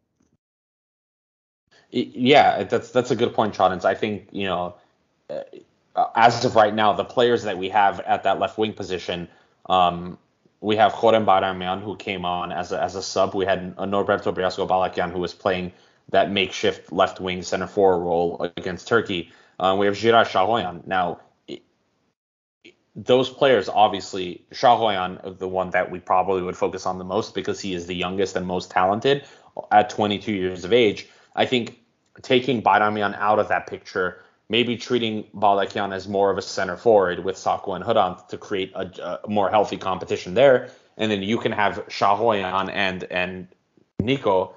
Yeah, 1.90 2.62
that's 2.64 2.90
that's 2.90 3.10
a 3.10 3.16
good 3.16 3.32
point, 3.34 3.54
Chadens. 3.54 3.86
I 3.86 3.94
think 3.94 4.28
you 4.30 4.46
know, 4.46 4.74
uh, 5.30 6.06
as 6.14 6.44
of 6.44 6.54
right 6.54 6.74
now, 6.74 6.92
the 6.92 7.04
players 7.04 7.42
that 7.44 7.56
we 7.56 7.70
have 7.70 8.00
at 8.00 8.22
that 8.24 8.38
left 8.38 8.58
wing 8.58 8.74
position, 8.74 9.26
um, 9.70 10.18
we 10.60 10.76
have 10.76 10.92
Khoren 10.92 11.24
Bayramyan 11.24 11.82
who 11.82 11.96
came 11.96 12.26
on 12.26 12.52
as 12.52 12.72
a, 12.72 12.80
as 12.80 12.94
a 12.94 13.02
sub. 13.02 13.34
We 13.34 13.46
had 13.46 13.74
Norberto 13.76 14.32
Briasco 14.34 14.68
Balakian 14.68 15.10
who 15.10 15.18
was 15.18 15.32
playing 15.32 15.72
that 16.10 16.30
makeshift 16.30 16.92
left 16.92 17.20
wing 17.20 17.42
center 17.42 17.66
forward 17.66 18.04
role 18.04 18.50
against 18.56 18.88
Turkey. 18.88 19.32
Um, 19.58 19.78
we 19.78 19.86
have 19.86 19.94
Giray 19.94 20.26
Shahoyan. 20.26 20.86
Now, 20.86 21.20
those 22.96 23.30
players, 23.30 23.68
obviously, 23.68 24.44
Shahoyan, 24.52 25.38
the 25.38 25.48
one 25.48 25.70
that 25.70 25.90
we 25.90 26.00
probably 26.00 26.42
would 26.42 26.56
focus 26.56 26.86
on 26.86 26.98
the 26.98 27.04
most 27.04 27.34
because 27.34 27.60
he 27.60 27.74
is 27.74 27.86
the 27.86 27.94
youngest 27.94 28.36
and 28.36 28.46
most 28.46 28.70
talented 28.70 29.24
at 29.70 29.90
22 29.90 30.32
years 30.32 30.64
of 30.64 30.72
age. 30.72 31.08
I 31.36 31.46
think 31.46 31.78
taking 32.22 32.62
Bayramyan 32.62 33.16
out 33.18 33.38
of 33.38 33.48
that 33.48 33.66
picture 33.66 34.22
maybe 34.50 34.76
treating 34.76 35.22
Balakian 35.34 35.94
as 35.94 36.08
more 36.08 36.30
of 36.30 36.36
a 36.36 36.42
center 36.42 36.76
forward 36.76 37.24
with 37.24 37.36
Sakho 37.36 37.74
and 37.76 37.84
Hrant 37.84 38.26
to 38.28 38.36
create 38.36 38.72
a, 38.74 39.20
a, 39.24 39.28
more 39.28 39.48
healthy 39.48 39.78
competition 39.78 40.34
there. 40.34 40.70
And 40.98 41.10
then 41.10 41.22
you 41.22 41.38
can 41.38 41.52
have 41.52 41.86
Shahoyan 41.86 42.68
and 42.70 43.04
and 43.04 43.48
Nico 44.00 44.54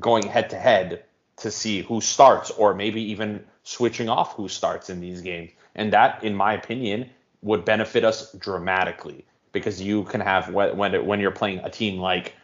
going 0.00 0.26
head 0.26 0.50
to 0.50 0.56
head 0.56 1.04
to 1.38 1.50
see 1.50 1.82
who 1.82 2.00
starts, 2.00 2.50
or 2.50 2.74
maybe 2.74 3.02
even 3.02 3.44
switching 3.62 4.08
off 4.08 4.34
who 4.34 4.48
starts 4.48 4.90
in 4.90 5.00
these 5.00 5.20
games. 5.20 5.50
And 5.74 5.92
that, 5.92 6.24
in 6.24 6.34
my 6.34 6.54
opinion, 6.54 7.10
would 7.42 7.64
benefit 7.64 8.04
us 8.04 8.32
dramatically 8.32 9.24
because 9.52 9.80
you 9.80 10.04
can 10.04 10.20
have 10.20 10.50
when 10.50 11.06
when 11.06 11.20
you're 11.20 11.30
playing 11.30 11.60
a 11.60 11.70
team 11.70 11.98
like 11.98 12.34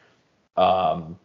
um, 0.57 1.19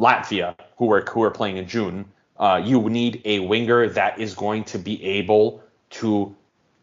Latvia, 0.00 0.56
who 0.76 0.92
are 0.92 1.02
who 1.02 1.22
are 1.22 1.30
playing 1.30 1.56
in 1.56 1.68
June, 1.68 2.06
uh, 2.38 2.60
you 2.64 2.88
need 2.88 3.22
a 3.24 3.40
winger 3.40 3.88
that 3.88 4.18
is 4.18 4.34
going 4.34 4.64
to 4.64 4.78
be 4.78 5.02
able 5.04 5.62
to 5.90 6.34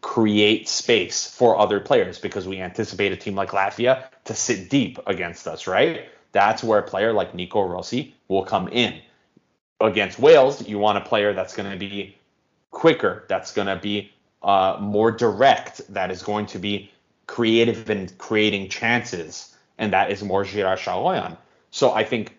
create 0.02 0.68
space 0.68 1.34
for 1.34 1.58
other 1.58 1.80
players 1.80 2.20
because 2.20 2.48
we 2.48 2.60
anticipate 2.60 3.12
a 3.12 3.16
team 3.16 3.36
like 3.36 3.52
Latvia 3.52 4.06
to 4.26 4.34
sit 4.34 4.70
deep 4.70 5.00
against 5.08 5.48
us, 5.48 5.66
right? 5.66 6.10
That's 6.34 6.64
where 6.64 6.80
a 6.80 6.84
player 6.84 7.14
like 7.14 7.34
Nico 7.34 7.62
Rossi 7.62 8.16
will 8.28 8.44
come 8.44 8.68
in. 8.68 9.00
Against 9.80 10.20
Wales, 10.20 10.68
you 10.68 10.78
want 10.80 10.98
a 10.98 11.02
player 11.02 11.34
that's 11.34 11.56
going 11.56 11.72
to 11.72 11.78
be 11.78 12.16
quicker, 12.72 13.24
that's 13.30 13.54
going 13.54 13.68
to 13.68 13.78
be 13.78 14.12
uh, 14.42 14.78
more 14.80 15.12
direct, 15.12 15.82
that 15.94 16.12
is 16.12 16.22
going 16.22 16.48
to 16.48 16.60
be 16.60 16.92
creative 17.28 17.90
and 17.90 18.18
creating 18.18 18.70
chances, 18.70 19.56
and 19.78 19.94
that 19.94 20.12
is 20.12 20.24
more 20.24 20.44
Giray 20.44 20.78
Shahoyan. 20.78 21.38
So 21.72 21.94
I 21.94 22.04
think 22.04 22.38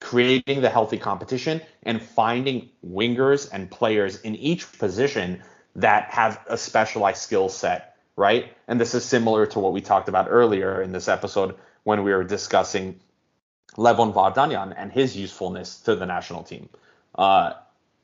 creating 0.00 0.60
the 0.60 0.68
healthy 0.68 0.98
competition 0.98 1.60
and 1.84 2.02
finding 2.02 2.68
wingers 2.86 3.48
and 3.52 3.70
players 3.70 4.20
in 4.20 4.36
each 4.36 4.70
position 4.78 5.42
that 5.76 6.10
have 6.10 6.40
a 6.48 6.56
specialized 6.56 7.22
skill 7.22 7.48
set, 7.48 7.96
right? 8.16 8.52
And 8.68 8.80
this 8.80 8.94
is 8.94 9.04
similar 9.04 9.46
to 9.46 9.58
what 9.58 9.72
we 9.72 9.80
talked 9.80 10.08
about 10.08 10.26
earlier 10.28 10.82
in 10.82 10.92
this 10.92 11.08
episode 11.08 11.56
when 11.84 12.02
we 12.02 12.12
were 12.12 12.24
discussing 12.24 13.00
Levon 13.76 14.12
Vardanyan 14.12 14.74
and 14.76 14.92
his 14.92 15.16
usefulness 15.16 15.80
to 15.80 15.94
the 15.94 16.06
national 16.06 16.42
team. 16.42 16.68
Uh, 17.14 17.52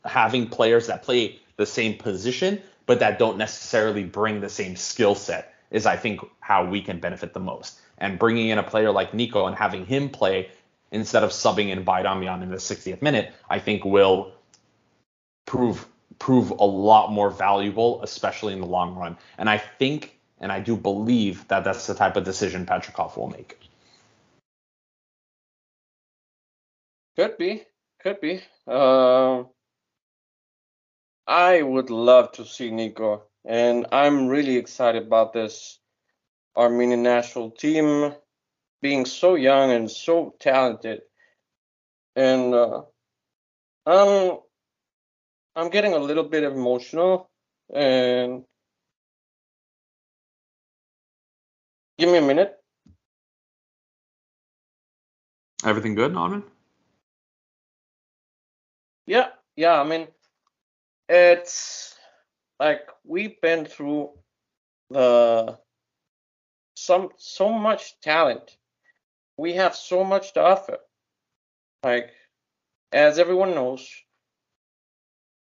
having 0.04 0.48
players 0.48 0.86
that 0.86 1.02
play 1.02 1.40
the 1.56 1.66
same 1.66 1.98
position 1.98 2.62
but 2.90 2.98
that 2.98 3.20
don't 3.20 3.38
necessarily 3.38 4.02
bring 4.02 4.40
the 4.40 4.48
same 4.48 4.74
skill 4.74 5.14
set 5.14 5.54
is, 5.70 5.86
I 5.86 5.94
think, 5.94 6.20
how 6.40 6.64
we 6.64 6.82
can 6.82 6.98
benefit 6.98 7.32
the 7.32 7.38
most. 7.38 7.78
And 7.98 8.18
bringing 8.18 8.48
in 8.48 8.58
a 8.58 8.64
player 8.64 8.90
like 8.90 9.14
Nico 9.14 9.46
and 9.46 9.54
having 9.54 9.86
him 9.86 10.08
play 10.08 10.50
instead 10.90 11.22
of 11.22 11.30
subbing 11.30 11.68
in 11.68 11.84
Bayramyan 11.84 12.42
in 12.42 12.50
the 12.50 12.56
60th 12.56 13.00
minute, 13.00 13.32
I 13.48 13.60
think 13.60 13.84
will 13.84 14.32
prove 15.46 15.86
prove 16.18 16.50
a 16.50 16.64
lot 16.64 17.12
more 17.12 17.30
valuable, 17.30 18.02
especially 18.02 18.54
in 18.54 18.60
the 18.60 18.66
long 18.66 18.96
run. 18.96 19.16
And 19.38 19.48
I 19.48 19.58
think 19.58 20.18
and 20.40 20.50
I 20.50 20.58
do 20.58 20.76
believe 20.76 21.46
that 21.46 21.62
that's 21.62 21.86
the 21.86 21.94
type 21.94 22.16
of 22.16 22.24
decision 22.24 22.66
Petrakov 22.66 23.16
will 23.16 23.28
make. 23.28 23.56
Could 27.16 27.38
be, 27.38 27.64
could 28.02 28.20
be. 28.20 28.40
Uh, 28.66 29.44
I 31.26 31.62
would 31.62 31.90
love 31.90 32.32
to 32.32 32.44
see 32.44 32.70
Nico, 32.70 33.24
and 33.44 33.86
I'm 33.92 34.28
really 34.28 34.56
excited 34.56 35.02
about 35.02 35.32
this 35.32 35.78
Armenian 36.56 37.02
national 37.02 37.50
team 37.52 38.14
being 38.82 39.04
so 39.06 39.34
young 39.34 39.70
and 39.70 39.90
so 39.90 40.34
talented. 40.40 41.02
And 42.16 42.54
uh, 42.54 42.82
I'm 43.86 44.38
I'm 45.56 45.70
getting 45.70 45.94
a 45.94 45.98
little 45.98 46.24
bit 46.24 46.44
emotional 46.44 47.30
and 47.72 48.44
give 51.98 52.10
me 52.10 52.18
a 52.18 52.22
minute. 52.22 52.56
Everything 55.64 55.94
good, 55.94 56.12
Norman? 56.14 56.44
Yeah, 59.10 59.30
yeah. 59.56 59.80
I 59.80 59.82
mean, 59.82 60.06
it's 61.08 61.98
like 62.60 62.82
we've 63.04 63.40
been 63.40 63.64
through 63.64 64.10
the 64.88 65.58
some 66.76 67.08
so 67.16 67.50
much 67.50 68.00
talent 68.00 68.56
we 69.36 69.54
have 69.54 69.74
so 69.74 70.04
much 70.04 70.34
to 70.34 70.40
offer. 70.40 70.78
Like, 71.82 72.12
as 72.92 73.18
everyone 73.18 73.52
knows, 73.52 73.90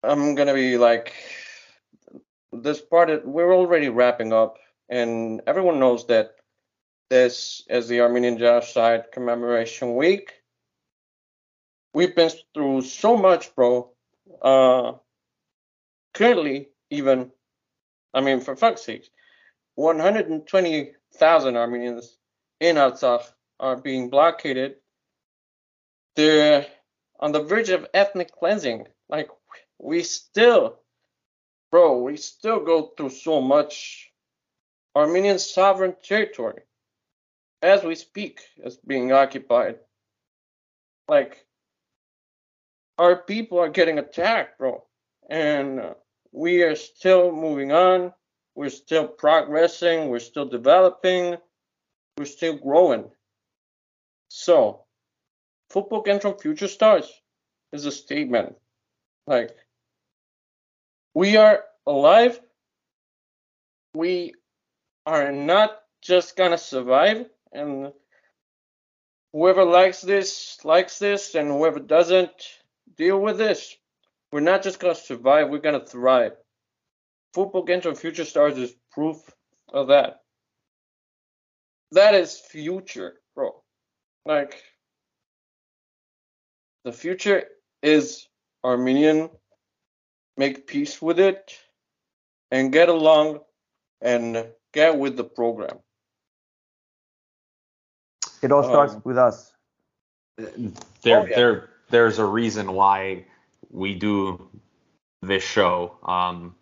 I'm 0.02 0.34
gonna 0.34 0.54
be 0.54 0.76
like 0.76 1.12
this 2.52 2.80
part. 2.80 3.10
Of, 3.10 3.22
we're 3.24 3.54
already 3.54 3.90
wrapping 3.90 4.32
up, 4.32 4.58
and 4.88 5.40
everyone 5.46 5.78
knows 5.78 6.08
that 6.08 6.34
this 7.10 7.62
is 7.68 7.86
the 7.86 8.00
Armenian 8.00 8.38
Genocide 8.38 9.12
Commemoration 9.12 9.94
Week. 9.94 10.32
We've 11.94 12.14
been 12.14 12.30
through 12.54 12.82
so 12.82 13.16
much, 13.16 13.54
bro. 13.54 13.90
Uh, 14.40 14.94
currently, 16.14 16.70
even, 16.90 17.30
I 18.14 18.20
mean, 18.20 18.40
for 18.40 18.56
fuck's 18.56 18.82
sake, 18.82 19.08
120,000 19.74 21.56
Armenians 21.56 22.16
in 22.60 22.76
Artsakh 22.76 23.24
are 23.60 23.76
being 23.76 24.10
blockaded. 24.10 24.76
They're 26.16 26.66
on 27.20 27.32
the 27.32 27.42
verge 27.42 27.70
of 27.70 27.86
ethnic 27.94 28.32
cleansing. 28.32 28.86
Like 29.08 29.28
we 29.78 30.02
still, 30.02 30.80
bro, 31.70 32.02
we 32.02 32.16
still 32.16 32.60
go 32.60 32.92
through 32.96 33.10
so 33.10 33.40
much. 33.40 34.10
Armenian 34.94 35.38
sovereign 35.38 35.94
territory, 36.02 36.62
as 37.62 37.82
we 37.82 37.94
speak, 37.94 38.40
is 38.62 38.76
being 38.76 39.10
occupied. 39.12 39.78
Like 41.08 41.46
our 42.98 43.16
people 43.16 43.58
are 43.58 43.68
getting 43.68 43.98
attacked, 43.98 44.58
bro. 44.58 44.84
and 45.28 45.80
uh, 45.80 45.94
we 46.32 46.62
are 46.62 46.76
still 46.76 47.32
moving 47.32 47.72
on. 47.72 48.12
We're 48.54 48.70
still 48.70 49.06
progressing. 49.06 50.08
We're 50.08 50.18
still 50.18 50.46
developing. 50.46 51.36
We're 52.18 52.24
still 52.26 52.56
growing. 52.56 53.10
So, 54.28 54.84
football 55.70 56.02
Kentron 56.02 56.40
future 56.40 56.68
stars 56.68 57.10
is 57.72 57.86
a 57.86 57.92
statement. 57.92 58.56
Like, 59.26 59.56
we 61.14 61.36
are 61.36 61.64
alive. 61.86 62.40
We 63.94 64.34
are 65.06 65.32
not 65.32 65.80
just 66.00 66.36
gonna 66.36 66.58
survive, 66.58 67.26
and 67.52 67.92
whoever 69.32 69.64
likes 69.64 70.00
this 70.00 70.58
likes 70.64 70.98
this, 70.98 71.34
and 71.34 71.48
whoever 71.48 71.78
doesn't 71.78 72.30
deal 72.96 73.18
with 73.20 73.38
this. 73.38 73.76
We're 74.30 74.40
not 74.40 74.62
just 74.62 74.78
gonna 74.80 74.94
survive. 74.94 75.50
We're 75.50 75.58
gonna 75.58 75.84
thrive. 75.84 76.32
Football 77.34 77.64
Kentron 77.66 77.96
future 77.96 78.24
stars 78.24 78.56
is 78.58 78.74
proof 78.92 79.16
of 79.72 79.88
that. 79.88 80.20
That 81.92 82.14
is 82.14 82.38
future, 82.38 83.14
bro. 83.34 83.62
Like 84.24 84.62
the 86.84 86.92
future 86.92 87.44
is 87.82 88.26
Armenian. 88.64 89.30
Make 90.38 90.66
peace 90.66 91.00
with 91.02 91.20
it 91.20 91.58
and 92.50 92.72
get 92.72 92.88
along 92.88 93.40
and 94.00 94.46
get 94.72 94.98
with 94.98 95.16
the 95.16 95.24
program. 95.24 95.78
It 98.42 98.50
all 98.50 98.62
starts 98.64 98.94
Um, 98.94 99.02
with 99.04 99.18
us. 99.18 99.52
There, 100.36 100.48
Oh, 101.20 101.26
yeah. 101.26 101.36
there, 101.36 101.70
there's 101.92 102.18
a 102.18 102.24
reason 102.24 102.72
why 102.72 103.26
we 103.70 103.94
do 103.94 104.48
this 105.20 105.44
show. 105.44 105.96
Um, 106.02 106.56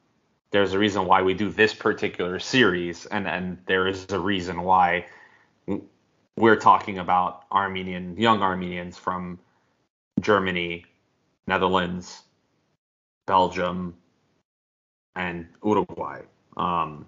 there's 0.50 0.74
a 0.74 0.78
reason 0.78 1.06
why 1.06 1.22
we 1.22 1.32
do 1.32 1.48
this 1.48 1.72
particular 1.72 2.38
series, 2.40 3.06
and 3.06 3.26
and 3.26 3.58
there 3.66 3.86
is 3.86 4.10
a 4.10 4.18
reason 4.18 4.62
why 4.62 5.06
we're 6.36 6.56
talking 6.56 6.98
about 6.98 7.44
Armenian 7.50 8.16
young 8.18 8.42
Armenians 8.42 8.98
from 8.98 9.38
Germany, 10.20 10.84
Netherlands, 11.46 12.22
Belgium, 13.26 13.94
and 15.14 15.46
Uruguay. 15.64 16.22
Um, 16.56 17.06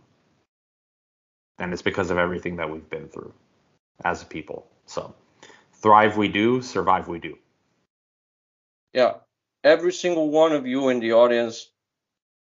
and 1.59 1.73
it's 1.73 1.83
because 1.83 2.11
of 2.11 2.19
everything 2.19 2.57
that 2.57 2.71
we've 2.71 2.89
been 2.89 3.09
through 3.09 3.33
as 4.05 4.23
a 4.23 4.27
people. 4.27 4.67
So 4.87 5.15
thrive 5.75 6.17
we 6.17 6.29
do, 6.29 6.63
survive 6.63 7.09
we 7.09 7.19
do. 7.19 7.37
Yeah, 8.93 9.15
every 9.65 9.93
single 9.93 10.31
one 10.31 10.53
of 10.53 10.67
you 10.67 10.89
in 10.91 11.01
the 11.01 11.13
audience 11.13 11.71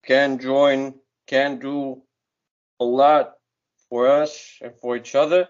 can 0.05 0.38
join, 0.38 0.95
can 1.26 1.59
do 1.59 2.03
a 2.78 2.84
lot 2.84 3.34
for 3.88 4.09
us 4.09 4.57
and 4.62 4.74
for 4.80 4.97
each 4.97 5.14
other. 5.14 5.49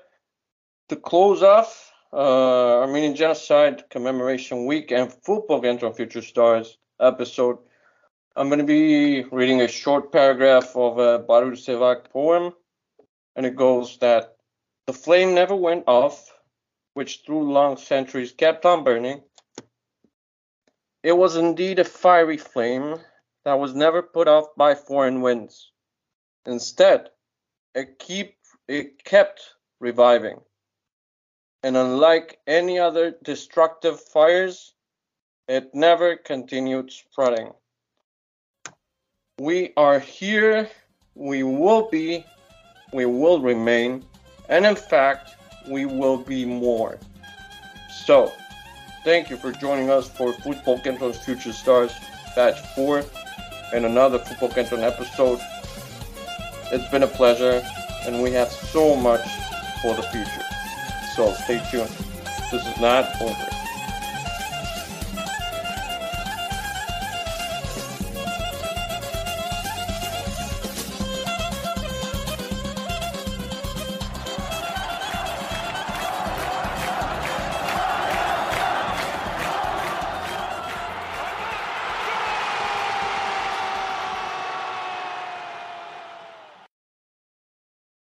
To 0.88 0.96
close 0.96 1.42
off 1.42 1.92
uh, 2.12 2.80
Armenian 2.80 3.14
Genocide 3.14 3.88
Commemoration 3.90 4.66
Week 4.66 4.90
and 4.90 5.12
Football 5.12 5.62
Kentron 5.62 5.94
Future 5.94 6.22
Stars 6.22 6.76
episode, 7.00 7.58
I'm 8.34 8.48
going 8.48 8.58
to 8.58 8.64
be 8.64 9.22
reading 9.30 9.60
a 9.60 9.68
short 9.68 10.10
paragraph 10.10 10.74
of 10.74 10.98
a 10.98 11.20
Paruyr 11.20 11.52
Sevak 11.52 12.10
poem, 12.10 12.52
and 13.36 13.46
it 13.46 13.54
goes 13.54 13.98
that 13.98 14.36
the 14.86 14.92
flame 14.92 15.34
never 15.34 15.54
went 15.54 15.84
off, 15.86 16.32
which 16.94 17.22
through 17.24 17.52
long 17.52 17.76
centuries 17.76 18.32
kept 18.32 18.64
on 18.64 18.82
burning. 18.82 19.22
It 21.02 21.12
was 21.12 21.36
indeed 21.36 21.78
a 21.78 21.84
fiery 21.84 22.36
flame 22.36 22.96
that 23.44 23.58
was 23.58 23.74
never 23.74 24.02
put 24.02 24.28
off 24.28 24.46
by 24.56 24.74
foreign 24.74 25.22
winds. 25.22 25.70
Instead, 26.46 27.10
it 27.74 27.98
keep 27.98 28.36
it 28.68 29.02
kept 29.04 29.54
reviving. 29.80 30.40
And 31.62 31.76
unlike 31.76 32.38
any 32.46 32.78
other 32.78 33.16
destructive 33.22 34.00
fires, 34.00 34.74
it 35.48 35.74
never 35.74 36.16
continued 36.16 36.92
spreading. 36.92 37.52
We 39.38 39.72
are 39.76 39.98
here, 39.98 40.68
we 41.14 41.42
will 41.42 41.88
be, 41.88 42.24
we 42.92 43.06
will 43.06 43.40
remain, 43.40 44.04
and 44.48 44.66
in 44.66 44.76
fact, 44.76 45.30
we 45.68 45.86
will 45.86 46.18
be 46.18 46.44
more. 46.44 46.98
So, 48.04 48.32
Thank 49.02 49.30
you 49.30 49.38
for 49.38 49.50
joining 49.50 49.88
us 49.88 50.10
for 50.10 50.34
Football 50.34 50.78
Kentron's 50.80 51.18
Future 51.24 51.54
Stars 51.54 51.90
Batch 52.36 52.60
4 52.74 53.02
and 53.72 53.86
another 53.86 54.18
Football 54.18 54.50
Canton 54.50 54.80
episode. 54.80 55.40
It's 56.70 56.86
been 56.90 57.02
a 57.02 57.06
pleasure, 57.06 57.66
and 58.04 58.22
we 58.22 58.30
have 58.32 58.48
so 58.50 58.94
much 58.94 59.26
for 59.80 59.94
the 59.94 60.02
future. 60.02 60.42
So 61.16 61.32
stay 61.44 61.62
tuned. 61.70 61.88
This 62.52 62.66
is 62.66 62.78
not 62.78 63.08
over. 63.22 63.59